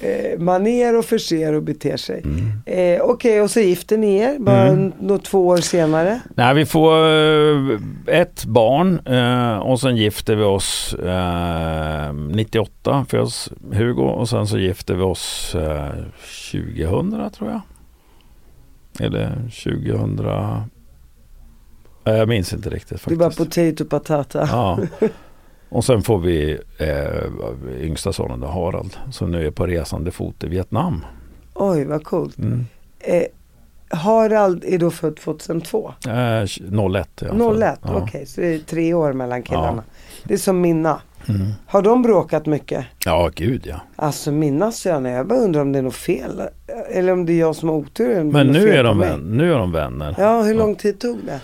Eh, 0.00 0.38
maner 0.38 0.98
och 0.98 1.04
förser 1.04 1.52
och 1.52 1.62
beter 1.62 1.96
sig. 1.96 2.22
Mm. 2.24 2.52
Eh, 2.66 3.02
Okej, 3.02 3.40
och 3.42 3.50
så 3.50 3.60
gifter 3.60 3.98
ni 3.98 4.16
er 4.16 4.38
bara 4.38 4.62
Mm. 4.68 4.92
nå 5.00 5.18
två 5.18 5.46
år 5.46 5.56
senare. 5.56 6.20
Nej, 6.34 6.54
vi 6.54 6.66
får 6.66 6.92
eh, 7.08 7.78
ett 8.06 8.44
barn 8.44 9.06
eh, 9.06 9.58
och 9.58 9.80
sen 9.80 9.96
gifter 9.96 10.36
vi 10.36 10.42
oss 10.44 10.94
eh, 10.94 12.12
98 12.12 13.06
för 13.08 13.18
oss 13.18 13.52
Hugo 13.72 14.02
och 14.02 14.28
sen 14.28 14.46
så 14.46 14.58
gifter 14.58 14.94
vi 14.94 15.02
oss 15.02 15.54
eh, 15.54 15.90
2000 16.52 17.30
tror 17.30 17.50
jag. 17.50 17.60
Eller 19.06 19.34
2000. 19.64 20.26
Eh, 20.28 22.14
jag 22.16 22.28
minns 22.28 22.52
inte 22.52 22.70
riktigt 22.70 23.04
Det 23.04 23.14
är 23.14 23.16
bara 23.16 23.30
faktiskt. 23.30 23.50
potato 23.76 23.84
patata. 23.84 24.48
Ja. 24.52 24.78
Och 25.68 25.84
sen 25.84 26.02
får 26.02 26.18
vi 26.18 26.58
eh, 26.78 27.84
yngsta 27.86 28.12
sonen 28.12 28.40
då, 28.40 28.46
Harald 28.46 28.96
som 29.10 29.30
nu 29.30 29.46
är 29.46 29.50
på 29.50 29.66
resande 29.66 30.10
fot 30.10 30.44
i 30.44 30.48
Vietnam. 30.48 31.04
Oj, 31.54 31.84
vad 31.84 32.04
coolt. 32.04 32.38
Mm. 32.38 32.66
Eh, 33.00 33.22
Harald 33.88 34.64
är 34.64 34.78
då 34.78 34.90
född 34.90 35.16
2002. 35.16 35.92
Eh, 36.06 36.12
01 36.42 36.52
i 37.22 37.28
alla 37.28 37.38
fall. 37.38 37.62
01, 37.62 37.78
Ja. 37.82 38.02
okej. 38.02 38.26
Så 38.26 38.40
det 38.40 38.54
är 38.54 38.58
tre 38.58 38.94
år 38.94 39.12
mellan 39.12 39.42
killarna. 39.42 39.82
Det 40.24 40.34
är 40.34 40.38
som 40.38 40.60
mina. 40.60 41.00
Mm. 41.28 41.46
Har 41.66 41.82
de 41.82 42.02
bråkat 42.02 42.46
mycket? 42.46 42.84
Ja, 43.04 43.30
gud 43.34 43.66
ja. 43.66 43.80
Alltså 43.96 44.32
mina 44.32 44.72
söner, 44.72 45.10
jag 45.16 45.26
bara 45.26 45.38
undrar 45.38 45.60
om 45.60 45.72
det 45.72 45.78
är 45.78 45.82
något 45.82 45.94
fel. 45.94 46.42
Eller 46.90 47.12
om 47.12 47.26
det 47.26 47.32
är 47.32 47.38
jag 47.40 47.56
som 47.56 47.68
har 47.68 47.76
otur. 47.76 48.24
Men 48.24 48.46
nu 48.46 48.68
är, 48.68 48.84
de 48.84 48.98
vän, 48.98 49.20
nu 49.20 49.52
är 49.52 49.58
de 49.58 49.72
vänner. 49.72 50.14
Ja, 50.18 50.42
hur 50.42 50.54
lång 50.54 50.74
tid 50.74 50.98
tog 51.00 51.18
det? 51.26 51.40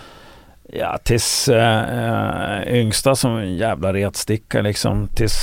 Ja, 0.75 0.97
tills 1.03 1.47
äh, 1.47 2.75
yngsta 2.79 3.15
som 3.15 3.37
en 3.37 3.55
jävla 3.55 3.93
retsticka 3.93 4.61
liksom. 4.61 5.07
Tills 5.07 5.37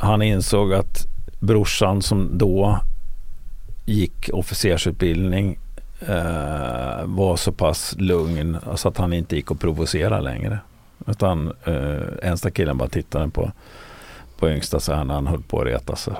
han 0.00 0.22
insåg 0.22 0.74
att 0.74 1.06
brorsan 1.40 2.02
som 2.02 2.38
då 2.38 2.80
gick 3.84 4.30
officersutbildning 4.32 5.58
äh, 6.00 7.04
var 7.04 7.36
så 7.36 7.52
pass 7.52 7.94
lugn 7.98 8.56
så 8.74 8.88
att 8.88 8.96
han 8.96 9.12
inte 9.12 9.36
gick 9.36 9.50
och 9.50 9.60
provocera 9.60 10.20
längre. 10.20 10.58
Utan 11.06 11.52
äh, 11.64 12.30
äldsta 12.30 12.50
killen 12.50 12.78
bara 12.78 12.88
tittade 12.88 13.30
på, 13.30 13.52
på 14.38 14.50
yngsta 14.50 14.80
så 14.80 14.92
här 14.92 15.04
när 15.04 15.14
han 15.14 15.26
höll 15.26 15.42
på 15.42 15.60
att 15.60 15.66
reta 15.66 15.96
sig. 15.96 16.14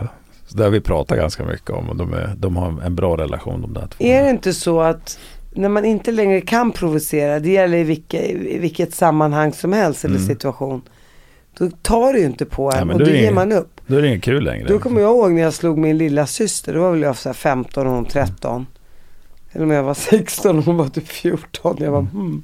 Så 0.47 0.57
det 0.57 0.65
har 0.65 0.71
vi 0.71 0.81
pratat 0.81 1.19
ganska 1.19 1.45
mycket 1.45 1.71
om 1.71 1.89
och 1.91 1.97
de, 1.97 2.13
är, 2.13 2.35
de 2.37 2.57
har 2.57 2.83
en 2.83 2.95
bra 2.95 3.17
relation 3.17 3.63
de 3.63 3.75
där 3.75 3.87
två. 3.87 4.05
Är 4.05 4.23
det 4.23 4.31
inte 4.31 4.53
så 4.53 4.81
att 4.81 5.19
när 5.57 5.69
man 5.69 5.85
inte 5.85 6.13
längre 6.13 6.41
kan 6.41 6.73
provocera, 6.73 7.41
det 7.41 7.51
gäller 7.51 7.79
i, 7.79 7.83
vilka, 7.85 8.23
i 8.25 8.59
vilket 8.59 8.95
sammanhang 8.95 9.53
som 9.53 9.73
helst 9.73 10.05
eller 10.05 10.17
Mm. 10.17 10.27
situation. 10.29 10.83
Då 11.59 11.71
tar 11.83 12.13
det 12.13 12.19
ju 12.19 12.25
inte 12.27 12.45
på 12.45 12.73
en 12.73 12.89
Ja, 12.89 12.95
och 12.95 13.01
då 13.01 13.07
ger 13.07 13.15
ingen- 13.23 13.35
man 13.35 13.53
upp. 13.53 13.81
Då 13.87 13.97
är 13.97 14.03
det 14.03 14.09
inget 14.09 14.23
kul 14.23 14.45
längre. 14.45 14.69
Då 14.69 14.79
kommer 14.79 15.01
jag 15.01 15.11
ihåg 15.11 15.33
när 15.33 15.43
jag 15.43 15.55
slog 15.55 15.79
min 15.79 15.99
lilla 15.99 16.27
syster. 16.27 16.75
Då 16.75 16.81
var 16.81 16.91
väl 16.91 17.03
jag 17.03 17.17
så 17.17 17.29
här 17.29 17.35
15 17.35 17.87
och 17.87 17.93
hon 17.93 18.05
13. 18.05 18.67
Eller 19.53 19.65
om 19.65 19.71
jag 19.71 19.83
var 19.83 19.95
16 19.95 20.59
och 20.59 20.65
hon 20.65 20.77
var 20.77 20.89
typ 20.89 21.09
14. 21.09 21.77
Jag 21.81 21.91
var 21.91 22.01
hmm. 22.01 22.43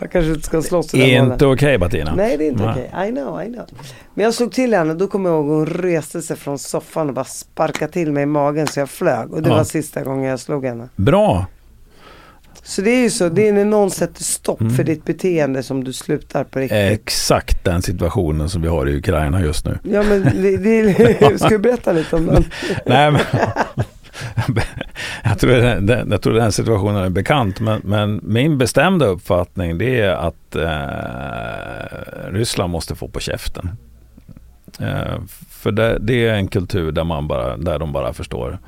Man 0.00 0.08
kanske 0.08 0.30
inte 0.32 0.46
ska 0.46 0.62
slåss 0.62 0.94
i 0.94 0.98
den. 1.14 1.32
Inte 1.32 1.46
okej 1.46 1.78
Bettina. 1.78 2.14
Nej 2.16 2.36
det 2.36 2.44
är 2.46 2.48
inte 2.50 2.64
okej. 2.64 3.08
I 3.08 3.12
know, 3.12 3.42
I 3.42 3.46
know. 3.52 3.64
Men 4.14 4.24
jag 4.24 4.34
slog 4.34 4.52
till 4.52 4.74
henne. 4.74 4.94
Då 4.94 5.06
kommer 5.06 5.30
jag 5.30 5.36
ihåg 5.38 5.46
hon 5.48 5.66
reste 5.66 6.22
sig 6.22 6.36
från 6.36 6.58
soffan 6.58 7.08
och 7.08 7.14
bara 7.14 7.24
sparkade 7.24 7.92
till 7.92 8.12
mig 8.12 8.22
i 8.22 8.26
magen 8.26 8.66
så 8.66 8.80
jag 8.80 8.90
flög. 8.90 9.32
Och 9.32 9.42
det 9.42 9.48
Ja. 9.48 9.56
var 9.56 9.64
sista 9.64 10.02
gången 10.02 10.24
jag 10.30 10.40
slog 10.40 10.64
henne. 10.64 10.88
Bra. 10.96 11.46
Så 12.62 12.82
det 12.82 12.90
är 12.90 13.02
ju 13.02 13.10
så. 13.10 13.28
Det 13.28 13.48
är 13.48 13.52
när 13.52 13.64
någon 13.64 13.90
sätter 13.90 14.24
stopp 14.24 14.60
Mm. 14.60 14.74
för 14.74 14.84
ditt 14.84 15.04
beteende 15.04 15.62
som 15.62 15.84
du 15.84 15.92
slutar 15.92 16.44
på 16.44 16.58
riktigt. 16.58 16.78
Exakt 16.78 17.64
den 17.64 17.82
situationen 17.82 18.48
som 18.48 18.62
vi 18.62 18.68
har 18.68 18.88
i 18.88 18.96
Ukraina 18.96 19.40
just 19.42 19.64
nu. 19.64 19.78
Ja 19.82 20.02
men 20.02 20.22
det, 20.22 20.56
det, 20.56 21.38
ska 21.38 21.48
vi 21.48 21.58
berätta 21.58 21.92
lite 21.92 22.16
om 22.16 22.26
den? 22.26 22.44
Nej, 22.86 23.10
men, 23.10 23.20
jag, 25.24 25.38
tror 25.38 25.50
den, 25.80 26.10
jag 26.10 26.22
tror 26.22 26.32
den 26.34 26.52
situationen 26.52 27.04
är 27.04 27.10
bekant 27.10 27.60
men, 27.60 27.80
men 27.84 28.20
min 28.22 28.58
bestämda 28.58 29.06
uppfattning 29.06 29.78
det 29.78 30.00
är 30.00 30.10
att 30.10 30.56
eh, 30.56 32.32
Ryssland 32.32 32.72
måste 32.72 32.94
få 32.94 33.08
på 33.08 33.20
käften. 33.20 33.70
Eh, 34.80 35.20
för 35.50 35.72
det, 35.72 35.98
det 36.00 36.28
är 36.28 36.34
en 36.34 36.48
kultur 36.48 36.92
där, 36.92 37.04
man 37.04 37.28
bara, 37.28 37.56
där 37.56 37.78
de 37.78 37.92
bara 37.92 38.12
förstår 38.12 38.58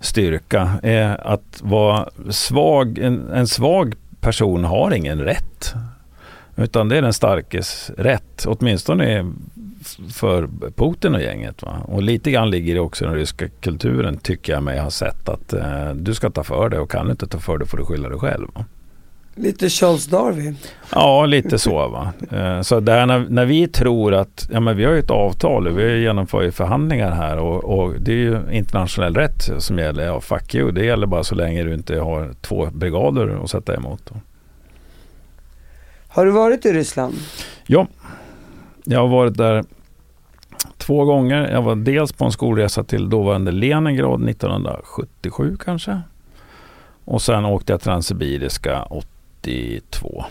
styrka. 0.00 0.80
Eh, 0.82 1.12
att 1.18 1.60
vara 1.62 2.08
svag, 2.30 2.98
en, 2.98 3.30
en 3.32 3.46
svag 3.46 3.94
person 4.20 4.64
har 4.64 4.90
ingen 4.90 5.20
rätt. 5.20 5.74
Utan 6.56 6.88
det 6.88 6.96
är 6.96 7.02
den 7.02 7.12
starkes 7.12 7.90
rätt, 7.96 8.46
åtminstone 8.46 9.32
för 10.12 10.48
Putin 10.76 11.14
och 11.14 11.22
gänget. 11.22 11.62
Va? 11.62 11.76
Och 11.84 12.02
lite 12.02 12.30
grann 12.30 12.50
ligger 12.50 12.74
det 12.74 12.80
också 12.80 13.04
i 13.04 13.08
den 13.08 13.16
ryska 13.16 13.48
kulturen 13.48 14.16
tycker 14.16 14.52
jag 14.52 14.62
mig 14.62 14.78
ha 14.78 14.90
sett 14.90 15.28
att 15.28 15.52
eh, 15.52 15.94
du 15.94 16.14
ska 16.14 16.30
ta 16.30 16.44
för 16.44 16.68
dig 16.68 16.78
och 16.80 16.90
kan 16.90 17.04
du 17.06 17.10
inte 17.10 17.26
ta 17.26 17.38
för 17.38 17.58
dig 17.58 17.68
får 17.68 17.78
du 17.78 17.84
skylla 17.84 18.08
dig 18.08 18.18
själv. 18.18 18.48
Va? 18.54 18.64
Lite 19.40 19.68
Charles 19.68 20.06
Darwin. 20.06 20.56
Ja, 20.92 21.26
lite 21.26 21.58
så. 21.58 21.88
Va? 21.88 22.12
Eh, 22.30 22.60
så 22.60 22.80
där 22.80 23.06
när, 23.06 23.26
när 23.28 23.44
vi 23.44 23.68
tror 23.68 24.14
att 24.14 24.48
ja, 24.52 24.60
men 24.60 24.76
vi 24.76 24.84
har 24.84 24.92
ju 24.92 24.98
ett 24.98 25.10
avtal 25.10 25.66
och 25.66 25.78
vi 25.78 26.02
genomför 26.02 26.42
ju 26.42 26.52
förhandlingar 26.52 27.10
här 27.10 27.38
och, 27.38 27.64
och 27.64 28.00
det 28.00 28.12
är 28.12 28.16
ju 28.16 28.38
internationell 28.50 29.14
rätt 29.14 29.50
som 29.58 29.78
gäller. 29.78 30.04
Ja, 30.04 30.20
fuck 30.20 30.54
you, 30.54 30.72
det 30.72 30.84
gäller 30.84 31.06
bara 31.06 31.24
så 31.24 31.34
länge 31.34 31.62
du 31.62 31.74
inte 31.74 31.98
har 31.98 32.34
två 32.40 32.68
brigader 32.72 33.44
att 33.44 33.50
sätta 33.50 33.74
emot. 33.74 34.02
Då. 34.04 34.14
Har 36.08 36.24
du 36.24 36.30
varit 36.30 36.66
i 36.66 36.72
Ryssland? 36.72 37.14
Ja, 37.66 37.86
jag 38.84 39.00
har 39.00 39.08
varit 39.08 39.36
där 39.36 39.64
två 40.78 41.04
gånger. 41.04 41.50
Jag 41.50 41.62
var 41.62 41.76
dels 41.76 42.12
på 42.12 42.24
en 42.24 42.32
skolresa 42.32 42.84
till 42.84 43.10
dåvarande 43.10 43.50
Leningrad 43.50 44.28
1977 44.28 45.56
kanske. 45.64 46.00
Och 47.04 47.22
sen 47.22 47.44
åkte 47.44 47.72
jag 47.72 47.80
Transsibiriska 47.80 48.82
82. 49.40 50.24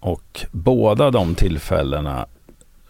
Och 0.00 0.46
båda 0.50 1.10
de 1.10 1.34
tillfällena, 1.34 2.26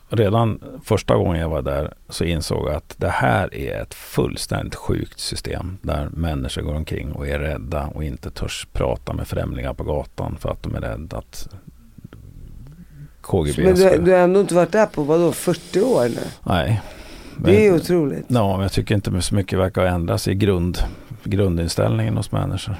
redan 0.08 0.60
första 0.84 1.16
gången 1.16 1.40
jag 1.40 1.48
var 1.48 1.62
där 1.62 1.94
så 2.08 2.24
insåg 2.24 2.68
jag 2.68 2.74
att 2.74 2.94
det 2.98 3.08
här 3.08 3.54
är 3.54 3.82
ett 3.82 3.94
fullständigt 3.94 4.74
sjukt 4.74 5.20
system 5.20 5.78
där 5.82 6.08
människor 6.12 6.62
går 6.62 6.74
omkring 6.74 7.12
och 7.12 7.28
är 7.28 7.38
rädda 7.38 7.86
och 7.86 8.04
inte 8.04 8.30
törs 8.30 8.66
prata 8.72 9.12
med 9.12 9.28
främlingar 9.28 9.74
på 9.74 9.84
gatan 9.84 10.36
för 10.40 10.48
att 10.48 10.62
de 10.62 10.74
är 10.74 10.80
rädda 10.80 11.16
att 11.16 11.48
KGB 13.20 13.64
Men 13.64 13.74
du, 13.74 13.98
du 13.98 14.10
har 14.10 14.18
ändå 14.18 14.40
inte 14.40 14.54
varit 14.54 14.72
där 14.72 14.86
på 14.86 15.02
vadå 15.02 15.32
40 15.32 15.80
år 15.80 16.04
nu? 16.04 16.20
Nej. 16.42 16.82
Det 17.36 17.66
är 17.66 17.74
otroligt. 17.74 18.24
Ja, 18.28 18.52
men 18.52 18.62
jag 18.62 18.72
tycker 18.72 18.94
inte 18.94 19.22
så 19.22 19.34
mycket 19.34 19.58
verkar 19.58 19.82
ha 19.82 19.88
ändrats 19.88 20.28
i 20.28 20.34
grund, 20.34 20.78
grundinställningen 21.24 22.16
hos 22.16 22.32
människor. 22.32 22.76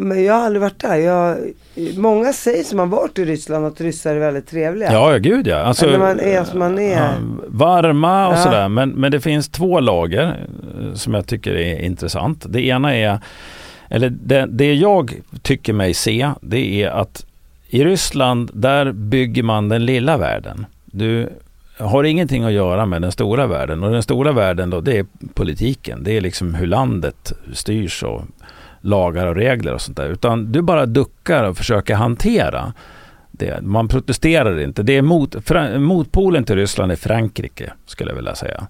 Men, 0.00 0.24
jag 0.24 0.34
har 0.34 0.40
aldrig 0.46 0.60
varit 0.62 0.80
där. 0.80 0.96
Jag, 0.96 1.38
många 1.96 2.32
säger 2.32 2.64
som 2.64 2.78
har 2.78 2.86
varit 2.86 3.18
i 3.18 3.24
Ryssland 3.24 3.66
att 3.66 3.80
ryssar 3.80 4.14
är 4.14 4.18
väldigt 4.20 4.46
trevliga. 4.48 4.92
Ja, 4.92 5.16
gud 5.18 5.46
ja. 5.46 5.56
Alltså, 5.56 5.86
Eller 5.86 5.98
man 5.98 6.20
är 6.20 6.44
som 6.44 6.58
man 6.58 6.78
är. 6.78 7.08
varma 7.46 8.28
och 8.28 8.34
Ja. 8.34 8.42
sådär. 8.42 8.68
Men, 8.68 8.90
men 8.90 9.12
det 9.12 9.20
finns 9.20 9.48
två 9.48 9.80
lager 9.80 10.46
eh, 10.80 10.94
som 10.94 11.14
jag 11.14 11.26
tycker 11.26 11.54
är 11.54 11.80
intressant. 11.80 12.44
Det 12.48 12.66
ena 12.66 12.96
är, 12.96 13.18
eller 13.88 14.10
det, 14.10 14.46
det 14.50 14.74
jag 14.74 15.20
tycker 15.42 15.72
mig 15.72 15.94
se, 15.94 16.30
det 16.40 16.82
är 16.82 16.90
att 16.90 17.26
i 17.68 17.84
Ryssland, 17.84 18.50
där 18.54 18.92
bygger 18.92 19.42
man 19.42 19.68
den 19.68 19.86
lilla 19.86 20.16
världen. 20.16 20.66
Du 20.84 21.28
har 21.78 22.04
ingenting 22.04 22.44
att 22.44 22.52
göra 22.52 22.86
med 22.86 23.02
den 23.02 23.12
stora 23.12 23.46
världen. 23.46 23.82
Och 23.82 23.90
den 23.92 24.02
stora 24.02 24.32
världen 24.32 24.70
då, 24.70 24.80
det 24.80 24.98
är 24.98 25.06
politiken. 25.34 26.04
Det 26.04 26.16
är 26.16 26.20
liksom 26.20 26.54
hur 26.54 26.66
landet 26.66 27.32
styrs 27.52 28.02
och 28.02 28.22
lagar 28.80 29.26
och 29.26 29.34
regler 29.34 29.74
och 29.74 29.80
sånt 29.80 29.96
där. 29.96 30.08
Utan 30.08 30.52
du 30.52 30.62
bara 30.62 30.86
duckar 30.86 31.44
och 31.44 31.56
försöker 31.56 31.94
hantera 31.94 32.72
det. 33.30 33.62
Man 33.62 33.88
protesterar 33.88 34.60
inte. 34.60 34.82
Det 34.82 34.96
är 34.96 35.02
mot, 35.02 35.36
motpolen 35.78 36.44
till 36.44 36.56
Ryssland 36.56 36.92
är 36.92 36.96
Frankrike, 36.96 37.72
skulle 37.86 38.10
jag 38.10 38.16
vilja 38.16 38.34
säga. 38.34 38.66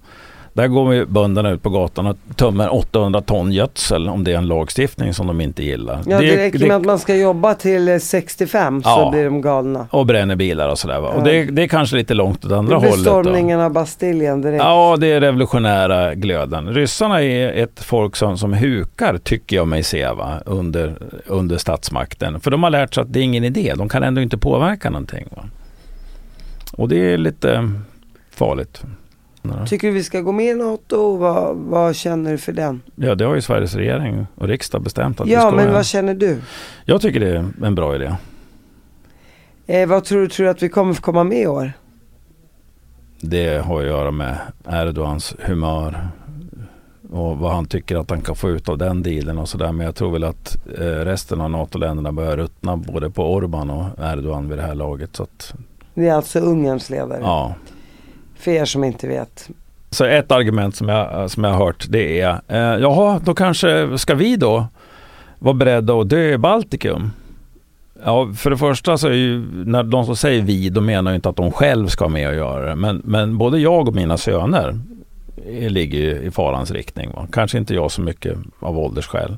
Där 0.57 0.67
går 0.67 1.05
bönderna 1.05 1.49
ut 1.51 1.63
på 1.63 1.69
gatan 1.69 2.07
och 2.07 2.17
tömmer 2.35 2.73
800 2.73 3.21
ton 3.21 3.51
gödsel 3.51 4.09
om 4.09 4.23
det 4.23 4.31
är 4.33 4.37
en 4.37 4.47
lagstiftning 4.47 5.13
som 5.13 5.27
de 5.27 5.41
inte 5.41 5.63
gillar. 5.63 5.99
Ja, 6.05 6.19
det, 6.19 6.37
räcker 6.37 6.67
med 6.67 6.75
att 6.77 6.85
man 6.85 6.99
ska 6.99 7.15
jobba 7.15 7.53
till 7.53 7.87
eh, 7.89 7.97
65 7.97 8.83
så 8.83 8.89
Ja. 8.89 9.09
blir 9.11 9.25
de 9.25 9.41
galna. 9.41 9.87
och 9.91 10.05
bränner 10.05 10.35
bilar 10.35 10.69
och 10.69 10.79
sådär. 10.79 10.99
Va? 10.99 11.09
Och 11.09 11.19
Ja. 11.19 11.23
det, 11.31 11.43
det 11.43 11.63
är 11.63 11.67
kanske 11.67 11.95
lite 11.95 12.13
långt 12.13 12.45
åt 12.45 12.51
andra 12.51 12.73
Det 12.75 12.79
blir 12.79 12.89
hållet. 12.89 13.05
Då. 13.05 13.11
stormningen 13.23 13.59
av 13.59 13.71
Bastiljen 13.71 14.41
direkt. 14.41 14.63
Ja, 14.63 14.97
det 14.99 15.07
är 15.07 15.21
revolutionära 15.21 16.15
glöden. 16.15 16.73
Ryssarna 16.73 17.21
är 17.23 17.63
ett 17.63 17.79
folk 17.83 18.15
som, 18.15 18.37
som 18.37 18.53
hukar, 18.53 19.17
tycker 19.17 19.55
jag 19.55 19.67
mig 19.67 19.83
se, 19.83 20.07
va? 20.11 20.33
Under, 20.45 20.95
under 21.25 21.57
statsmakten. 21.57 22.39
För 22.39 22.51
de 22.51 22.63
har 22.63 22.69
lärt 22.69 22.93
sig 22.93 23.01
att 23.01 23.13
det 23.13 23.19
är 23.19 23.23
ingen 23.23 23.43
idé. 23.43 23.73
De 23.77 23.89
kan 23.89 24.03
ändå 24.03 24.21
inte 24.21 24.37
påverka 24.37 24.89
någonting. 24.89 25.25
Va? 25.35 25.43
Och 26.73 26.89
det 26.89 27.13
är 27.13 27.17
lite 27.17 27.71
farligt. 28.31 28.81
Tycker 29.67 29.87
du 29.87 29.93
vi 29.93 30.03
ska 30.03 30.21
gå 30.21 30.31
med 30.31 30.45
i 30.45 30.53
NATO? 30.53 31.17
Vad, 31.17 31.55
vad 31.57 31.95
känner 31.95 32.31
du 32.31 32.37
för 32.37 32.51
den? 32.51 32.81
Ja, 32.95 33.15
det 33.15 33.25
har 33.25 33.35
ju 33.35 33.41
Sveriges 33.41 33.75
regering 33.75 34.27
och 34.35 34.47
riksdag 34.47 34.81
bestämt 34.81 35.19
att 35.21 35.27
vi 35.27 35.33
Ja, 35.33 35.41
ska 35.41 35.51
men 35.51 35.63
göra. 35.65 35.73
vad 35.73 35.85
känner 35.85 36.13
du? 36.13 36.37
Jag 36.85 37.01
tycker 37.01 37.19
det 37.19 37.29
är 37.37 37.45
en 37.63 37.75
bra 37.75 37.95
idé. 37.95 38.15
Eh, 39.67 39.87
vad 39.89 40.03
tror 40.03 40.21
du, 40.21 40.27
tror 40.29 40.43
du 40.45 40.49
att 40.49 40.63
vi 40.63 40.69
kommer 40.69 40.93
få 40.93 41.01
komma 41.01 41.23
med 41.23 41.41
i 41.41 41.47
år? 41.47 41.71
Det 43.21 43.65
har 43.65 43.79
att 43.81 43.87
göra 43.87 44.11
med 44.11 44.37
Erdogans 44.69 45.35
humör 45.39 46.07
och 47.11 47.37
vad 47.37 47.51
han 47.51 47.65
tycker 47.65 47.95
att 47.95 48.09
han 48.09 48.21
kan 48.21 48.35
få 48.35 48.49
ut 48.49 48.69
av 48.69 48.77
den 48.77 49.03
dealen 49.03 49.37
och 49.37 49.49
sådär. 49.49 49.71
Men 49.71 49.85
jag 49.85 49.95
tror 49.95 50.11
väl 50.11 50.23
att 50.23 50.57
eh, 50.79 50.81
resten 50.85 51.41
av 51.41 51.49
NATO-länderna 51.51 52.11
börjar 52.11 52.37
ruttna 52.37 52.77
både 52.77 53.09
på 53.09 53.33
Orban 53.33 53.69
och 53.69 53.85
Erdogan 53.99 54.49
vid 54.49 54.57
det 54.57 54.61
här 54.63 54.75
laget. 54.75 55.15
Så 55.15 55.23
att, 55.23 55.53
Det 55.93 56.07
är 56.07 56.13
alltså 56.13 56.39
Ungerns 56.39 56.89
ledare. 56.89 57.19
ja. 57.21 57.53
För 58.39 58.51
er 58.51 58.65
som 58.65 58.83
inte 58.83 59.07
vet. 59.07 59.49
Så 59.89 60.05
ett 60.05 60.31
argument 60.31 60.75
som 60.75 60.89
jag, 60.89 61.31
som 61.31 61.43
jag 61.43 61.51
har 61.51 61.65
hört 61.65 61.85
det 61.89 62.21
är, 62.21 62.41
eh, 62.47 62.81
jaha, 62.81 63.21
då 63.23 63.33
kanske 63.33 63.97
ska 63.97 64.15
vi 64.15 64.35
då 64.35 64.67
vara 65.39 65.53
beredda 65.53 65.93
att 65.93 66.09
dö 66.09 66.33
i 66.33 66.37
Baltikum? 66.37 67.11
Ja, 68.05 68.33
för 68.37 68.49
det 68.49 68.57
första 68.57 68.97
så 68.97 69.07
är 69.07 69.11
ju, 69.11 69.45
när 69.65 69.83
de 69.83 70.05
som 70.05 70.15
säger 70.15 70.41
vi, 70.41 70.69
de 70.69 70.85
menar 70.85 71.11
ju 71.11 71.15
inte 71.15 71.29
att 71.29 71.35
de 71.35 71.51
själv 71.51 71.87
ska 71.87 72.07
med 72.07 72.29
och 72.29 72.35
göra 72.35 72.69
det. 72.69 72.75
Men, 72.75 73.01
men 73.05 73.37
både 73.37 73.59
jag 73.59 73.87
och 73.87 73.95
mina 73.95 74.17
söner 74.17 74.79
ligger 75.69 75.99
ju 75.99 76.21
i 76.21 76.31
farans 76.31 76.71
riktning. 76.71 77.11
Va? 77.15 77.27
Kanske 77.31 77.57
inte 77.57 77.73
jag 77.73 77.91
så 77.91 78.01
mycket 78.01 78.37
av 78.59 78.79
åldersskäl. 78.79 79.37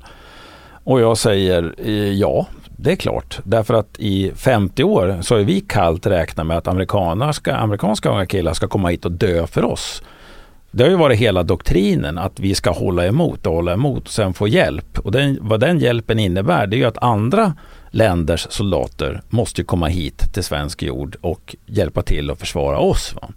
Och 0.83 1.01
jag 1.01 1.17
säger 1.17 1.75
eh, 1.77 1.93
ja, 1.93 2.47
det 2.81 2.91
är 2.91 2.95
klart. 2.95 3.39
Därför 3.43 3.73
att 3.73 3.99
i 3.99 4.31
50 4.35 4.83
år 4.83 5.19
så 5.21 5.35
har 5.35 5.41
vi 5.41 5.61
kallt 5.61 6.05
räknat 6.05 6.47
med 6.47 6.57
att 6.57 6.67
amerikanska, 6.67 7.55
amerikanska 7.55 8.09
unga 8.09 8.25
killar 8.25 8.53
ska 8.53 8.67
komma 8.67 8.89
hit 8.89 9.05
och 9.05 9.11
dö 9.11 9.47
för 9.47 9.63
oss. 9.63 10.03
Det 10.71 10.83
har 10.83 10.89
ju 10.89 10.95
varit 10.95 11.19
hela 11.19 11.43
doktrinen 11.43 12.17
att 12.17 12.39
vi 12.39 12.55
ska 12.55 12.71
hålla 12.71 13.05
emot 13.05 13.45
och 13.45 13.53
hålla 13.53 13.73
emot 13.73 14.03
och 14.03 14.11
sen 14.13 14.33
få 14.33 14.47
hjälp. 14.47 14.99
Och 14.99 15.11
den, 15.11 15.37
vad 15.41 15.59
den 15.59 15.79
hjälpen 15.79 16.19
innebär 16.19 16.67
det 16.67 16.75
är 16.75 16.77
ju 16.77 16.85
att 16.85 17.03
andra 17.03 17.53
länders 17.89 18.47
soldater 18.49 19.21
måste 19.29 19.63
komma 19.63 19.87
hit 19.87 20.33
till 20.33 20.43
svensk 20.43 20.83
jord 20.83 21.15
och 21.21 21.55
hjälpa 21.65 22.01
till 22.01 22.31
att 22.31 22.39
försvara 22.39 22.77
oss. 22.77 23.15
Va? 23.15 23.29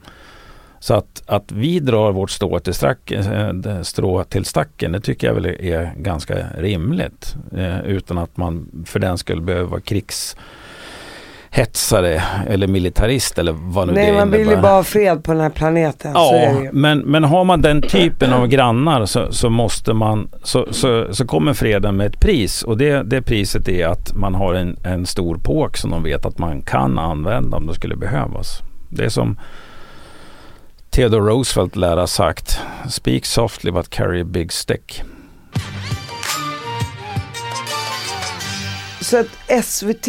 Så 0.83 0.95
att, 0.95 1.23
att 1.27 1.53
vi 1.53 1.81
drar 1.81 2.13
vårt 2.13 2.31
strå 2.31 2.59
till, 2.59 2.75
stracken, 2.75 3.65
eh, 3.65 3.83
strå 3.83 4.25
till 4.25 4.45
stacken 4.45 4.93
det 4.93 5.01
tycker 5.01 5.27
jag 5.27 5.35
väl 5.35 5.47
är 5.47 5.93
ganska 5.97 6.35
rimligt. 6.59 7.35
Eh, 7.57 7.81
utan 7.81 8.19
att 8.19 8.37
man 8.37 8.85
för 8.87 8.99
den 8.99 9.19
skulle 9.19 9.43
behöva 9.43 9.69
vara 9.69 9.81
krigs 9.81 10.37
hetsare 11.51 12.23
eller 12.49 12.67
militarist 12.67 13.39
eller 13.39 13.53
vad 13.53 13.87
nu 13.87 13.95
Nej, 13.95 14.07
det 14.07 14.13
man 14.13 14.31
vill 14.31 14.49
ju 14.49 14.57
bara 14.57 14.73
ha 14.73 14.83
fred 14.83 15.25
på 15.25 15.33
den 15.33 15.41
här 15.41 15.51
planeten. 15.51 16.13
Ja, 16.15 16.63
men, 16.73 16.99
men 16.99 17.25
har 17.25 17.45
man 17.45 17.61
den 17.61 17.83
typen 17.83 18.33
av 18.33 18.47
grannar 18.47 19.07
så, 19.07 19.33
så 19.33 19.51
måste 19.51 19.93
man 19.93 20.29
så, 20.43 20.67
så, 20.71 21.15
så 21.15 21.27
kommer 21.27 21.55
freden 21.55 21.97
med 21.97 22.07
ett 22.07 22.21
pris 22.21 22.63
och 22.63 22.77
det, 22.77 23.03
det 23.03 23.23
priset 23.23 23.69
är 23.69 23.87
att 23.87 24.15
man 24.15 24.35
har 24.35 24.55
en, 24.55 24.77
en 24.85 25.07
stor 25.07 25.37
påk 25.37 25.77
som 25.77 25.91
de 25.91 26.03
vet 26.03 26.27
att 26.27 26.39
man 26.39 26.63
kan 26.63 26.99
använda 26.99 27.57
om 27.57 27.67
det 27.67 27.75
skulle 27.75 27.97
behövas. 27.97 28.61
Det 28.89 29.05
är 29.05 29.09
som 29.09 29.37
Theodore 30.93 31.31
Roosevelt 31.31 31.77
lär 31.77 31.97
ha 31.97 32.07
sagt 32.07 32.61
Speak 32.91 33.25
softly 33.25 33.71
but 33.71 33.91
carry 33.91 34.21
a 34.21 34.25
big 34.25 34.53
stick. 34.53 35.03
Så 39.01 39.17
att 39.19 39.65
SVT 39.65 40.09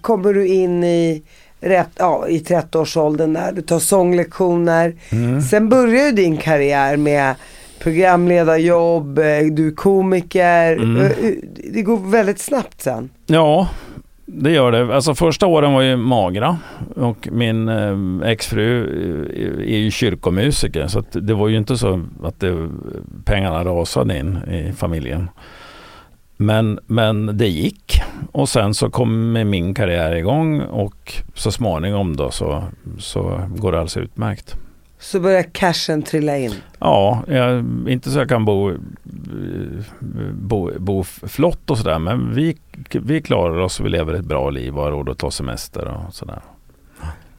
kommer 0.00 0.32
du 0.32 0.46
in 0.46 0.84
i 0.84 1.22
rätt, 1.60 1.90
ja, 1.96 2.28
i 2.28 2.38
30-årsåldern 2.38 3.32
där. 3.32 3.52
Du 3.52 3.62
tar 3.62 3.78
sånglektioner. 3.78 4.94
Mm. 5.10 5.42
Sen 5.42 5.68
börjar 5.68 6.06
ju 6.06 6.12
din 6.12 6.36
karriär 6.36 6.96
med 6.96 7.34
programledarjobb, 7.78 9.18
eh, 9.18 9.24
du 9.52 9.68
är 9.68 9.74
komiker. 9.74 10.72
Mm. 10.72 10.96
Eh, 10.96 11.06
eh, 11.06 11.34
Det 11.72 11.82
går 11.82 12.10
väldigt 12.10 12.40
snabbt 12.40 12.82
sen. 12.82 13.10
Ja, 13.26 13.68
det 14.26 14.50
gör 14.50 14.72
det. 14.72 14.94
Alltså 14.94 15.14
första 15.14 15.46
åren 15.46 15.72
var 15.72 15.82
ju 15.82 15.96
magra 15.96 16.58
och 16.96 17.28
min 17.32 17.68
eh, 17.68 18.28
exfru 18.30 18.84
eh, 19.36 19.74
är 19.74 19.78
ju 19.78 19.90
kyrkomusiker 19.90 20.86
så 20.86 20.98
att 20.98 21.16
det 21.20 21.34
var 21.34 21.48
ju 21.48 21.56
inte 21.56 21.76
så 21.76 22.02
att 22.22 22.40
det, 22.40 22.68
pengarna 23.24 23.64
rasade 23.64 24.18
in 24.18 24.36
i 24.36 24.72
familjen. 24.72 25.28
Men, 26.36 26.78
men 26.86 27.38
det 27.38 27.48
gick 27.48 28.00
och 28.32 28.48
sen 28.48 28.74
så 28.74 28.90
kom 28.90 29.32
min 29.32 29.74
karriär 29.74 30.14
igång 30.14 30.60
och 30.60 31.12
så 31.34 31.50
småningom 31.52 32.16
då 32.16 32.30
så, 32.30 32.64
så 32.98 33.40
går 33.56 33.72
det 33.72 33.78
alldeles 33.78 33.96
utmärkt. 33.96 34.56
Så 35.04 35.20
börjar 35.20 35.42
cashen 35.42 36.02
trilla 36.02 36.38
in. 36.38 36.54
Ja, 36.78 37.22
jag, 37.26 37.64
inte 37.88 38.10
så 38.10 38.18
jag 38.18 38.28
kan 38.28 38.44
bo, 38.44 38.72
bo, 40.32 40.70
bo 40.78 41.04
flott 41.04 41.70
och 41.70 41.78
sådär 41.78 41.98
men 41.98 42.34
vi, 42.34 42.56
vi 42.92 43.22
klarar 43.22 43.58
oss 43.58 43.80
och 43.80 43.86
vi 43.86 43.90
lever 43.90 44.14
ett 44.14 44.24
bra 44.24 44.50
liv 44.50 44.76
och 44.76 44.82
har 44.82 44.90
råd 44.90 45.08
att 45.08 45.18
ta 45.18 45.30
semester 45.30 45.88
och 45.88 46.14
sådär. 46.14 46.40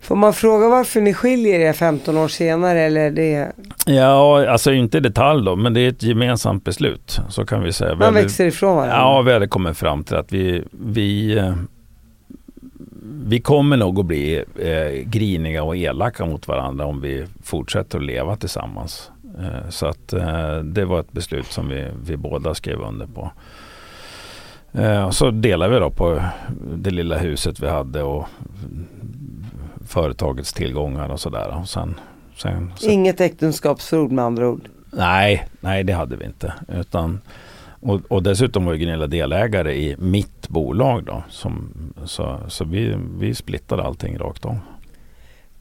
Får 0.02 0.16
man 0.16 0.34
fråga 0.34 0.70
varför 0.70 1.02
ni 1.02 1.14
skiljer 1.14 1.60
er 1.60 1.74
15 1.74 2.18
år 2.18 2.28
senare 2.28 2.82
eller 2.82 3.12
det? 3.12 3.52
Ja, 3.86 4.50
alltså 4.50 4.72
inte 4.72 4.98
i 4.98 5.02
detalj 5.02 5.46
då 5.46 5.56
men 5.56 5.74
det 5.74 5.80
är 5.80 5.90
ett 5.90 6.04
gemensamt 6.04 6.64
beslut 6.64 7.20
så 7.30 7.46
kan 7.46 7.64
vi 7.64 7.74
säga. 7.74 7.96
Man 7.96 8.14
växer 8.14 8.46
ifrån 8.46 8.76
varandra. 8.76 8.96
Ja, 8.96 9.22
vi 9.22 9.34
hade 9.34 9.48
kommit 9.48 9.78
fram 9.78 10.04
till 10.04 10.16
att 10.16 10.34
vi, 10.34 10.64
vi, 10.72 11.38
eh, 11.38 11.54
vi 13.24 13.42
kommer 13.42 13.78
nog 13.78 14.00
att 14.00 14.06
bli 14.06 14.44
eh, 14.60 15.10
griniga 15.10 15.64
och 15.64 15.78
elaka 15.78 16.26
mot 16.26 16.48
varandra 16.48 16.86
om 16.86 17.02
vi 17.02 17.26
fortsätter 17.44 17.98
att 17.98 18.06
leva 18.06 18.36
tillsammans. 18.36 19.12
Eh, 19.40 19.70
så 19.70 19.86
att 19.86 20.14
eh, 20.14 20.58
det 20.58 20.86
var 20.86 21.00
ett 21.00 21.12
beslut 21.12 21.46
som 21.46 21.70
vi, 21.70 21.88
vi 22.06 22.18
båda 22.18 22.56
skrev 22.56 22.82
under 22.82 23.08
på. 23.08 23.32
Eh, 24.72 25.06
och 25.06 25.16
så 25.16 25.32
delade 25.32 25.74
vi 25.74 25.80
då 25.80 25.90
på 25.90 26.22
det 26.76 26.92
lilla 26.92 27.18
huset 27.18 27.60
vi 27.60 27.70
hade 27.70 28.04
och 28.04 28.28
företagets 29.88 30.54
tillgångar 30.54 31.10
och 31.10 31.20
sådär. 31.20 31.58
Och 31.62 31.70
sen, 31.70 32.00
sen, 32.36 32.74
så 32.76 32.90
Inget 32.90 33.22
äktenskapsförord 33.22 34.12
med 34.12 34.26
andra 34.26 34.50
ord. 34.50 34.70
Nej, 34.92 35.48
nej 35.60 35.84
det 35.84 35.94
hade 35.94 36.16
vi 36.16 36.26
inte. 36.26 36.54
Utan, 36.68 37.22
och, 37.86 38.02
och 38.08 38.24
dessutom 38.24 38.66
var 38.66 38.74
ju 38.74 38.80
Gunilla 38.80 39.08
delägare 39.08 39.74
i 39.74 39.96
mitt 40.00 40.50
bolag 40.50 41.04
då. 41.04 41.24
Som, 41.30 41.70
så 42.06 42.40
så 42.48 42.66
vi, 42.66 42.96
vi 43.20 43.36
splittade 43.36 43.84
allting 43.84 44.18
rakt 44.18 44.46
om. 44.46 44.60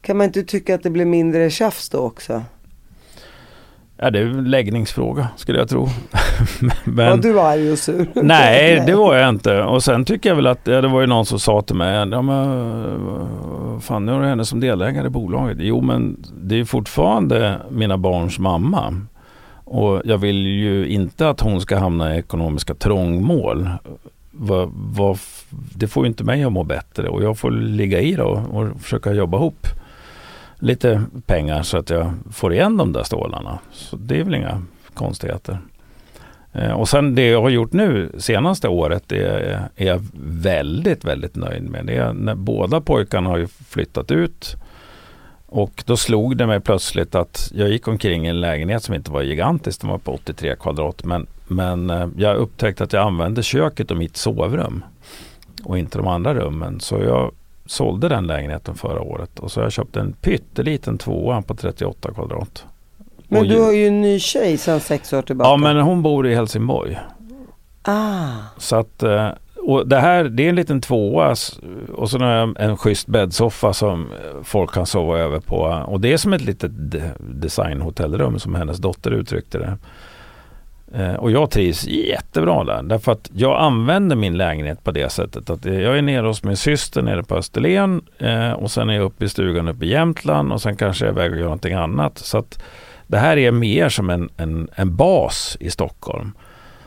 Kan 0.01 0.17
man 0.17 0.25
inte 0.25 0.43
tycka 0.43 0.75
att 0.75 0.83
det 0.83 0.89
blir 0.89 1.05
mindre 1.05 1.49
tjafs 1.49 1.89
då 1.89 1.97
också? 1.97 2.43
Ja, 3.97 4.11
det 4.11 4.19
är 4.19 4.23
en 4.23 4.49
läggningsfråga 4.49 5.27
skulle 5.37 5.59
jag 5.59 5.69
tro. 5.69 5.87
Men, 6.83 7.05
Ja, 7.05 7.15
du 7.15 7.31
var 7.31 7.51
arg 7.51 7.71
och 7.71 7.79
sur. 7.79 8.07
Nej, 8.23 8.83
det 8.85 8.95
var 8.95 9.15
jag 9.15 9.29
inte. 9.29 9.61
Och 9.61 9.83
sen 9.83 10.05
tycker 10.05 10.29
jag 10.29 10.35
väl 10.35 10.47
att 10.47 10.61
ja, 10.63 10.81
det 10.81 10.87
var 10.87 11.01
ju 11.01 11.07
någon 11.07 11.25
som 11.25 11.39
sa 11.39 11.61
till 11.61 11.75
mig, 11.75 12.09
ja, 12.09 12.21
men, 12.21 13.81
fan 13.81 14.05
nu 14.05 14.11
har 14.11 14.21
du 14.21 14.27
henne 14.27 14.45
som 14.45 14.59
delägare 14.59 15.07
i 15.07 15.09
bolaget. 15.09 15.57
Jo 15.59 15.81
men 15.81 16.23
det 16.41 16.55
är 16.55 16.59
ju 16.59 16.65
fortfarande 16.65 17.61
mina 17.69 17.97
barns 17.97 18.39
mamma. 18.39 19.01
Och 19.65 20.01
jag 20.05 20.17
vill 20.17 20.45
ju 20.45 20.87
inte 20.87 21.29
att 21.29 21.41
hon 21.41 21.61
ska 21.61 21.77
hamna 21.77 22.15
i 22.15 22.19
ekonomiska 22.19 22.73
trångmål. 22.73 23.69
Va, 24.31 24.69
va, 24.73 25.17
det 25.49 25.87
får 25.87 26.03
ju 26.03 26.07
inte 26.07 26.23
mig 26.23 26.43
att 26.43 26.51
må 26.51 26.63
bättre 26.63 27.09
och 27.09 27.23
jag 27.23 27.37
får 27.37 27.51
ligga 27.51 28.01
i 28.01 28.15
då 28.15 28.43
och 28.51 28.81
försöka 28.81 29.13
jobba 29.13 29.37
ihop 29.37 29.67
lite 30.59 31.03
pengar 31.25 31.63
så 31.63 31.77
att 31.77 31.89
jag 31.89 32.13
får 32.31 32.53
igen 32.53 32.77
de 32.77 32.93
där 32.93 33.03
stålarna. 33.03 33.59
Så 33.71 33.95
det 33.95 34.19
är 34.19 34.23
väl 34.23 34.35
inga 34.35 34.61
konstigheter. 34.93 35.57
Eh, 36.53 36.71
och 36.71 36.89
sen 36.89 37.15
det 37.15 37.27
jag 37.27 37.41
har 37.41 37.49
gjort 37.49 37.73
nu 37.73 38.11
senaste 38.17 38.67
året 38.67 39.03
det 39.07 39.23
är 39.75 39.85
jag 39.85 40.05
väldigt, 40.23 41.05
väldigt 41.05 41.35
nöjd 41.35 41.69
med. 41.69 41.85
Det 41.85 41.95
är 41.95 42.13
när 42.13 42.35
båda 42.35 42.81
pojkarna 42.81 43.29
har 43.29 43.37
ju 43.37 43.47
flyttat 43.47 44.11
ut 44.11 44.55
och 45.55 45.83
då 45.85 45.97
slog 45.97 46.37
det 46.37 46.47
mig 46.47 46.59
plötsligt 46.59 47.15
att 47.15 47.51
jag 47.55 47.69
gick 47.69 47.87
omkring 47.87 48.25
i 48.25 48.29
en 48.29 48.41
lägenhet 48.41 48.83
som 48.83 48.95
inte 48.95 49.11
var 49.11 49.21
gigantisk, 49.21 49.81
den 49.81 49.89
var 49.89 49.97
på 49.97 50.13
83 50.13 50.55
kvadrat. 50.55 51.03
Men, 51.03 51.27
men 51.47 51.89
eh, 51.89 52.07
jag 52.17 52.35
upptäckte 52.35 52.83
att 52.83 52.93
jag 52.93 53.07
använde 53.07 53.43
köket 53.43 53.91
och 53.91 53.97
mitt 53.97 54.17
sovrum 54.17 54.83
och 55.63 55.77
inte 55.77 55.97
de 55.97 56.07
andra 56.07 56.33
rummen. 56.33 56.79
Så 56.79 56.95
jag 56.97 57.31
sålde 57.65 58.09
den 58.09 58.27
lägenheten 58.27 58.75
förra 58.75 59.01
året 59.01 59.39
och 59.39 59.51
så 59.51 59.59
har 59.59 59.65
jag 59.65 59.73
köpt 59.73 59.95
en 59.95 60.13
pytteliten 60.13 60.97
tvåa 60.97 61.41
på 61.41 61.55
38 61.55 62.13
kvadrat. 62.13 62.65
Men 63.27 63.41
Och 63.41 63.47
du 63.47 63.61
har 63.61 63.71
ju 63.71 63.87
en 63.87 64.01
ny 64.01 64.19
tjej 64.19 64.57
sedan 64.57 64.79
sex 64.79 65.13
år 65.13 65.21
tillbaka. 65.21 65.49
Ja 65.49 65.57
men 65.57 65.77
hon 65.77 66.01
bor 66.01 66.27
i 66.27 66.35
Helsingborg. 66.35 66.97
Ah, 67.81 68.31
Så 68.57 68.75
att, 68.75 69.03
eh, 69.03 69.29
och 69.65 69.87
det 69.87 69.99
här 69.99 70.23
det 70.23 70.45
är 70.45 70.49
en 70.49 70.55
liten 70.55 70.81
tvåa 70.81 71.35
och 71.93 72.09
så 72.09 72.19
har 72.19 72.31
jag 72.31 72.55
en 72.59 72.77
schysst 72.77 73.07
bäddsoffa 73.07 73.73
som 73.73 74.07
folk 74.43 74.73
kan 74.73 74.85
sova 74.85 75.17
över 75.19 75.39
på. 75.39 75.57
Och 75.87 75.99
det 75.99 76.13
är 76.13 76.17
som 76.17 76.33
ett 76.33 76.41
litet 76.41 76.71
designhotellrum 77.19 78.39
som 78.39 78.55
hennes 78.55 78.77
dotter 78.77 79.11
uttryckte 79.11 79.57
det. 79.57 79.77
Eh, 80.93 81.13
och 81.13 81.31
jag 81.31 81.51
trivs 81.51 81.87
jättebra 81.87 82.63
där. 82.63 82.83
Därför 82.83 83.11
att 83.11 83.29
jag 83.33 83.61
använder 83.61 84.15
min 84.15 84.37
lägenhet 84.37 84.83
på 84.83 84.91
det 84.91 85.09
sättet 85.09 85.49
att 85.49 85.65
jag 85.65 85.97
är 85.97 86.01
nere 86.01 86.27
hos 86.27 86.43
min 86.43 86.57
syster 86.57 87.01
nere 87.01 87.23
på 87.23 87.35
Österlen 87.35 88.01
eh, 88.17 88.51
och 88.51 88.71
sen 88.71 88.89
är 88.89 88.93
jag 88.93 89.03
uppe 89.03 89.25
i 89.25 89.29
stugan 89.29 89.67
uppe 89.67 89.85
i 89.85 89.89
Jämtland 89.89 90.53
och 90.53 90.61
sen 90.61 90.75
kanske 90.75 91.05
jag 91.05 91.17
är 91.17 91.19
iväg 91.19 91.31
och 91.31 91.37
gör 91.37 91.43
någonting 91.43 91.73
annat. 91.73 92.17
Så 92.17 92.37
att 92.37 92.63
det 93.07 93.17
här 93.17 93.37
är 93.37 93.51
mer 93.51 93.89
som 93.89 94.09
en, 94.09 94.29
en, 94.37 94.69
en 94.75 94.95
bas 94.95 95.57
i 95.59 95.69
Stockholm 95.69 96.31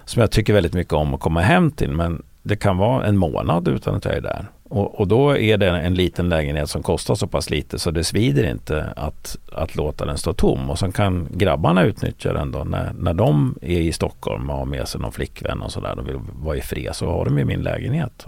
som 0.04 0.20
jag 0.20 0.30
tycker 0.30 0.52
väldigt 0.52 0.74
mycket 0.74 0.92
om 0.92 1.14
att 1.14 1.20
komma 1.20 1.40
hem 1.40 1.70
till. 1.70 1.92
Men 1.92 2.22
det 2.42 2.56
kan 2.56 2.76
vara 2.76 3.06
en 3.06 3.16
månad 3.16 3.68
utan 3.68 3.94
att 3.94 4.04
jag 4.04 4.14
är 4.14 4.20
där. 4.20 4.46
Och, 4.70 5.00
och 5.00 5.08
då 5.08 5.36
är 5.36 5.58
det 5.58 5.68
en 5.68 5.94
liten 5.94 6.28
lägenhet 6.28 6.70
som 6.70 6.82
kostar 6.82 7.14
så 7.14 7.26
pass 7.26 7.50
lite 7.50 7.78
så 7.78 7.90
det 7.90 8.04
svider 8.04 8.50
inte 8.50 8.92
att, 8.96 9.36
att 9.52 9.76
låta 9.76 10.04
den 10.06 10.18
stå 10.18 10.32
tom. 10.32 10.70
Och 10.70 10.78
sen 10.78 10.92
kan 10.92 11.28
grabbarna 11.30 11.82
utnyttja 11.82 12.32
den 12.32 12.52
då 12.52 12.64
när, 12.64 12.92
när 12.98 13.14
de 13.14 13.54
är 13.62 13.80
i 13.80 13.92
Stockholm 13.92 14.50
och 14.50 14.56
har 14.56 14.64
med 14.64 14.88
sig 14.88 15.00
någon 15.00 15.12
flickvän 15.12 15.62
och 15.62 15.72
sådär. 15.72 15.96
De 15.96 16.04
vill 16.06 16.18
vara 16.42 16.56
i 16.56 16.60
fred 16.60 16.94
så 16.94 17.06
har 17.10 17.24
de 17.24 17.38
ju 17.38 17.44
min 17.44 17.60
lägenhet. 17.62 18.26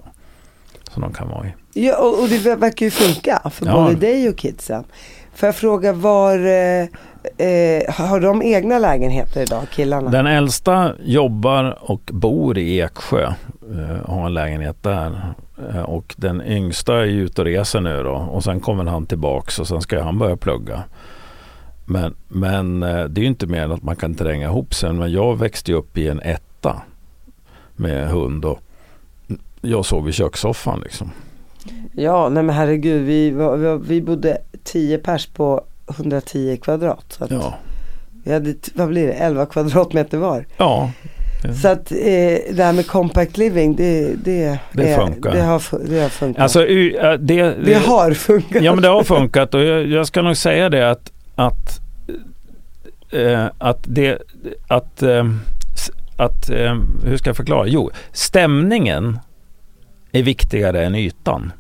Som 0.91 1.03
de 1.03 1.13
kan 1.13 1.29
vara 1.29 1.47
i. 1.47 1.87
ja, 1.87 1.99
och, 1.99 2.23
och 2.23 2.29
det 2.29 2.57
verkar 2.57 2.87
ju 2.87 2.91
funka 2.91 3.51
för 3.51 3.67
Ja. 3.67 3.73
både 3.73 3.95
dig 3.95 4.29
och 4.29 4.37
kidsen. 4.39 4.85
Får 5.35 5.47
jag 5.47 5.57
fråga 5.57 5.93
var, 5.93 6.39
eh, 7.39 7.95
har 7.95 8.21
de 8.21 8.43
egna 8.43 8.79
lägenheter 8.79 9.43
idag, 9.43 9.63
killarna? 9.73 10.11
Den 10.11 10.27
äldsta 10.27 10.93
jobbar 11.05 11.79
och 11.81 12.01
bor 12.13 12.59
i 12.59 12.81
Eksjö. 12.81 13.25
eh, 13.73 14.11
har 14.11 14.27
en 14.27 14.35
lägenhet 14.35 14.83
där. 14.83 15.21
Eh, 15.75 15.83
och 15.83 16.15
den 16.19 16.43
yngsta 16.47 16.95
är 16.97 17.05
ute 17.07 17.41
och 17.41 17.45
reser 17.47 17.81
nu 17.81 18.03
då. 18.03 18.11
Och 18.15 18.45
sen 18.45 18.61
kommer 18.61 18.85
han 18.85 19.07
tillbaks 19.07 19.59
och 19.59 19.69
sen 19.69 19.81
ska 19.81 20.03
han 20.03 20.19
börja 20.19 20.37
plugga. 20.37 20.83
Men, 21.85 22.15
men 22.29 22.83
eh, 22.83 23.05
det 23.05 23.21
är 23.21 23.23
ju 23.23 23.29
inte 23.29 23.47
mer 23.47 23.63
än 23.63 23.73
att 23.73 23.83
man 23.83 23.97
kan 23.97 24.15
tränga 24.15 24.47
ihop 24.47 24.75
sig. 24.75 24.93
Men 24.93 25.13
jag 25.13 25.39
växte 25.39 25.73
upp 25.73 25.99
i 25.99 26.09
en 26.09 26.21
etta 26.21 26.83
med 27.77 28.09
hund 28.09 28.45
och 28.45 28.59
jag 29.61 29.85
sov 29.85 30.09
i 30.09 30.13
kökssoffan 30.13 30.81
liksom. 30.81 31.11
Ja, 31.93 32.29
nej 32.29 32.43
men 32.43 32.55
herregud, 32.55 33.03
vi, 33.07 33.31
var- 33.31 33.77
vi, 33.79 34.03
bodde 34.03 34.39
10 34.65 34.99
pers 34.99 35.27
på 35.27 35.65
110 35.91 36.57
kvadrat. 36.63 37.05
Så 37.09 37.27
Ja, 37.31 37.55
Vi 38.25 38.33
hade, 38.33 38.55
vad 38.75 38.89
blir 38.89 39.07
det, 39.07 39.13
11 39.13 39.47
kvadratmeter 39.47 40.19
var. 40.19 40.47
ja 40.57 40.91
Så 41.63 41.69
att 41.69 41.93
eh, 41.93 41.97
det 42.53 42.59
här 42.65 42.73
med 42.73 42.87
compact 42.87 43.37
living, 43.37 43.77
det, 43.77 44.15
det, 44.25 44.59
Det 44.73 44.89
är- 44.93 44.97
funkar. 44.99 45.33
Det 45.33 45.41
har, 45.43 45.63
det 45.89 46.01
har 46.03 46.09
funkat. 46.09 46.43
alltså 46.43 46.67
eh, 46.67 47.13
det, 47.13 47.55
det 47.65 47.75
har 47.87 48.13
funkat. 48.15 48.63
Ja 48.63 48.73
men 48.75 48.83
det 48.83 48.89
har 48.89 49.03
funkat 49.05 49.55
och 49.55 49.61
jag, 49.63 49.87
jag 49.87 50.07
ska 50.07 50.23
nog 50.23 50.37
säga 50.37 50.69
det 50.69 50.91
att 50.91 51.13
att, 51.35 51.81
eh, 53.13 53.47
att 53.59 53.85
det 53.89 54.19
att, 54.69 55.03
eh, 55.03 55.25
att 56.17 56.51
eh, 56.51 56.77
hur 57.05 57.17
ska 57.17 57.29
jag 57.31 57.37
förklara? 57.37 57.67
Jo, 57.67 57.91
stämningen 58.13 59.19
är 60.13 60.23
viktigare 60.23 60.85
än 60.85 60.95
ytan. 60.95 61.53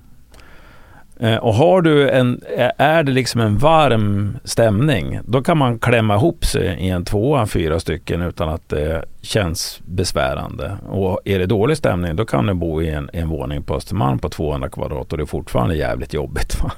Eh, 1.21 1.37
och 1.37 1.55
har 1.55 1.83
du 1.83 2.11
en, 2.11 2.41
är 2.77 3.03
det 3.03 3.13
liksom 3.13 3.41
en 3.41 3.59
varm 3.59 4.39
stämning, 4.45 5.21
då 5.25 5.43
kan 5.43 5.59
man 5.59 5.79
klämma 5.79 6.15
ihop 6.15 6.45
sig 6.45 6.67
i 6.81 6.89
en 6.89 7.05
tvåa, 7.05 7.47
fyra 7.47 7.81
stycken 7.81 8.23
utan 8.23 8.49
att 8.49 8.69
det 8.69 9.05
känns 9.21 9.81
besvärande. 9.85 10.77
Och 10.89 11.21
är 11.25 11.39
det 11.39 11.47
dålig 11.47 11.77
stämning, 11.77 12.17
då 12.17 12.25
kan 12.25 12.47
du 12.47 12.55
bo 12.55 12.83
i 12.83 12.91
en, 12.91 13.11
en 13.13 13.29
våning 13.29 13.63
på 13.63 13.75
Östermalm 13.75 14.19
på 14.19 14.29
200 14.29 14.69
kvadrat 14.69 15.13
och 15.13 15.19
det 15.19 15.25
är 15.25 15.27
fortfarande 15.27 15.77
jävligt 15.77 16.15
jobbigt. 16.15 16.63
Va? 16.63 16.73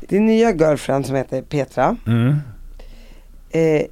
Din 0.00 0.26
nya 0.26 0.50
girlfriend 0.50 1.06
som 1.06 1.16
heter 1.16 1.42
Petra. 1.42 1.96
Mm. 2.06 2.36
Eh, 3.50 3.82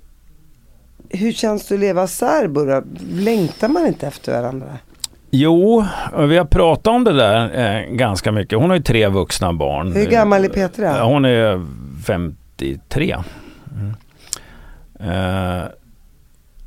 hur 1.09 1.33
känns 1.33 1.69
det 1.69 1.75
att 1.75 1.81
leva 1.81 2.07
särbo? 2.07 2.83
Längtar 3.11 3.69
man 3.69 3.87
inte 3.87 4.07
efter 4.07 4.33
varandra? 4.33 4.79
Jo, 5.37 5.85
vi 6.19 6.39
har 6.39 6.45
pratat 6.45 6.87
om 6.87 7.05
det 7.05 7.13
där 7.13 7.59
eh, 7.59 7.95
ganska 7.95 8.33
mycket. 8.33 8.59
Hon 8.59 8.71
har 8.71 8.77
ju 8.77 8.83
tre 8.83 9.09
vuxna 9.09 9.53
barn. 9.53 9.93
Hur 9.93 10.07
gammal 10.07 10.45
är 10.45 10.49
Petra? 10.49 11.05
Hon 11.05 11.25
är 11.25 11.67
53. 12.07 13.17
Mm. 13.75 13.95
Eh, 15.01 15.65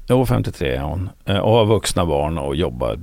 jo, 0.07 0.25
53 0.25 0.75
är 0.75 0.81
hon. 0.81 1.09
Eh, 1.25 1.37
och 1.37 1.51
har 1.51 1.65
vuxna 1.65 2.05
barn 2.05 2.37
och 2.37 2.55
jobbar 2.55 2.99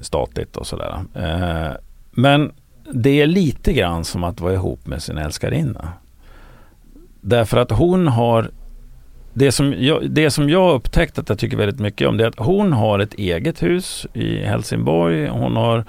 statligt 0.00 0.56
och 0.56 0.66
sådär. 0.66 1.00
Eh, 1.14 1.76
men 2.10 2.52
det 2.92 3.20
är 3.20 3.26
lite 3.26 3.72
grann 3.72 4.04
som 4.04 4.24
att 4.24 4.40
vara 4.40 4.54
ihop 4.54 4.86
med 4.86 5.02
sin 5.02 5.18
älskarinna. 5.18 5.88
Därför 7.20 7.56
att 7.56 7.70
hon 7.70 8.08
har 8.08 8.50
det 9.34 9.52
som, 9.52 9.74
jag, 9.78 10.10
det 10.10 10.30
som 10.30 10.50
jag 10.50 10.74
upptäckt 10.74 11.18
att 11.18 11.28
jag 11.28 11.38
tycker 11.38 11.56
väldigt 11.56 11.80
mycket 11.80 12.08
om 12.08 12.16
det 12.16 12.24
är 12.24 12.28
att 12.28 12.38
hon 12.38 12.72
har 12.72 12.98
ett 12.98 13.14
eget 13.14 13.62
hus 13.62 14.06
i 14.12 14.38
Helsingborg. 14.38 15.26
Hon 15.26 15.56
har 15.56 15.84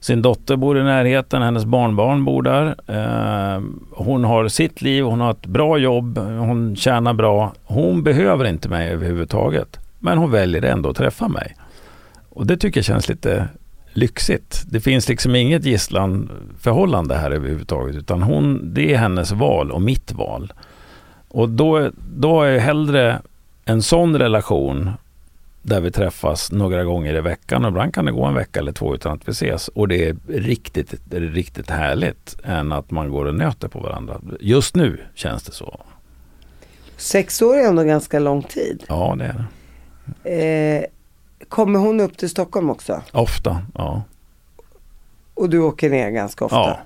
sin 0.00 0.22
dotter 0.22 0.56
bor 0.56 0.78
i 0.78 0.82
närheten, 0.82 1.42
hennes 1.42 1.64
barnbarn 1.64 2.24
bor 2.24 2.42
där. 2.42 2.66
Eh, 2.86 3.62
hon 3.90 4.24
har 4.24 4.48
sitt 4.48 4.82
liv, 4.82 5.04
hon 5.04 5.20
har 5.20 5.30
ett 5.30 5.46
bra 5.46 5.78
jobb, 5.78 6.18
hon 6.18 6.76
tjänar 6.76 7.14
bra. 7.14 7.52
Hon 7.64 8.02
behöver 8.02 8.44
inte 8.44 8.68
mig 8.68 8.90
överhuvudtaget. 8.90 9.78
Men 9.98 10.18
hon 10.18 10.30
väljer 10.30 10.62
ändå 10.62 10.90
att 10.90 10.96
träffa 10.96 11.28
mig. 11.28 11.56
Och 12.28 12.46
det 12.46 12.56
tycker 12.56 12.78
jag 12.78 12.84
känns 12.84 13.08
lite 13.08 13.48
lyxigt. 13.92 14.64
Det 14.70 14.80
finns 14.80 15.08
liksom 15.08 15.34
inget 15.34 15.64
gisslanförhållande 15.64 17.14
här 17.14 17.30
överhuvudtaget. 17.30 17.96
Utan 17.96 18.22
hon, 18.22 18.74
det 18.74 18.94
är 18.94 18.98
hennes 18.98 19.32
val 19.32 19.70
och 19.70 19.82
mitt 19.82 20.12
val. 20.12 20.52
Och 21.30 21.48
då, 21.48 21.90
då 22.16 22.42
är 22.42 22.50
jag 22.50 22.60
hellre 22.60 23.22
en 23.64 23.82
sån 23.82 24.18
relation 24.18 24.90
där 25.62 25.80
vi 25.80 25.90
träffas 25.90 26.52
några 26.52 26.84
gånger 26.84 27.14
i 27.14 27.20
veckan. 27.20 27.64
Och 27.64 27.70
ibland 27.70 27.94
kan 27.94 28.04
det 28.04 28.12
gå 28.12 28.24
en 28.24 28.34
vecka 28.34 28.60
eller 28.60 28.72
två 28.72 28.94
utan 28.94 29.12
att 29.12 29.28
vi 29.28 29.32
ses. 29.32 29.68
Och 29.68 29.88
det 29.88 30.08
är 30.08 30.16
riktigt, 30.28 30.94
riktigt 31.10 31.70
härligt 31.70 32.36
än 32.44 32.72
att 32.72 32.90
man 32.90 33.10
går 33.10 33.24
och 33.24 33.34
nöter 33.34 33.68
på 33.68 33.80
varandra. 33.80 34.20
Just 34.40 34.74
nu 34.74 35.00
känns 35.14 35.42
det 35.42 35.52
så. 35.52 35.80
Sex 36.96 37.42
år 37.42 37.56
är 37.56 37.68
ändå 37.68 37.82
ganska 37.82 38.18
lång 38.18 38.42
tid. 38.42 38.84
Ja, 38.88 39.14
det 39.18 39.24
är 39.24 39.34
det. 39.34 39.44
Eh, 40.24 40.84
kommer 41.48 41.78
hon 41.78 42.00
upp 42.00 42.16
till 42.16 42.30
Stockholm 42.30 42.70
också? 42.70 43.02
Ofta, 43.12 43.62
ja. 43.74 44.02
Och 45.34 45.50
du 45.50 45.58
åker 45.58 45.90
ner 45.90 46.10
ganska 46.10 46.44
ofta? 46.44 46.56
ja. 46.56 46.78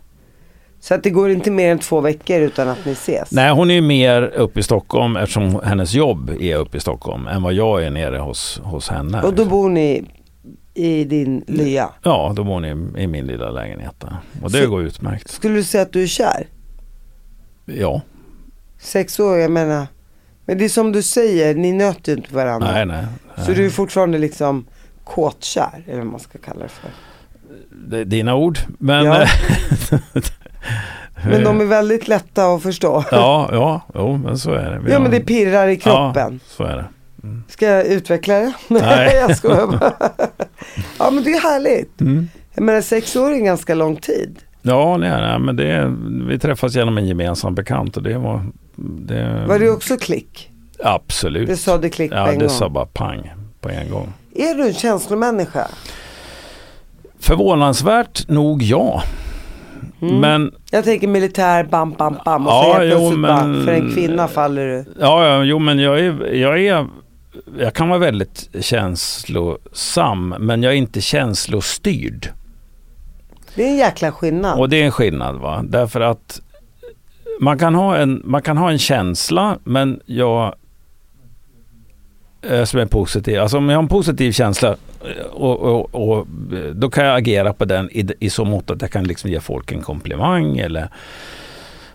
Så 0.84 0.94
att 0.94 1.02
det 1.02 1.10
går 1.10 1.30
inte 1.30 1.50
mer 1.50 1.72
än 1.72 1.78
två 1.78 2.00
veckor 2.00 2.40
utan 2.40 2.68
att 2.68 2.84
ni 2.84 2.92
ses? 2.92 3.30
Nej, 3.32 3.50
hon 3.52 3.70
är 3.70 3.80
mer 3.80 4.22
uppe 4.22 4.60
i 4.60 4.62
Stockholm 4.62 5.16
eftersom 5.16 5.60
hennes 5.64 5.94
jobb 5.94 6.30
är 6.40 6.56
uppe 6.56 6.76
i 6.76 6.80
Stockholm 6.80 7.26
än 7.26 7.42
vad 7.42 7.52
jag 7.54 7.84
är 7.84 7.90
nere 7.90 8.18
hos, 8.18 8.60
hos 8.64 8.88
henne. 8.88 9.22
Och 9.22 9.34
då 9.34 9.44
bor 9.44 9.68
ni 9.68 10.04
i 10.74 11.04
din 11.04 11.44
lya? 11.46 11.90
Ja, 12.02 12.32
då 12.36 12.44
bor 12.44 12.60
ni 12.60 12.68
i 13.02 13.06
min 13.06 13.26
lilla 13.26 13.50
lägenhet 13.50 13.94
där. 13.98 14.16
Och 14.42 14.50
det 14.50 14.62
Så- 14.62 14.70
går 14.70 14.82
utmärkt. 14.82 15.30
Skulle 15.30 15.54
du 15.54 15.64
säga 15.64 15.82
att 15.82 15.92
du 15.92 16.02
är 16.02 16.06
kär? 16.06 16.46
Ja, 17.64 18.00
Sex 18.78 19.20
år, 19.20 19.38
jag 19.38 19.50
menar. 19.50 19.86
Men 20.46 20.58
det 20.58 20.64
är 20.64 20.68
som 20.68 20.92
du 20.92 21.02
säger, 21.02 21.54
ni 21.54 21.72
nöter 21.72 22.12
ju 22.12 22.18
inte 22.18 22.34
varandra. 22.34 22.72
nej, 22.72 22.86
nej. 22.86 23.04
Så 23.46 23.52
du 23.52 23.66
är 23.66 23.70
fortfarande 23.70 24.18
liksom 24.18 24.64
kåtkär, 25.04 25.84
eller 25.86 25.98
vad 25.98 26.06
man 26.06 26.20
ska 26.20 26.38
kalla 26.38 26.62
det 26.62 26.68
för. 26.68 26.90
Det 27.88 27.98
är 27.98 28.04
dina 28.04 28.34
ord. 28.34 28.58
Men... 28.78 29.04
Ja. 29.04 29.26
Ja, 31.16 31.30
Men 31.30 31.44
de 31.44 31.60
är 31.60 31.64
väldigt 31.64 32.08
lätta 32.08 32.46
att 32.46 32.62
förstå. 32.62 33.04
ja, 33.10 33.48
ja, 33.52 33.80
jo, 33.94 34.16
men 34.16 34.38
så 34.38 34.52
är 34.52 34.70
det. 34.70 34.78
Vi 34.78 34.90
Ja 34.90 34.96
har- 34.96 35.02
men 35.02 35.10
det 35.10 35.20
pirrar 35.20 35.68
i 35.68 35.76
kroppen. 35.76 36.40
Ja, 36.44 36.48
så 36.56 36.64
är 36.64 36.76
det. 36.76 36.84
Ska 37.48 37.66
jag 37.66 37.86
utveckla 37.86 38.34
det? 38.34 38.52
Nej. 38.68 39.16
jag 39.16 39.36
skojar 39.36 39.66
bara. 39.66 39.92
Ja 40.98 41.10
men 41.10 41.24
det 41.24 41.30
är 41.30 41.40
härligt. 41.40 42.00
Mm. 42.00 42.28
Menar 42.54 42.80
sex 42.80 43.16
år 43.16 43.30
är 43.30 43.34
en 43.34 43.44
ganska 43.44 43.74
lång 43.74 43.96
tid. 43.96 44.38
Ja, 44.62 44.98
det 45.00 45.06
är 45.06 45.22
det. 45.32 45.38
Men 45.38 45.56
det 45.56 45.94
vi 46.28 46.38
träffas 46.38 46.74
genom 46.74 46.98
en 46.98 47.06
gemensam 47.06 47.54
bekant 47.54 47.96
och 47.96 48.02
det 48.02 48.18
var... 48.18 48.42
Det, 48.76 49.44
Var 49.48 49.58
det 49.58 49.70
också 49.70 49.96
klick? 49.96 50.50
Absolut. 50.84 51.48
Det 51.48 51.56
sa 51.56 51.78
det 51.78 51.88
klick 51.90 52.10
på 52.10 52.16
Ja, 52.16 52.28
en 52.28 52.38
det 52.38 52.46
gång. 52.46 52.54
sa 52.54 52.68
bara 52.68 52.86
pang 52.86 53.32
på 53.60 53.68
en 53.68 53.90
gång. 53.90 54.12
Är 54.34 54.54
du 54.54 54.66
en 54.66 54.74
känslomänniska? 54.74 55.66
Förvånansvärt 57.20 58.28
nog 58.28 58.62
ja. 58.62 59.02
Mm. 60.08 60.20
Men 60.20 60.52
Jag 60.70 60.84
tänker 60.84 61.08
militär, 61.08 61.64
bam, 61.64 61.90
bam, 61.92 62.16
bam. 62.24 62.46
Och 62.46 62.52
Ja, 62.52 62.62
så 62.74 62.78
helt 62.80 62.92
jo, 62.92 62.98
plötsligt 62.98 63.18
men- 63.20 63.54
bara, 63.54 63.64
för 63.64 63.72
en 63.72 63.94
kvinna 63.94 64.28
faller 64.28 64.66
du. 64.66 64.84
Ja, 65.00 65.26
ja, 65.26 65.42
jo 65.44 65.58
men 65.58 65.78
jag 65.78 66.00
är, 66.00 66.34
jag 66.34 66.60
är 66.60 66.86
jag 67.58 67.74
kan 67.74 67.88
vara 67.88 67.98
väldigt 67.98 68.48
känslosam 68.60 70.34
men 70.38 70.62
jag 70.62 70.72
är 70.72 70.76
inte 70.76 71.00
känslostyrd. 71.00 72.28
Det 73.54 73.62
är 73.64 73.68
en 73.68 73.76
jäkla 73.76 74.12
skillnad. 74.12 74.58
Och 74.58 74.68
det 74.68 74.80
är 74.80 74.84
en 74.84 74.92
skillnad 74.92 75.36
va. 75.36 75.62
Därför 75.68 76.00
att 76.00 76.40
man 77.40 77.58
kan 77.58 77.74
ha 77.74 77.96
en, 77.96 78.22
man 78.24 78.42
kan 78.42 78.56
ha 78.56 78.70
en 78.70 78.78
känsla 78.78 79.58
men 79.64 80.00
jag 80.06 80.54
Eh, 82.50 82.64
som 82.64 82.80
är 82.80 82.86
positiv. 82.86 83.40
Alltså 83.40 83.56
om 83.56 83.68
jag 83.68 83.76
har 83.76 83.82
en 83.82 83.88
positiv 83.88 84.32
känsla 84.32 84.76
eh, 85.00 85.26
och, 85.26 85.60
och, 85.60 85.94
och 85.94 86.26
eh, 86.56 86.70
då 86.74 86.90
kan 86.90 87.04
jag 87.04 87.16
agera 87.16 87.52
på 87.52 87.64
den 87.64 87.90
i, 87.90 88.06
i 88.20 88.30
så 88.30 88.44
mått 88.44 88.70
att 88.70 88.82
jag 88.82 88.90
kan 88.90 89.04
liksom 89.04 89.30
ge 89.30 89.40
folk 89.40 89.72
en 89.72 89.82
komplimang 89.82 90.58
eller 90.58 90.88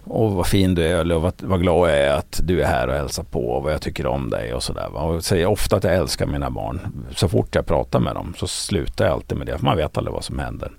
och 0.04 0.32
vad 0.32 0.48
fin 0.48 0.76
du 0.76 0.84
är 0.84 0.96
eller 0.96 1.20
vad, 1.20 1.34
vad 1.38 1.62
glad 1.62 1.90
jag 1.90 1.98
är 1.98 2.14
att 2.14 2.40
du 2.44 2.62
är 2.62 2.68
här 2.68 2.88
och 2.88 2.94
hälsar 2.94 3.24
på 3.24 3.50
och 3.50 3.64
vad 3.64 3.74
jag 3.74 3.82
tycker 3.82 4.06
om 4.06 4.30
dig 4.30 4.54
och 4.54 4.64
sådär. 4.64 4.96
Och 4.96 5.16
jag 5.16 5.24
säger 5.24 5.46
ofta 5.46 5.76
att 5.76 5.84
jag 5.84 5.96
älskar 5.96 6.26
mina 6.26 6.50
barn. 6.50 6.80
Så 7.16 7.30
fort 7.30 7.56
jag 7.56 7.66
pratar 7.66 8.00
med 8.00 8.16
dem 8.16 8.34
så 8.38 8.48
slutar 8.48 9.06
jag 9.06 9.14
alltid 9.14 9.38
med 9.38 9.48
det. 9.48 9.58
För 9.58 9.66
man 9.66 9.78
vet 9.78 9.98
aldrig 9.98 10.14
vad 10.14 10.24
som 10.24 10.40
händer. 10.40 10.72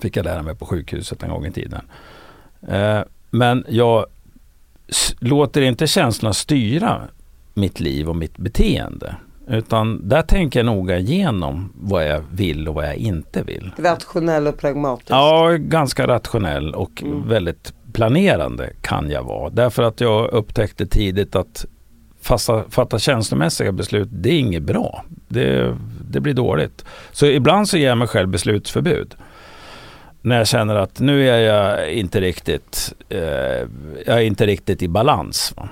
Fick 0.00 0.16
jag 0.16 0.24
lära 0.24 0.42
mig 0.42 0.54
på 0.54 0.66
sjukhuset 0.66 1.22
en 1.22 1.30
gång 1.30 1.46
i 1.46 1.52
tiden. 1.52 1.80
Eh, 2.68 3.00
men 3.30 3.64
jag 3.68 4.06
låter 5.18 5.62
inte 5.62 5.86
känslorna 5.86 6.32
styra 6.32 7.02
mitt 7.56 7.80
liv 7.80 8.08
och 8.08 8.16
mitt 8.16 8.36
beteende. 8.38 9.14
Utan 9.48 10.08
där 10.08 10.22
tänker 10.22 10.58
jag 10.58 10.66
noga 10.66 10.98
igenom 10.98 11.72
vad 11.74 12.06
jag 12.08 12.22
vill 12.32 12.68
och 12.68 12.74
vad 12.74 12.84
jag 12.86 12.96
inte 12.96 13.42
vill. 13.42 13.70
Rationell 13.78 14.46
och 14.46 14.58
pragmatisk. 14.58 15.10
Ja, 15.10 15.56
ganska 15.58 16.06
rationell 16.06 16.74
och 16.74 17.02
Mm. 17.02 17.28
väldigt 17.28 17.72
planerande 17.92 18.70
kan 18.80 19.10
jag 19.10 19.22
vara. 19.22 19.50
Därför 19.50 19.82
att 19.82 20.00
jag 20.00 20.30
upptäckte 20.32 20.86
tidigt 20.86 21.36
att 21.36 21.66
fasta, 22.20 22.64
fatta 22.70 22.98
känslomässiga 22.98 23.72
beslut, 23.72 24.08
det 24.10 24.28
är 24.30 24.38
inget 24.38 24.62
bra. 24.62 25.04
Det, 25.28 25.76
det 26.10 26.20
blir 26.20 26.34
dåligt. 26.34 26.84
Så 27.12 27.26
ibland 27.26 27.68
så 27.68 27.76
ger 27.78 27.88
jag 27.88 27.98
mig 27.98 28.08
själv 28.08 28.28
beslutsförbud. 28.28 29.14
När 30.22 30.38
jag 30.38 30.46
känner 30.46 30.74
att 30.74 31.00
nu 31.00 31.28
är 31.28 31.38
jag 31.38 31.92
inte 31.92 32.20
riktigt, 32.20 32.94
eh, 33.08 33.18
jag 34.06 34.16
är 34.16 34.20
inte 34.20 34.46
riktigt 34.46 34.82
i 34.82 34.88
balans. 34.88 35.52
Va? 35.56 35.68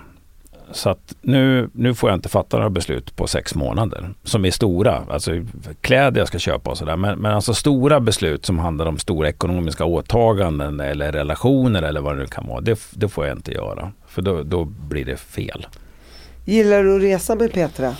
Så 0.75 0.91
att 0.91 1.15
nu, 1.21 1.71
nu 1.73 1.95
får 1.95 2.11
jag 2.11 2.17
inte 2.17 2.29
fatta 2.29 2.57
några 2.57 2.71
beslut 2.71 3.17
på 3.17 3.27
sex 3.27 3.55
månader 3.55 4.15
som 4.25 4.45
är 4.45 4.51
stora. 4.51 5.03
Alltså 5.11 5.33
kläder 5.81 6.21
jag 6.21 6.29
ska 6.29 6.39
köpa 6.39 6.71
och 6.71 6.79
sådär. 6.79 6.97
Men, 6.97 7.19
men 7.19 7.35
alltså 7.35 7.55
stora 7.55 8.01
beslut 8.01 8.47
som 8.47 8.59
handlar 8.59 8.87
om 8.87 8.99
stora 8.99 9.29
ekonomiska 9.29 9.85
åtaganden 9.85 10.81
eller 10.81 11.13
relationer 11.13 11.83
eller 11.83 12.01
vad 12.01 12.17
det 12.17 12.21
nu 12.21 12.27
kan 12.27 12.47
vara. 12.47 12.61
Det, 12.61 12.81
det 12.91 13.09
får 13.09 13.27
jag 13.27 13.37
inte 13.37 13.53
göra. 13.53 13.93
För 14.07 14.23
då, 14.23 14.43
då 14.43 14.65
blir 14.65 15.05
det 15.05 15.17
fel. 15.17 15.67
Gillar 16.45 16.83
du 16.83 16.97
att 16.97 17.03
resa 17.03 17.35
med 17.35 17.53
Petra? 17.53 17.95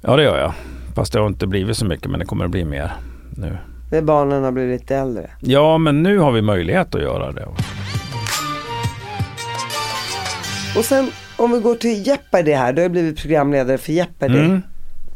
Ja 0.00 0.16
det 0.16 0.22
gör 0.22 0.38
jag. 0.38 0.52
Fast 0.94 1.12
det 1.12 1.18
har 1.18 1.26
inte 1.26 1.46
blivit 1.46 1.76
så 1.76 1.84
mycket 1.84 2.10
men 2.10 2.20
det 2.20 2.26
kommer 2.26 2.44
att 2.44 2.50
bli 2.50 2.64
mer 2.64 2.92
nu. 3.36 3.58
När 3.90 4.02
barnen 4.02 4.44
har 4.44 4.52
blivit 4.52 4.80
lite 4.80 4.96
äldre. 4.96 5.30
Ja 5.40 5.78
men 5.78 6.02
nu 6.02 6.18
har 6.18 6.32
vi 6.32 6.42
möjlighet 6.42 6.94
att 6.94 7.02
göra 7.02 7.32
det. 7.32 7.46
Och 10.76 10.84
sen 10.84 11.10
om 11.36 11.52
vi 11.52 11.58
går 11.60 11.74
till 11.74 12.06
Jeopardy 12.06 12.52
här. 12.52 12.72
Du 12.72 12.82
har 12.82 12.88
blivit 12.88 13.18
programledare 13.22 13.78
för 13.78 13.92
Jeopardy. 13.92 14.38
Mm. 14.38 14.62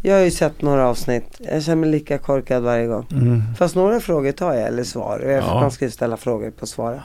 Jag 0.02 0.14
har 0.14 0.20
ju 0.24 0.30
sett 0.30 0.62
några 0.62 0.88
avsnitt. 0.88 1.24
Jag 1.38 1.62
känner 1.62 1.76
mig 1.76 1.90
lika 1.90 2.18
korkad 2.18 2.62
varje 2.62 2.86
gång. 2.86 3.06
Mm. 3.12 3.42
Fast 3.58 3.74
några 3.74 4.00
frågor 4.00 4.32
tar 4.32 4.54
jag, 4.54 4.66
eller 4.66 4.84
svar. 4.84 5.20
Jag- 5.26 5.42
Ja. 5.44 5.60
Man 5.60 5.70
ska 5.70 5.84
ju 5.84 5.90
ställa 5.90 6.16
frågor 6.16 6.50
på 6.50 6.66
svara. 6.66 7.02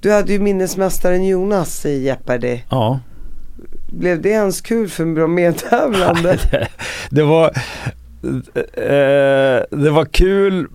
Du 0.00 0.12
hade 0.12 0.32
ju 0.32 0.38
minnesmästaren 0.38 1.24
Jonas 1.26 1.86
i 1.86 2.02
Jeopardy. 2.04 2.60
Ja. 2.70 3.00
Blev 3.92 4.22
det 4.22 4.28
ens 4.28 4.60
kul 4.60 4.88
för 4.88 5.02
en 5.02 5.14
bra 5.14 5.26
medtävlande? 5.26 6.38
det 7.10 7.22
var 7.22 7.46
eh, 8.54 9.62
det 9.70 9.90
var 9.90 10.04
kul 10.04 10.66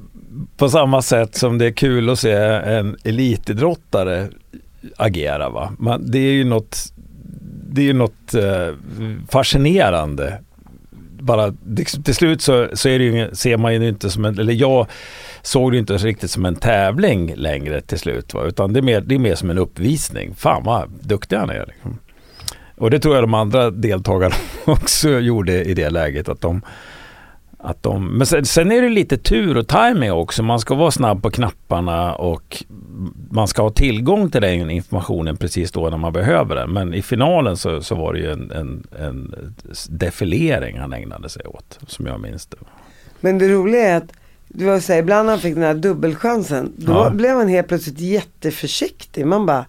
på 0.57 0.69
samma 0.69 1.01
sätt 1.01 1.35
som 1.35 1.57
det 1.57 1.65
är 1.65 1.71
kul 1.71 2.09
att 2.09 2.19
se 2.19 2.31
en 2.65 2.97
elitidrottare 3.03 4.27
agera. 4.97 5.49
Va? 5.49 5.71
Man, 5.79 6.11
det 6.11 6.17
är 6.19 6.31
ju 6.31 6.43
något, 6.43 6.77
det 7.71 7.81
är 7.81 7.85
ju 7.85 7.93
något 7.93 8.33
eh, 8.33 8.73
fascinerande. 9.29 10.41
Bara, 11.19 11.53
till 12.03 12.15
slut 12.15 12.41
så, 12.41 12.67
så 12.73 12.89
är 12.89 12.99
det 12.99 13.05
ju, 13.05 13.29
ser 13.33 13.57
man 13.57 13.73
ju 13.73 13.87
inte 13.87 14.09
som 14.09 14.25
en, 14.25 14.39
eller 14.39 14.53
jag 14.53 14.87
såg 15.41 15.71
det 15.71 15.77
inte 15.77 15.97
riktigt 15.97 16.31
som 16.31 16.45
en 16.45 16.55
tävling 16.55 17.35
längre 17.35 17.81
till 17.81 17.99
slut. 17.99 18.33
Va? 18.33 18.43
Utan 18.43 18.73
det 18.73 18.79
är, 18.79 18.81
mer, 18.81 19.01
det 19.01 19.15
är 19.15 19.19
mer 19.19 19.35
som 19.35 19.49
en 19.49 19.57
uppvisning. 19.57 20.35
Fan 20.35 20.63
vad 20.63 20.89
duktig 21.01 21.35
han 21.35 21.49
är. 21.49 21.65
Liksom. 21.65 21.99
Och 22.77 22.91
det 22.91 22.99
tror 22.99 23.15
jag 23.15 23.23
de 23.23 23.33
andra 23.33 23.71
deltagarna 23.71 24.35
också 24.65 25.09
gjorde 25.09 25.63
i 25.63 25.73
det 25.73 25.89
läget. 25.89 26.29
Att 26.29 26.41
de, 26.41 26.61
att 27.63 27.83
de, 27.83 28.17
men 28.17 28.27
sen, 28.27 28.45
sen 28.45 28.71
är 28.71 28.81
det 28.81 28.89
lite 28.89 29.17
tur 29.17 29.57
och 29.57 29.67
timing 29.67 30.11
också. 30.11 30.43
Man 30.43 30.59
ska 30.59 30.75
vara 30.75 30.91
snabb 30.91 31.23
på 31.23 31.31
knapparna 31.31 32.15
och 32.15 32.63
man 33.31 33.47
ska 33.47 33.61
ha 33.61 33.69
tillgång 33.69 34.29
till 34.31 34.41
den 34.41 34.69
informationen 34.69 35.37
precis 35.37 35.71
då 35.71 35.89
när 35.89 35.97
man 35.97 36.13
behöver 36.13 36.55
den. 36.55 36.73
Men 36.73 36.93
i 36.93 37.01
finalen 37.01 37.57
så, 37.57 37.81
så 37.81 37.95
var 37.95 38.13
det 38.13 38.19
ju 38.19 38.31
en, 38.31 38.51
en, 38.51 38.87
en 38.99 39.35
defilering 39.89 40.77
han 40.79 40.93
ägnade 40.93 41.29
sig 41.29 41.45
åt, 41.45 41.79
som 41.87 42.05
jag 42.05 42.19
minns 42.19 42.45
det. 42.45 42.57
Men 43.19 43.37
det 43.37 43.47
roliga 43.47 43.87
är 43.89 43.97
att 43.97 44.11
du 44.47 44.65
var 44.65 44.79
säga, 44.79 44.99
ibland 44.99 45.25
när 45.25 45.33
han 45.33 45.39
fick 45.41 45.53
den 45.55 45.63
här 45.63 45.73
dubbelchansen, 45.73 46.73
då 46.77 46.91
Ja. 46.93 47.09
blev 47.09 47.35
han 47.37 47.47
helt 47.47 47.67
plötsligt 47.67 47.99
jätteförsiktig. 47.99 49.25
Man 49.27 49.45
bara, 49.45 49.65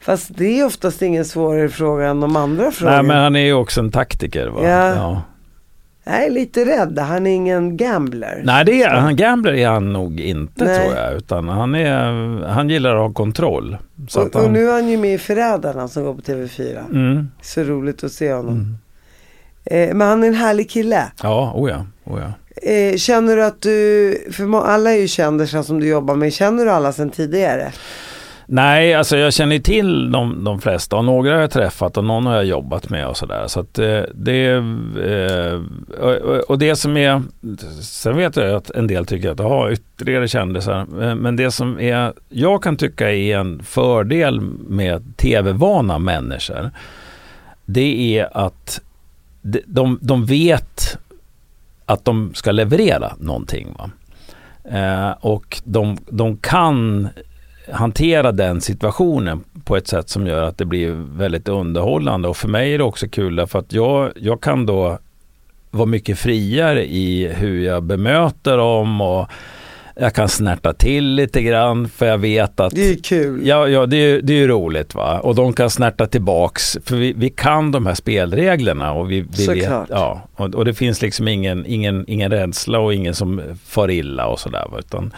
fast 0.00 0.30
det 0.38 0.60
är 0.60 0.66
oftast 0.66 1.02
ingen 1.02 1.24
svårare 1.24 1.68
fråga 1.68 2.06
än 2.08 2.20
de 2.20 2.36
andra 2.36 2.70
frågorna. 2.70 2.96
Nej 2.96 3.06
men 3.08 3.16
han 3.22 3.36
är 3.36 3.40
ju 3.44 3.52
också 3.52 3.80
en 3.80 3.90
taktiker. 3.90 4.46
Va? 4.48 4.68
Ja. 4.68 5.22
Jag 6.08 6.24
är 6.24 6.30
lite 6.30 6.64
rädd, 6.64 6.98
han 6.98 7.26
är 7.26 7.30
ingen 7.34 7.76
gambler. 7.76 8.42
Nej, 8.44 8.64
det 8.64 8.82
är, 8.82 8.90
han 8.90 9.16
gambler 9.16 9.52
är 9.52 9.68
han 9.68 9.92
nog 9.92 10.20
inte 10.20 10.64
Nej. 10.64 10.78
tror 10.78 10.96
jag. 10.96 11.14
Utan 11.16 11.48
han, 11.48 11.74
är, 11.74 12.44
han 12.46 12.70
gillar 12.70 12.94
att 12.94 13.00
ha 13.02 13.12
kontroll. 13.12 13.76
Så 14.08 14.20
och, 14.22 14.36
och 14.36 14.42
han, 14.42 14.52
nu 14.52 14.68
är 14.68 14.72
han 14.72 14.88
ju 14.88 14.96
med 14.96 15.14
i 15.14 15.18
Förrädarna 15.18 15.88
som 15.88 16.04
går 16.04 16.14
på 16.14 16.20
TV4. 16.20 16.84
mm, 16.90 17.28
Så 17.42 17.62
roligt 17.62 18.04
att 18.04 18.12
se 18.12 18.32
honom. 18.32 18.78
Eh, 19.64 19.94
men 19.94 20.08
han 20.08 20.22
är 20.24 20.28
en 20.28 20.34
härlig 20.34 20.70
kille. 20.70 21.02
ja, 21.22 21.52
oh 21.54 21.70
ja, 21.70 21.86
oh 22.04 22.20
ja. 22.20 22.32
Eh, 22.70 22.96
känner 22.96 23.36
du 23.36 23.44
att 23.44 23.60
du, 23.62 24.18
för 24.32 24.64
alla 24.64 24.90
är 24.90 24.96
ju 24.96 25.08
kändisar 25.08 25.62
som 25.62 25.80
du 25.80 25.88
jobbar 25.88 26.14
med, 26.14 26.32
känner 26.32 26.64
du 26.64 26.70
alla 26.70 26.92
sedan 26.92 27.10
tidigare? 27.10 27.72
Nej, 28.48 28.94
alltså 28.94 29.16
jag 29.16 29.32
känner 29.32 29.58
till 29.58 30.12
de, 30.12 30.44
de 30.44 30.60
flesta 30.60 30.96
och 30.96 31.04
några 31.04 31.34
har 31.34 31.40
jag 31.40 31.50
träffat 31.50 31.96
och 31.96 32.04
någon 32.04 32.26
har 32.26 32.34
jag 32.34 32.44
jobbat 32.44 32.90
med 32.90 33.06
och 33.08 33.16
sådär. 33.16 33.44
Så 33.46 33.60
att 33.60 33.78
eh, 33.78 34.00
det 34.14 34.46
eh, 35.04 35.62
och, 36.00 36.50
och 36.50 36.58
det 36.58 36.76
som 36.76 36.96
är, 36.96 37.22
sen 37.82 38.16
vet 38.16 38.36
jag 38.36 38.50
att 38.50 38.70
en 38.70 38.86
del 38.86 39.06
tycker 39.06 39.30
att 39.30 39.38
ha 39.38 39.70
ytterligare 39.70 40.28
kändisar, 40.28 40.80
eh, 40.80 41.14
men 41.14 41.36
det 41.36 41.50
som 41.50 41.80
är, 41.80 42.12
jag 42.28 42.62
kan 42.62 42.76
tycka 42.76 43.12
är 43.12 43.38
en 43.38 43.62
fördel 43.62 44.40
med 44.68 45.16
tv-vana 45.16 45.98
människor, 45.98 46.70
det 47.64 48.18
är 48.18 48.36
att 48.36 48.80
de, 49.42 49.60
de, 49.66 49.98
de 50.02 50.24
vet 50.26 50.98
att 51.86 52.04
de 52.04 52.34
ska 52.34 52.52
leverera 52.52 53.12
någonting. 53.18 53.76
Va? 53.78 53.90
Eh, 54.70 55.10
och 55.20 55.62
de, 55.64 55.98
de 56.08 56.36
kan 56.36 57.08
hantera 57.72 58.32
den 58.32 58.60
situationen 58.60 59.44
på 59.64 59.76
ett 59.76 59.88
sätt 59.88 60.08
som 60.08 60.26
gör 60.26 60.42
att 60.42 60.58
det 60.58 60.64
blir 60.64 60.90
väldigt 61.16 61.48
underhållande. 61.48 62.28
Och 62.28 62.36
för 62.36 62.48
mig 62.48 62.74
är 62.74 62.78
det 62.78 62.84
också 62.84 63.08
kul 63.08 63.36
därför 63.36 63.58
att 63.58 63.72
jag, 63.72 64.12
jag 64.16 64.40
kan 64.40 64.66
då 64.66 64.98
vara 65.70 65.86
mycket 65.86 66.18
friare 66.18 66.84
i 66.84 67.28
hur 67.28 67.64
jag 67.64 67.82
bemöter 67.82 68.56
dem 68.56 69.00
och 69.00 69.30
jag 70.00 70.14
kan 70.14 70.28
snärta 70.28 70.72
till 70.72 71.04
lite 71.14 71.42
grann 71.42 71.88
för 71.88 72.06
jag 72.06 72.18
vet 72.18 72.60
att 72.60 72.74
Det 72.74 72.90
är 72.90 72.96
kul. 72.96 73.46
Ja, 73.46 73.68
ja 73.68 73.86
det, 73.86 73.96
är, 73.96 74.22
det 74.22 74.32
är 74.32 74.36
ju 74.36 74.48
roligt 74.48 74.94
va. 74.94 75.20
Och 75.20 75.34
de 75.34 75.52
kan 75.52 75.70
snärta 75.70 76.06
tillbaks. 76.06 76.78
För 76.84 76.96
vi, 76.96 77.12
vi 77.12 77.30
kan 77.30 77.72
de 77.72 77.86
här 77.86 77.94
spelreglerna. 77.94 78.92
Och, 78.92 79.10
vi, 79.10 79.20
vi 79.20 79.46
vet, 79.46 79.70
ja, 79.90 80.22
och, 80.34 80.54
och 80.54 80.64
det 80.64 80.74
finns 80.74 81.02
liksom 81.02 81.28
ingen, 81.28 81.66
ingen, 81.66 82.04
ingen 82.08 82.30
rädsla 82.30 82.78
och 82.78 82.94
ingen 82.94 83.14
som 83.14 83.42
far 83.64 83.90
illa 83.90 84.26
och 84.26 84.40
sådär. 84.40 84.78
Utan, 84.78 85.12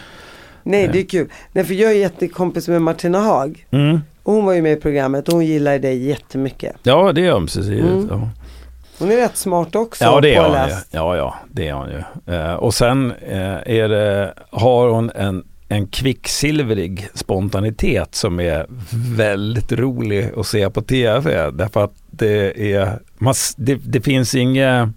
Nej, 0.69 0.89
det 0.93 0.99
är 1.01 1.05
kul. 1.05 1.29
Nej, 1.53 1.65
för 1.65 1.75
jag 1.75 1.91
är 1.91 1.97
jättekompis 1.97 2.69
med 2.69 2.83
Martina 2.83 3.21
Haag. 3.21 3.67
mm. 3.71 4.01
Och 4.23 4.35
hon 4.35 4.45
var 4.45 4.53
ju 4.53 4.63
med 4.63 4.73
i 4.73 4.77
programmet 4.77 5.29
och 5.29 5.35
hon 5.35 5.47
gillar 5.47 5.79
dig 5.79 6.05
jättemycket. 6.09 6.77
Ja, 6.83 7.13
det 7.13 7.27
är 7.27 7.33
ömsesidigt. 7.33 7.85
Mm. 7.87 8.09
Ja. 8.11 8.29
Hon 8.99 9.11
är 9.11 9.17
rätt 9.17 9.37
smart 9.37 9.75
också. 9.77 10.05
Ja, 10.05 10.21
det 10.21 10.35
är 10.35 10.43
hon 10.43 10.69
ju. 10.69 10.75
Ja, 10.91 11.17
ja, 11.17 11.35
det 11.51 11.69
är 11.69 11.73
hon 11.73 11.89
ju. 11.89 12.35
Eh, 12.35 12.55
och 12.55 12.75
sen 12.75 13.13
eh, 13.29 13.39
är 13.77 13.89
det, 13.89 14.35
har 14.51 14.89
hon 14.89 15.11
en, 15.15 15.45
en 15.69 15.87
kvicksilvrig 15.87 17.09
spontanitet 17.15 18.15
som 18.15 18.41
är 18.41 18.67
väldigt 19.17 19.73
rolig 19.73 20.31
att 20.37 20.47
se 20.47 20.71
på 20.71 20.83
tv. 20.83 21.51
Därför 21.51 21.85
att 21.85 21.93
det 22.11 22.73
är, 22.75 22.99
man, 23.19 23.35
det, 23.57 23.75
det 23.75 24.01
finns 24.01 24.35
inget 24.35 24.89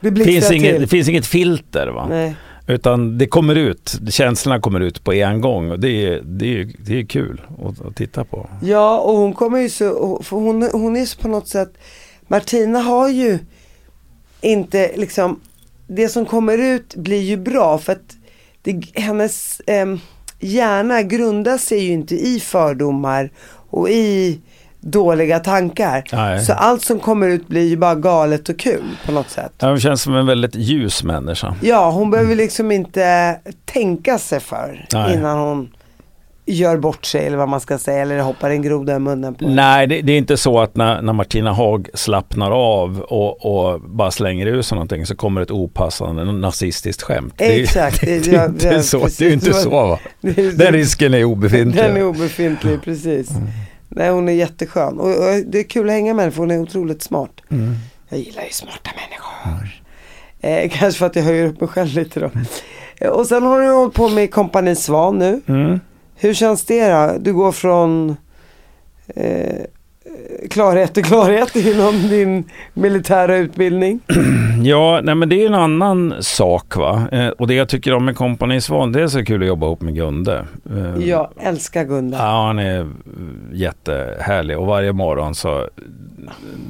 Det 0.00 0.10
det 0.10 0.16
finns, 0.16 0.24
blixtrar 0.26 0.56
inget, 0.56 0.72
det 0.72 0.78
till. 0.78 0.88
finns 0.88 1.08
inget 1.08 1.26
filter 1.26 1.86
va? 1.86 2.06
Nej. 2.10 2.34
Utan 2.66 3.18
det 3.18 3.26
kommer 3.26 3.54
ut, 3.54 4.00
känslorna 4.08 4.60
kommer 4.60 4.80
ut 4.80 5.04
på 5.04 5.12
en 5.12 5.40
gång 5.40 5.70
och 5.70 5.80
det 5.80 6.06
är, 6.06 6.20
det 6.24 6.60
är, 6.60 6.70
det 6.78 6.98
är 6.98 7.04
kul 7.04 7.42
att, 7.64 7.86
att 7.86 7.96
titta 7.96 8.24
på. 8.24 8.48
Ja, 8.62 8.98
och 8.98 9.16
hon 9.16 9.34
kommer 9.34 9.58
ju 9.58 9.70
så, 9.70 10.20
för 10.22 10.36
hon, 10.36 10.62
hon 10.72 10.96
är 10.96 11.06
så 11.06 11.18
på 11.18 11.28
något 11.28 11.48
sätt, 11.48 11.74
Martina 12.28 12.78
har 12.78 13.08
ju 13.08 13.38
inte 14.40 14.92
liksom, 14.96 15.40
det 15.86 16.08
som 16.08 16.26
kommer 16.26 16.58
ut 16.58 16.94
blir 16.94 17.22
ju 17.22 17.36
bra 17.36 17.78
för 17.78 17.92
att 17.92 18.16
det, 18.62 18.82
hennes 18.94 19.60
eh, 19.60 19.96
hjärna 20.40 21.02
grundar 21.02 21.58
sig 21.58 21.78
ju 21.78 21.92
inte 21.92 22.14
i 22.14 22.40
fördomar 22.40 23.30
och 23.70 23.90
i 23.90 24.40
dåliga 24.82 25.38
tankar. 25.38 26.04
Nej. 26.12 26.40
Så 26.44 26.52
allt 26.52 26.82
som 26.82 27.00
kommer 27.00 27.28
ut 27.28 27.48
blir 27.48 27.68
ju 27.68 27.76
bara 27.76 27.94
galet 27.94 28.48
och 28.48 28.58
kul 28.58 28.82
på 29.06 29.12
något 29.12 29.30
sätt. 29.30 29.52
Ja, 29.58 29.68
Hon 29.68 29.80
känns 29.80 30.02
som 30.02 30.14
en 30.14 30.26
väldigt 30.26 30.54
ljus 30.54 31.02
människa. 31.04 31.54
Ja, 31.62 31.90
hon 31.90 32.10
behöver 32.10 32.34
liksom 32.36 32.72
inte 32.72 33.36
tänka 33.64 34.18
sig 34.18 34.40
för 34.40 34.86
Nej. 34.92 35.14
innan 35.14 35.38
hon 35.38 35.68
gör 36.46 36.76
bort 36.76 37.04
sig 37.04 37.26
eller 37.26 37.36
vad 37.36 37.48
man 37.48 37.60
ska 37.60 37.78
säga 37.78 38.02
eller 38.02 38.18
hoppar 38.18 38.50
en 38.50 38.62
groda 38.62 38.96
i 38.96 38.98
munnen 38.98 39.34
på 39.34 39.48
Nej, 39.48 39.86
det, 39.86 40.00
det 40.02 40.12
är 40.12 40.18
inte 40.18 40.36
så 40.36 40.60
att 40.60 40.76
när, 40.76 41.02
när 41.02 41.12
Martina 41.12 41.52
Haag 41.52 41.88
slappnar 41.94 42.50
av 42.50 43.00
och, 43.00 43.46
och 43.72 43.80
bara 43.80 44.10
slänger 44.10 44.46
ur 44.46 44.62
sig 44.62 44.76
någonting 44.76 45.06
så 45.06 45.16
kommer 45.16 45.40
ett 45.40 45.50
opassande 45.50 46.24
nazistiskt 46.24 47.02
skämt. 47.02 47.34
Det 47.36 47.44
är 47.52 47.56
ju- 47.56 47.62
Exakt, 47.62 48.00
Det, 48.00 48.18
det- 48.24 48.30
är 48.30 48.34
ja, 48.34 48.44
inte 48.46 48.66
ja, 48.66 48.82
så. 48.82 49.00
precis. 49.00 49.18
Det 49.18 49.24
är 49.24 49.28
ju 49.28 49.34
inte 49.34 49.52
så 49.52 49.70
va? 49.70 49.98
Den 50.56 50.72
risken 50.72 51.14
är 51.14 51.24
obefintlig. 51.24 51.84
Den 51.84 51.96
är 51.96 52.04
obefintlig, 52.04 52.82
precis. 52.84 53.30
Nej, 53.96 54.10
hon 54.10 54.28
är 54.28 54.32
jätteskön. 54.32 55.00
Och, 55.00 55.08
och 55.08 55.40
det 55.46 55.58
är 55.58 55.62
kul 55.62 55.88
att 55.88 55.92
hänga 55.92 56.14
med 56.14 56.22
henne 56.22 56.32
för 56.32 56.40
hon 56.40 56.50
är 56.50 56.58
otroligt 56.58 57.02
smart. 57.02 57.40
Mm. 57.50 57.74
Jag 58.08 58.18
gillar 58.18 58.42
ju 58.42 58.50
smarta 58.50 58.90
människor. 58.96 59.82
Eh, 60.40 60.70
kanske 60.70 60.98
för 60.98 61.06
att 61.06 61.16
jag 61.16 61.22
höjer 61.22 61.46
upp 61.46 61.60
mig 61.60 61.68
själv 61.68 61.94
lite 61.94 62.20
då. 62.20 62.30
Eh, 62.98 63.10
och 63.10 63.26
sen 63.26 63.42
har 63.42 63.60
du 63.60 63.68
hållit 63.68 63.94
på 63.94 64.08
med 64.08 64.30
Kompani 64.30 64.74
Svan 64.76 65.18
nu. 65.18 65.40
Mm. 65.46 65.80
Hur 66.16 66.34
känns 66.34 66.64
det 66.64 66.88
då? 66.88 67.16
Du 67.20 67.32
går 67.32 67.52
från 67.52 68.16
eh, 69.06 69.64
klarhet 70.50 70.94
till 70.94 71.04
klarhet 71.04 71.56
inom 71.56 72.08
din 72.08 72.44
militära 72.74 73.36
utbildning. 73.36 74.00
Ja, 74.64 75.00
nej 75.04 75.14
men 75.14 75.28
det 75.28 75.42
är 75.42 75.46
en 75.46 75.54
annan 75.54 76.14
sak 76.20 76.76
va. 76.76 77.02
Eh, 77.12 77.28
och 77.28 77.46
det 77.46 77.54
jag 77.54 77.68
tycker 77.68 77.94
om 77.94 78.04
med 78.04 78.16
Company 78.16 78.60
Svan, 78.60 78.92
det 78.92 79.02
är 79.02 79.06
så 79.06 79.24
kul 79.24 79.42
att 79.42 79.48
jobba 79.48 79.66
ihop 79.66 79.80
med 79.82 79.94
Gunde. 79.94 80.46
Eh, 80.70 81.08
Jag 81.08 81.30
älskar 81.40 81.84
Gunda. 81.84 82.18
Ja, 82.18 82.46
han 82.46 82.58
är 82.58 82.80
eh, 82.80 82.86
jättehärlig 83.52 84.58
och 84.58 84.66
varje 84.66 84.92
morgon 84.92 85.34
så 85.34 85.68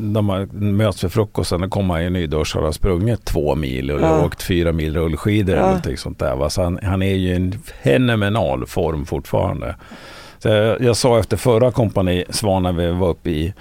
när 0.00 0.22
man 0.22 0.48
möts 0.53 1.00
för 1.00 1.09
frukosten 1.09 1.62
och 1.62 1.70
kommer 1.70 1.94
han 1.94 2.05
ju 2.05 2.11
nyduschad 2.11 2.61
och 2.61 2.66
har 2.68 2.72
sprungit 2.72 3.24
två 3.24 3.55
mil 3.55 3.90
och 3.90 4.00
Ja. 4.00 4.24
åkt 4.24 4.42
fyra 4.42 4.72
mil 4.72 4.94
rullskidor 4.96 5.55
Ja. 5.55 5.59
eller 5.61 5.68
någonting 5.68 5.96
sånt 5.96 6.18
där. 6.18 6.36
Va? 6.36 6.50
Så 6.50 6.62
han, 6.62 6.78
han 6.82 7.03
är 7.03 7.14
ju 7.14 7.28
i 7.28 7.34
en 7.36 7.53
fenomenal 7.84 8.66
form 8.66 9.07
fortfarande. 9.07 9.76
Jag, 10.49 10.80
jag 10.80 10.97
sa 10.97 11.18
efter 11.18 11.36
förra 11.36 11.70
kompani 11.70 12.24
Svan 12.30 12.62
när 12.62 12.72
vi 12.72 12.90
var 12.90 13.09
uppe 13.09 13.30
i 13.30 13.55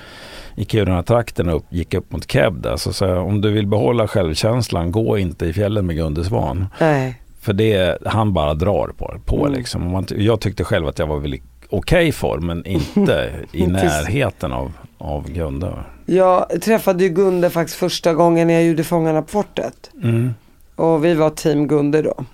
i 0.56 0.66
Kiruna-trakten 0.66 1.50
och 1.50 1.56
upp, 1.56 1.66
gick 1.70 1.94
upp 1.94 2.12
mot 2.12 2.32
Keb 2.32 2.62
där, 2.62 2.78
så 2.78 2.94
sa 2.94 3.08
jag 3.08 3.28
om 3.28 3.42
du 3.42 3.52
vill 3.52 3.68
behålla 3.68 4.08
självkänslan, 4.08 4.92
gå 4.92 5.18
inte 5.18 5.46
i 5.46 5.54
fjällen 5.54 5.86
med 5.86 5.96
Gunde 5.96 6.24
Svan. 6.24 6.68
Nej. 6.80 7.22
För 7.42 7.54
det, 7.54 7.98
han 8.06 8.34
bara 8.34 8.54
drar 8.54 8.92
på, 8.98 9.16
på 9.26 9.46
Mm. 9.46 9.54
liksom. 9.54 9.92
Man, 9.92 10.06
jag 10.10 10.42
tyckte 10.42 10.64
själv 10.64 10.88
att 10.88 11.00
jag 11.00 11.08
var 11.08 11.18
väl 11.18 11.34
i 11.34 11.42
okej 11.70 12.12
form, 12.12 12.46
men 12.46 12.66
inte 12.96 13.32
i 13.52 13.68
närheten 13.68 14.54
av, 14.54 14.72
av 14.98 15.32
Gunde. 15.32 15.74
Jag 16.06 16.62
träffade 16.62 17.04
ju 17.04 17.10
Gunde 17.10 17.50
faktiskt 17.50 17.78
första 17.78 18.14
gången 18.14 18.48
när 18.48 18.54
jag 18.54 18.64
gjorde 18.64 18.84
Fångarna 18.84 19.22
på 19.22 19.28
fortet. 19.28 19.92
Mm. 20.04 20.34
Och 20.76 21.06
vi 21.06 21.14
var 21.14 21.30
team 21.30 21.68
Gunde 21.68 22.02
då. 22.02 22.26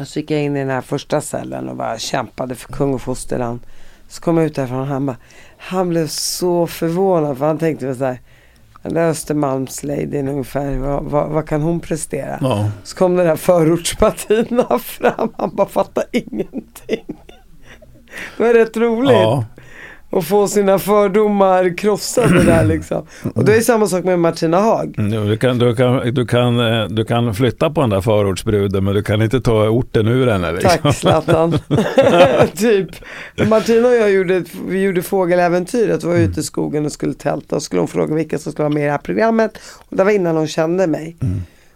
Och 0.00 0.08
så 0.08 0.18
gick 0.18 0.30
jag 0.30 0.42
in 0.42 0.56
i 0.56 0.60
den 0.60 0.70
här 0.70 0.80
första 0.80 1.20
cellen 1.20 1.68
och 1.68 1.76
bara 1.76 1.98
kämpade 1.98 2.54
för 2.54 2.72
kung 2.72 2.94
och 2.94 3.02
fosterland. 3.02 3.60
Så 4.08 4.22
kom 4.22 4.36
jag 4.36 4.46
ut 4.46 4.54
därifrån 4.54 4.80
och 4.80 4.86
han 4.86 5.06
bara, 5.06 5.16
han 5.58 5.88
blev 5.88 6.06
så 6.06 6.66
förvånad 6.66 7.38
för 7.38 7.46
han 7.46 7.58
tänkte 7.58 7.86
väl 7.86 7.96
så 7.96 8.04
här, 8.04 8.20
Den 8.82 8.94
där 8.94 9.08
Östermalmsladyn 9.08 10.28
ungefär, 10.28 10.76
vad, 10.76 11.04
vad, 11.04 11.30
vad 11.30 11.48
kan 11.48 11.62
hon 11.62 11.80
prestera? 11.80 12.38
Ja. 12.40 12.70
Så 12.84 12.96
kom 12.96 13.16
den 13.16 13.26
här 13.26 13.36
förortspartierna 13.36 14.78
fram, 14.78 15.32
han 15.36 15.56
bara 15.56 15.68
fattar 15.68 16.04
ingenting. 16.12 17.04
Det 18.36 18.42
var 18.42 18.54
rätt 18.54 18.76
roligt. 18.76 19.12
Ja. 19.12 19.44
Och 20.10 20.24
få 20.24 20.48
sina 20.48 20.78
fördomar 20.78 21.76
krossade 21.76 22.42
där 22.42 22.64
liksom. 22.74 23.06
Och 23.34 23.44
det 23.44 23.56
är 23.56 23.60
samma 23.60 23.86
sak 23.86 24.04
med 24.04 24.18
Martina 24.18 24.60
Haag. 24.60 24.94
Mm, 24.98 25.28
Du 25.28 25.36
kan, 25.36 25.58
du, 25.58 25.76
kan, 25.76 26.14
du, 26.14 26.26
kan, 26.26 26.60
eh, 26.60 26.88
du 26.88 27.04
kan 27.04 27.34
flytta 27.34 27.70
på 27.70 27.80
den 27.80 27.90
där 27.90 28.00
förortsbruden 28.00 28.84
men 28.84 28.94
du 28.94 29.02
kan 29.02 29.22
inte 29.22 29.40
ta 29.40 29.68
orten 29.68 30.08
ur 30.08 30.26
henne. 30.26 30.52
Liksom. 30.52 30.70
Tack 30.82 30.96
Zlatan. 30.96 31.58
typ. 32.56 32.88
Martina 33.48 33.88
och 33.88 33.94
jag 33.94 34.10
gjorde, 34.10 34.44
vi 34.68 34.82
gjorde 34.82 35.02
fågeläventyret, 35.02 36.04
var 36.04 36.14
ute 36.16 36.40
i 36.40 36.42
skogen 36.42 36.84
och 36.86 36.92
skulle 36.92 37.14
tälta. 37.14 37.56
Och 37.56 37.62
skulle 37.62 37.80
hon 37.80 37.88
fråga 37.88 38.14
vilka 38.14 38.38
som 38.38 38.52
skulle 38.52 38.64
vara 38.64 38.74
med 38.74 38.82
i 38.82 38.86
det 38.86 38.90
här 38.92 38.98
programmet. 38.98 39.58
Och 39.90 39.96
det 39.96 40.04
var 40.04 40.10
innan 40.10 40.36
hon 40.36 40.46
kände 40.48 40.86
mig. 40.86 41.16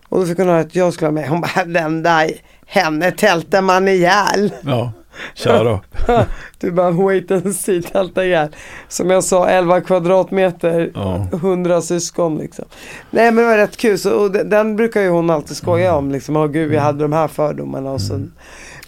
Och 0.09 0.20
då 0.20 0.26
fick 0.26 0.39
hon 0.39 0.47
höra 0.49 0.61
att 0.61 0.74
jag 0.74 0.93
skulle 0.93 1.11
vara 1.11 1.20
med. 1.20 1.29
Hon 1.29 1.41
bara, 1.41 1.64
den 1.64 2.03
där, 2.03 2.31
henne 2.66 3.11
tältar 3.11 3.62
man 3.62 3.89
ihjäl. 3.89 4.53
Ja, 4.61 4.93
kör 5.35 5.64
då. 5.64 5.81
Du 6.61 6.71
bara 6.71 6.91
wait 6.91 7.31
and 7.31 7.57
see, 7.57 7.83
ihjäl. 8.16 8.49
Som 8.89 9.11
jag 9.11 9.25
sa, 9.25 9.49
11 9.49 9.81
kvadratmeter, 9.81 10.91
Ja. 10.95 11.27
100 11.33 11.81
syskon 11.83 12.39
liksom. 12.39 12.64
Nej 13.11 13.33
men 13.33 13.45
det 13.45 13.51
var 13.51 13.57
rätt 13.57 13.77
kul, 13.77 13.99
så, 13.99 14.12
och 14.12 14.31
den, 14.31 14.77
brukar 14.77 15.01
ju 15.01 15.09
hon 15.09 15.31
alltid 15.31 15.57
skoja 15.57 15.95
om 15.95 16.12
liksom. 16.12 16.37
Åh 16.37 16.47
gud, 16.47 16.71
vi 16.71 16.77
hade 16.77 17.03
de 17.03 17.12
här 17.12 17.29
fördomarna 17.29 17.91
och 17.91 18.01
så. 18.01 18.21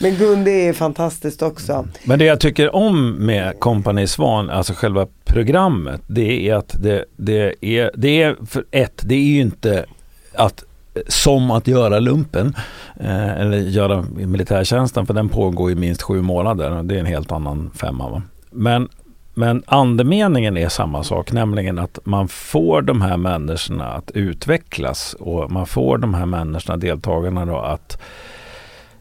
Men 0.02 0.14
Gunde 0.14 0.50
är 0.50 0.72
fantastiskt 0.72 1.42
också. 1.42 1.88
Men 2.04 2.18
det 2.18 2.24
jag 2.24 2.40
tycker 2.40 2.74
om 2.74 3.12
med 3.26 3.60
Company 3.60 4.06
Svan, 4.06 4.50
alltså 4.50 4.72
själva 4.72 5.06
programmet, 5.24 6.00
det 6.06 6.48
är 6.48 6.54
att 6.54 6.82
det, 6.82 7.04
det 7.16 7.54
är, 7.60 7.90
det 7.94 8.22
är 8.22 8.36
för 8.46 8.64
ett, 8.70 9.00
det 9.04 9.14
är 9.14 9.18
ju 9.18 9.40
inte 9.40 9.84
att 10.34 10.64
som 11.08 11.50
att 11.50 11.66
göra 11.66 11.98
lumpen 11.98 12.54
eh, 13.00 13.40
eller 13.40 13.56
göra 13.56 14.04
militärtjänsten 14.16 15.06
för 15.06 15.14
den 15.14 15.28
pågår 15.28 15.70
i 15.70 15.74
minst 15.74 16.02
sju 16.02 16.22
månader 16.22 16.82
det 16.82 16.94
är 16.94 17.00
en 17.00 17.06
helt 17.06 17.32
annan 17.32 17.70
femma. 17.74 18.08
Va? 18.08 18.22
Men, 18.50 18.88
men 19.34 19.62
andemeningen 19.66 20.56
är 20.56 20.68
samma 20.68 21.04
sak, 21.04 21.32
nämligen 21.32 21.78
att 21.78 21.98
man 22.04 22.28
får 22.28 22.82
de 22.82 23.02
här 23.02 23.16
människorna 23.16 23.86
att 23.86 24.10
utvecklas 24.10 25.14
och 25.14 25.50
man 25.50 25.66
får 25.66 25.98
de 25.98 26.14
här 26.14 26.26
människorna, 26.26 26.76
deltagarna 26.76 27.46
då, 27.46 27.58
att 27.58 28.00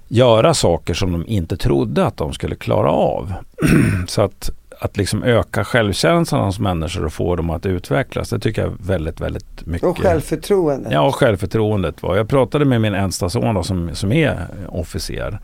göra 0.08 0.54
saker 0.54 0.94
som 0.94 1.12
de 1.12 1.28
inte 1.28 1.58
trodde 1.58 2.06
att 2.06 2.18
de 2.18 2.34
skulle 2.34 2.56
klara 2.56 2.92
av. 2.92 3.34
Så 4.08 4.22
att, 4.22 4.50
att 4.80 4.98
liksom 4.98 5.24
öka 5.24 5.64
självkänslan 5.64 6.46
hos 6.46 6.60
människor 6.60 7.06
och 7.06 7.14
få 7.14 7.36
dem 7.36 7.50
att 7.50 7.66
utvecklas, 7.66 8.30
det 8.30 8.40
tycker 8.40 8.62
jag 8.62 8.74
väldigt, 8.80 9.22
väldigt 9.22 9.66
mycket. 9.66 9.88
Och 9.88 9.98
självförtroende. 9.98 10.90
Ja, 10.94 11.02
och 11.02 11.16
självförtroendet. 11.16 12.04
Var. 12.04 12.16
Jag 12.16 12.30
pratade 12.30 12.66
med 12.66 12.82
min 12.82 12.94
äldsta 12.94 13.30
son 13.30 13.56
då, 13.56 13.64
som, 13.64 13.96
som 13.96 14.12
är 14.12 14.48
officer. 14.68 15.40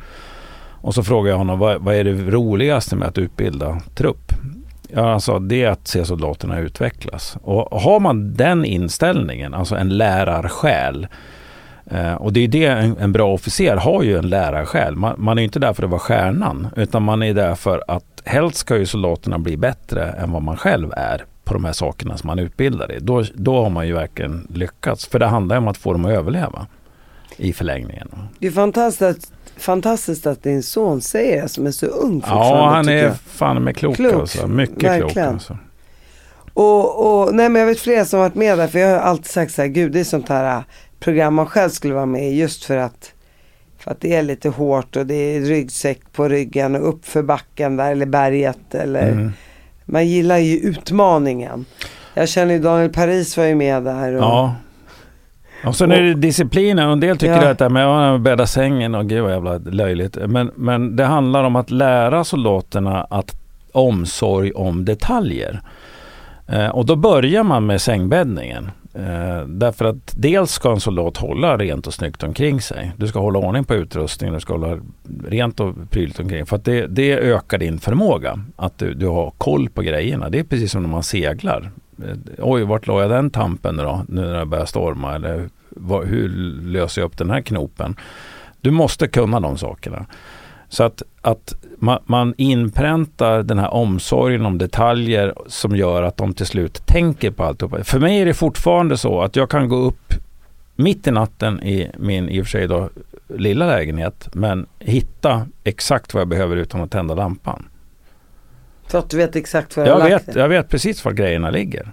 Och 0.82 0.94
så 0.94 1.04
frågade 1.04 1.30
jag 1.30 1.38
honom, 1.38 1.60
vad, 1.60 1.82
vad 1.82 1.96
är 1.96 2.04
det 2.04 2.32
roligaste 2.32 2.96
med 2.96 3.08
att 3.08 3.18
utbilda 3.18 3.82
trupp? 3.96 4.32
Ja, 4.88 5.14
alltså 5.14 5.40
det 5.40 5.64
är 5.64 5.70
att 5.70 5.88
se 5.88 6.06
soldaterna 6.06 6.60
utvecklas. 6.60 7.38
Och 7.42 7.82
har 7.82 8.00
man 8.00 8.34
den 8.34 8.66
inställningen, 8.66 9.54
alltså 9.54 9.76
en 9.76 9.98
lärarsjäl, 9.98 11.08
Eh, 11.92 12.14
och 12.14 12.34
det 12.34 12.40
är 12.40 12.48
det 12.48 12.66
en, 12.66 12.98
en 12.98 13.12
bra 13.12 13.34
officer 13.34 13.76
har 13.76 14.04
ju 14.04 14.18
en 14.18 14.30
lärarsjäl. 14.30 14.96
Man, 14.96 15.16
man 15.18 15.38
är 15.38 15.44
inte 15.44 15.60
där 15.60 15.74
för 15.74 15.84
att 15.84 15.90
vara 15.90 16.00
stjärnan 16.00 16.68
utan 16.76 17.04
man 17.04 17.24
är 17.24 17.34
där 17.34 17.56
för 17.56 17.84
att 17.88 18.15
helst 18.26 18.58
ska 18.58 18.78
ju 18.78 18.86
soldaterna 18.86 19.40
bli 19.40 19.58
bättre 19.58 20.04
än 20.12 20.32
vad 20.32 20.42
man 20.42 20.58
själv 20.58 20.92
är 20.98 21.26
på 21.44 21.54
de 21.54 21.66
här 21.66 21.74
sakerna 21.74 22.18
som 22.18 22.28
man 22.28 22.40
utbildar 22.40 22.92
i. 22.92 23.00
Då, 23.00 23.24
då 23.34 23.64
har 23.64 23.70
man 23.70 23.88
ju 23.88 23.94
verkligen 23.94 24.48
lyckats. 24.54 25.06
För 25.06 25.20
det 25.20 25.26
handlar 25.26 25.58
om 25.58 25.68
att 25.68 25.78
få 25.78 25.94
dem 25.94 26.06
att 26.06 26.12
överleva 26.12 26.68
i 27.38 27.54
förlängningen. 27.54 28.10
Det 28.40 28.48
är 28.48 28.52
fantastiskt, 28.52 29.34
fantastiskt 29.58 30.28
att 30.28 30.44
din 30.44 30.64
son 30.64 31.02
säger 31.02 31.42
det 31.42 31.48
som 31.50 31.68
är 31.68 31.72
så 31.72 31.86
ung 31.86 32.22
fortfarande. 32.22 32.56
Ja, 32.58 32.70
han 32.70 32.90
är 32.90 33.04
jag. 33.04 33.18
fan 33.18 33.64
med 33.64 33.78
klok, 33.78 33.96
Klok, 33.96 34.14
alltså. 34.14 34.48
Mycket 34.48 34.80
klok 34.80 34.92
verkligen. 34.92 35.28
alltså. 35.30 35.58
Och, 36.54 37.22
och, 37.26 37.36
nej 37.36 37.50
men 37.50 37.60
jag 37.60 37.68
vet 37.68 37.80
flera 37.80 38.06
som 38.06 38.20
varit 38.20 38.36
med 38.36 38.58
där, 38.58 38.68
för 38.68 38.80
jag 38.80 38.90
har 38.90 38.98
alltid 39.00 39.26
sagt 39.26 39.54
så 39.54 39.62
här, 39.62 39.70
gud 39.70 39.92
det 39.92 40.00
är 40.00 40.04
sånt 40.04 40.30
här 40.30 40.58
äh, 40.58 40.64
program 41.00 41.34
man 41.34 41.46
själv 41.46 41.70
skulle 41.70 41.94
vara 41.94 42.06
med 42.06 42.32
i 42.32 42.40
just 42.40 42.66
för 42.66 42.78
att, 42.78 43.12
för 43.86 43.92
att 43.92 44.02
det 44.02 44.16
är 44.16 44.24
lite 44.24 44.50
hårt 44.50 44.96
och 44.96 45.06
det 45.06 45.16
är 45.16 45.42
ryggsäck 45.42 46.00
på 46.12 46.28
ryggen 46.28 46.76
och 46.76 46.90
upp 46.90 47.06
för 47.06 47.24
backen 47.24 47.78
där 47.78 47.92
eller 47.92 48.06
berget 48.06 48.76
eller, 48.76 49.12
Mm. 49.12 49.32
man 49.86 50.08
gillar 50.08 50.38
ju 50.38 50.58
utmaningen. 50.58 51.66
Jag 52.14 52.30
känner 52.30 52.54
ju 52.54 52.60
Daniel 52.60 52.90
Paris 52.94 53.38
var 53.38 53.44
ju 53.46 53.56
med 53.56 53.84
där. 53.84 54.14
Och, 54.16 54.22
Ja. 54.24 54.56
Och 55.66 55.76
sen 55.76 55.92
är 55.92 56.02
det 56.02 56.14
disciplinen. 56.14 56.90
En 56.90 57.00
del 57.00 57.18
tycker 57.18 57.42
Ja. 57.42 57.50
att 57.50 57.58
det 57.58 57.66
här 57.66 57.70
med 57.70 57.88
att 58.16 58.22
bädda 58.22 58.48
sängen 58.48 58.96
och 58.96 59.10
gud 59.10 59.24
vad 59.24 59.32
jävla 59.32 59.58
löjligt. 59.58 60.18
Men, 60.28 60.52
men 60.56 60.96
det 60.96 61.04
handlar 61.06 61.44
om 61.44 61.56
att 61.56 61.72
lära 61.72 62.24
soldaterna 62.24 63.04
att 63.04 63.32
omsorg 63.72 64.52
om 64.52 64.86
detaljer. 64.86 65.62
Eh, 66.48 66.68
och 66.68 66.86
då 66.86 66.96
börjar 66.96 67.44
man 67.44 67.66
med 67.66 67.82
sängbäddningen. 67.82 68.72
Eh, 68.98 69.48
därför 69.48 69.86
att 69.86 70.14
dels 70.18 70.52
ska 70.52 70.72
en 70.72 70.80
soldat 70.80 71.18
hålla 71.18 71.58
rent 71.58 71.88
och 71.88 71.94
snyggt 71.94 72.24
omkring 72.24 72.62
sig. 72.62 72.92
Du 72.98 73.08
ska 73.08 73.20
hålla 73.20 73.40
ordning 73.40 73.64
på 73.64 73.76
utrustningen, 73.76 74.34
du 74.34 74.40
ska 74.40 74.54
hålla 74.54 74.80
rent 75.28 75.60
och 75.60 75.76
prydligt 75.90 76.20
omkring. 76.20 76.46
För 76.46 76.56
att 76.56 76.66
det, 76.66 76.88
det 76.88 77.14
ökar 77.14 77.58
din 77.58 77.80
förmåga. 77.80 78.40
Att 78.56 78.78
du, 78.78 78.94
du 78.94 79.08
har 79.08 79.32
koll 79.38 79.70
på 79.70 79.82
grejerna. 79.82 80.30
Det 80.30 80.40
är 80.40 80.44
precis 80.44 80.72
som 80.72 80.82
när 80.82 80.90
man 80.90 81.04
seglar. 81.04 81.72
Eh, 82.04 82.18
oj, 82.38 82.64
vart 82.64 82.88
la 82.88 83.02
jag 83.02 83.12
den 83.12 83.30
tampen 83.30 83.78
då, 83.78 84.06
nu 84.08 84.22
när 84.22 84.40
det 84.40 84.46
börjar 84.46 84.66
storma? 84.66 85.16
Eller 85.16 85.50
vad, 85.70 86.06
hur 86.06 86.30
löser 86.62 87.02
jag 87.02 87.08
upp 87.08 87.18
den 87.18 87.30
här 87.30 87.42
knopen? 87.42 87.96
Du 88.62 88.72
måste 88.72 89.08
kunna 89.08 89.40
de 89.40 89.58
sakerna. 89.58 90.06
Så 90.70 90.84
att, 90.84 91.04
att 91.22 91.56
man, 91.78 92.00
man 92.06 92.34
inpräntar 92.38 93.44
den 93.44 93.60
här 93.60 93.74
omsorgen 93.74 94.46
om 94.46 94.58
detaljer 94.58 95.34
som 95.48 95.76
gör 95.76 96.04
att 96.04 96.18
de 96.18 96.34
till 96.34 96.46
slut 96.46 96.86
tänker 96.86 97.32
på 97.32 97.44
alltihopa. 97.44 97.84
För 97.84 98.00
mig 98.00 98.22
är 98.22 98.26
det 98.26 98.34
fortfarande 98.34 98.98
så 98.98 99.22
att 99.22 99.36
jag 99.36 99.50
kan 99.50 99.70
gå 99.70 99.76
upp 99.76 100.14
mitt 100.76 101.08
i 101.08 101.12
natten 101.12 101.64
i 101.64 101.92
min 101.98 102.30
i 102.30 102.42
och 102.42 102.46
för 102.46 102.52
sig 102.52 102.68
då 102.68 102.90
lilla 103.28 103.68
lägenhet 103.68 104.30
men 104.34 104.66
hitta 104.80 105.48
exakt 105.64 106.14
vad 106.14 106.22
jag 106.22 106.28
behöver 106.28 106.56
utan 106.56 106.82
att 106.82 106.92
tända 106.92 107.16
lampan. 107.16 107.68
För 108.88 109.00
att 109.00 109.10
du 109.10 109.18
vet 109.18 109.36
exakt 109.36 109.78
var 109.78 109.86
Jag 109.86 110.00
har 110.00 110.10
vet, 110.10 110.34
det. 110.34 110.40
jag 110.40 110.50
vet 110.50 110.70
precis 110.70 111.06
var 111.06 111.12
grejerna 111.12 111.50
ligger. 111.50 111.92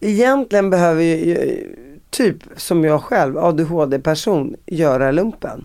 Egentligen 0.00 0.70
behöver 0.70 1.02
ju, 1.02 1.66
typ 2.10 2.36
som 2.56 2.84
jag 2.84 3.02
själv, 3.02 3.38
ADHD-person, 3.38 4.56
göra 4.66 5.10
lumpen. 5.10 5.64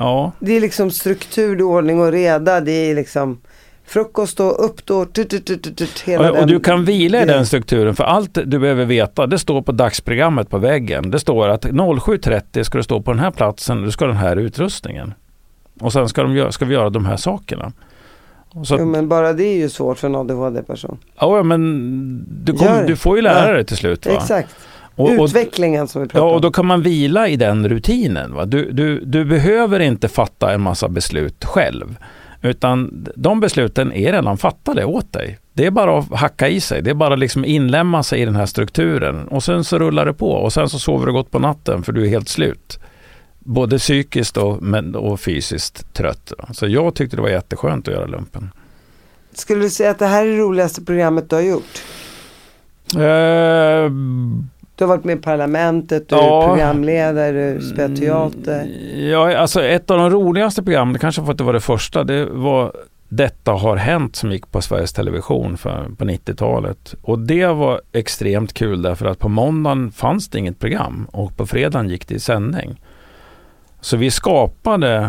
Ja, 0.00 0.32
Det 0.40 0.52
är 0.56 0.60
liksom 0.60 0.90
struktur, 0.90 1.62
ordning 1.62 2.00
och 2.00 2.12
reda. 2.12 2.60
Det 2.60 2.72
är 2.72 2.94
liksom 2.94 3.40
frukost 3.86 4.36
då, 4.36 4.50
upp 4.50 4.86
då, 4.86 5.04
tut, 5.04 5.30
tut, 5.30 5.46
tut, 5.46 5.76
tut, 5.76 6.00
hela 6.06 6.28
och, 6.28 6.34
den. 6.34 6.42
och 6.44 6.48
du 6.50 6.60
kan 6.60 6.84
vila 6.84 7.22
i 7.22 7.24
den 7.26 7.46
strukturen 7.46 7.94
för 7.94 8.04
allt 8.04 8.38
du 8.44 8.58
behöver 8.58 8.84
veta 8.84 9.26
det 9.26 9.38
står 9.38 9.62
på 9.62 9.72
dagsprogrammet 9.72 10.50
på 10.50 10.58
väggen. 10.58 11.10
Det 11.10 11.18
står 11.20 11.48
att 11.48 11.64
07.30 11.64 12.62
ska 12.62 12.78
du 12.78 12.84
stå 12.84 13.02
på 13.02 13.10
den 13.12 13.20
här 13.20 13.30
platsen 13.30 13.78
och 13.78 13.84
du 13.84 13.90
ska 13.90 14.04
ha 14.04 14.08
den 14.12 14.20
här 14.20 14.36
utrustningen. 14.36 15.14
Och 15.80 15.92
sen 15.92 16.08
ska, 16.08 16.22
de 16.22 16.52
ska 16.52 16.64
vi 16.64 16.74
göra 16.74 16.90
de 16.90 17.04
här 17.06 17.16
sakerna. 17.16 17.72
Och 18.50 18.66
Så 18.66 18.76
Jo, 18.78 18.84
men 18.86 19.08
bara 19.08 19.32
det 19.32 19.44
är 19.44 19.56
ju 19.56 19.68
svårt 19.68 19.98
för 19.98 20.08
en 20.08 20.14
ADHD-person. 20.16 20.98
ja, 21.20 21.42
men 21.42 22.26
du, 22.44 22.52
kom, 22.52 22.68
du 22.86 22.96
får 22.96 23.16
ju 23.16 23.22
lära 23.22 23.46
Ja. 23.48 23.52
dig 23.54 23.64
till 23.64 23.76
slut. 23.76 24.06
Va? 24.06 24.12
Exakt. 24.12 24.48
Och, 24.94 25.10
Utvecklingen 25.24 25.88
som 25.88 26.02
vi 26.02 26.08
pratar 26.08 26.18
Ja, 26.26 26.30
och 26.30 26.36
om. 26.36 26.42
då 26.42 26.50
kan 26.50 26.66
man 26.66 26.82
vila 26.82 27.28
i 27.28 27.36
den 27.36 27.68
rutinen. 27.68 28.34
Va? 28.34 28.44
Du, 28.44 28.72
du, 28.72 29.00
du 29.04 29.24
behöver 29.24 29.80
inte 29.80 30.08
fatta 30.08 30.52
en 30.52 30.60
massa 30.60 30.88
beslut 30.88 31.44
själv. 31.44 31.96
Utan 32.42 33.06
de 33.16 33.40
besluten 33.40 33.92
är 33.92 34.12
redan 34.12 34.38
fattade 34.38 34.84
åt 34.84 35.12
dig. 35.12 35.38
Det 35.52 35.66
är 35.66 35.70
bara 35.70 35.98
att 35.98 36.12
hacka 36.12 36.48
i 36.48 36.60
sig. 36.60 36.82
Det 36.82 36.90
är 36.90 36.94
bara 36.94 37.14
att 37.14 37.20
liksom 37.20 37.44
inlämna 37.44 38.02
sig 38.02 38.20
i 38.20 38.24
den 38.24 38.36
här 38.36 38.46
strukturen. 38.46 39.28
Och 39.28 39.42
sen 39.44 39.64
så 39.64 39.78
rullar 39.78 40.06
det 40.06 40.14
på. 40.14 40.30
Och 40.30 40.52
sen 40.52 40.68
så 40.68 40.78
sover 40.78 41.06
du 41.06 41.12
gott 41.12 41.30
på 41.30 41.38
natten 41.38 41.82
för 41.82 41.92
du 41.92 42.04
är 42.04 42.08
helt 42.08 42.28
slut. 42.28 42.78
Både 43.38 43.78
psykiskt 43.78 44.36
och, 44.36 44.62
men, 44.62 44.94
och 44.94 45.20
fysiskt 45.20 45.94
trött. 45.94 46.32
Så 46.52 46.66
jag 46.68 46.94
tyckte 46.94 47.16
det 47.16 47.22
var 47.22 47.28
jätteskönt 47.28 47.88
att 47.88 47.94
göra 47.94 48.06
lumpen. 48.06 48.50
Skulle 49.34 49.62
du 49.62 49.70
säga 49.70 49.90
att 49.90 49.98
det 49.98 50.06
här 50.06 50.26
är 50.26 50.30
det 50.30 50.36
roligaste 50.38 50.84
programmet 50.84 51.30
du 51.30 51.36
har 51.36 51.42
gjort? 51.42 51.82
Eh, 52.96 53.90
Du 54.80 54.84
har 54.84 54.88
varit 54.88 55.04
med 55.04 55.18
i 55.18 55.20
Parlamentet, 55.20 56.08
du 56.08 56.16
Ja. 56.16 56.42
är 56.42 56.48
programledare, 56.48 57.54
du 57.54 57.60
spelar 57.60 57.96
teater. 57.96 58.66
Ja, 59.10 59.36
alltså 59.36 59.62
ett 59.62 59.90
av 59.90 59.98
de 59.98 60.10
roligaste 60.10 60.62
programmen, 60.62 60.92
det 60.92 60.98
kanske 60.98 61.24
för 61.24 61.32
att 61.32 61.38
det 61.38 61.44
var 61.44 61.52
det 61.52 61.60
första, 61.60 62.04
det 62.04 62.24
var 62.26 62.72
Detta 63.08 63.52
har 63.52 63.76
hänt 63.76 64.16
som 64.16 64.32
gick 64.32 64.50
på 64.50 64.62
Sveriges 64.62 64.92
Television 64.92 65.56
för, 65.56 65.86
på 65.98 66.04
90-talet. 66.04 66.94
Och 67.02 67.18
det 67.18 67.46
var 67.46 67.80
extremt 67.92 68.52
kul 68.52 68.82
därför 68.82 69.06
att 69.06 69.18
på 69.18 69.28
måndagen 69.28 69.92
fanns 69.92 70.28
det 70.28 70.38
inget 70.38 70.58
program 70.58 71.06
och 71.12 71.36
på 71.36 71.46
fredagen 71.46 71.88
gick 71.88 72.08
det 72.08 72.14
i 72.14 72.20
sändning. 72.20 72.80
Så 73.80 73.96
vi 73.96 74.10
skapade 74.10 75.08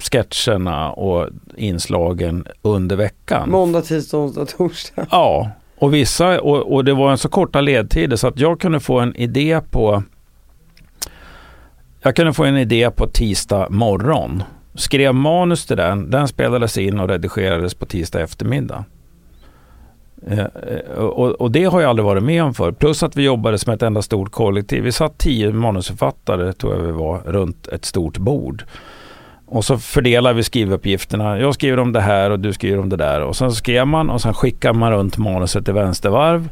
sketcherna 0.00 0.90
och 0.92 1.28
inslagen 1.56 2.46
under 2.62 2.96
veckan. 2.96 3.50
Måndag, 3.50 3.82
tisdag, 3.82 4.16
onsdag, 4.18 4.46
torsdag. 4.46 5.06
Ja, 5.10 5.50
och 5.82 5.94
vissa, 5.94 6.40
och, 6.40 6.74
och 6.74 6.84
det 6.84 6.94
var 6.94 7.10
en 7.10 7.18
så 7.18 7.28
korta 7.28 7.60
ledtider 7.60 8.16
så 8.16 8.28
att 8.28 8.40
jag 8.40 8.60
kunde 8.60 8.80
få 8.80 9.00
en 9.00 9.16
idé 9.16 9.60
på 9.70 10.02
jag 12.02 12.16
kunde 12.16 12.32
få 12.32 12.44
en 12.44 12.56
idé 12.56 12.90
på 12.90 13.06
tisdag 13.06 13.66
morgon. 13.70 14.42
Skrev 14.74 15.14
manus 15.14 15.66
till 15.66 15.76
den. 15.76 16.10
Den 16.10 16.28
spelades 16.28 16.78
in 16.78 17.00
och 17.00 17.08
redigerades 17.08 17.74
på 17.74 17.86
tisdag 17.86 18.20
eftermiddag. 18.20 18.84
Eh, 20.26 20.38
eh 20.38 20.98
och, 20.98 21.30
och, 21.30 21.50
det 21.50 21.64
har 21.64 21.80
jag 21.80 21.90
aldrig 21.90 22.04
varit 22.04 22.22
med 22.22 22.44
om 22.44 22.54
för. 22.54 22.72
Plus 22.72 23.02
att 23.02 23.16
vi 23.16 23.22
jobbade 23.22 23.58
som 23.58 23.72
ett 23.72 23.82
enda 23.82 24.02
stort 24.02 24.32
kollektiv. 24.32 24.82
Vi 24.82 24.92
satt 24.92 25.18
tio 25.18 25.52
manusförfattare, 25.52 26.52
tror 26.52 26.74
jag 26.74 26.82
vi 26.82 26.92
var, 26.92 27.18
runt 27.18 27.68
ett 27.68 27.84
stort 27.84 28.18
bord. 28.18 28.64
Och 29.52 29.64
så 29.64 29.78
fördelar 29.78 30.32
vi 30.32 30.42
skrivuppgifterna. 30.42 31.38
Jag 31.38 31.54
skriver 31.54 31.78
om 31.78 31.92
det 31.92 32.00
här 32.00 32.30
och 32.30 32.40
du 32.40 32.52
skriver 32.52 32.78
om 32.78 32.88
det 32.88 32.96
där. 32.96 33.20
Och 33.20 33.36
sen 33.36 33.52
skrev 33.52 33.86
man 33.86 34.10
och 34.10 34.20
sen 34.20 34.34
skickar 34.34 34.72
man 34.72 34.92
runt 34.92 35.18
manuset 35.18 35.68
i 35.68 35.72
vänstervarv. 35.72 36.48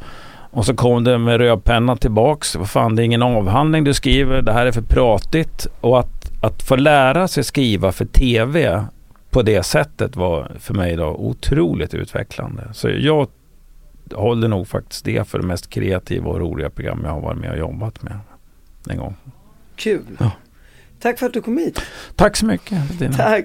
Och 0.51 0.67
så 0.67 0.75
kom 0.75 1.05
det 1.05 1.19
med 1.19 1.39
röd 1.39 1.65
penna 1.65 1.97
tillbaks. 1.97 2.57
Vad 2.57 2.71
fan, 2.71 2.97
det 2.97 3.03
är 3.03 3.05
ingen 3.05 3.23
avhandling 3.23 3.85
du 3.85 3.95
skriver. 3.95 4.43
Det 4.43 4.53
här 4.53 4.67
är 4.67 4.73
för 4.73 4.83
pratigt. 4.83 5.67
Och 5.81 5.99
att, 6.01 6.33
att 6.43 6.63
få 6.63 6.77
lära 6.77 7.29
sig 7.29 7.45
skriva 7.45 7.93
för 7.93 8.05
TV 8.05 8.85
på 9.31 9.43
det 9.43 9.63
sättet 9.63 10.17
var 10.17 10.53
för 10.59 10.75
mig 10.75 10.97
då 10.97 11.07
otroligt 11.07 11.95
utvecklande. 11.95 12.63
Så 12.73 12.89
jag 12.89 13.29
håller 14.15 14.49
nog 14.49 14.69
faktiskt 14.69 15.05
det 15.05 15.29
för 15.29 15.39
det 15.39 15.47
mest 15.47 15.71
kreativa 15.71 16.31
och 16.31 16.41
roliga 16.41 16.71
program 16.71 17.01
jag 17.05 17.11
har 17.11 17.21
varit 17.21 17.39
med 17.39 17.51
och 17.51 17.59
jobbat 17.59 18.03
med 18.03 18.19
en 18.89 18.99
gång. 18.99 19.17
Kul. 19.77 20.03
Ja. 20.19 20.31
Tack 21.01 21.19
för 21.19 21.27
att 21.27 21.33
du 21.33 21.43
kom 21.43 21.59
hit. 21.59 21.81
Tack 22.17 22.37
så 22.37 22.47
mycket. 22.47 22.99
Dina. 22.99 23.17
Tack. 23.17 23.45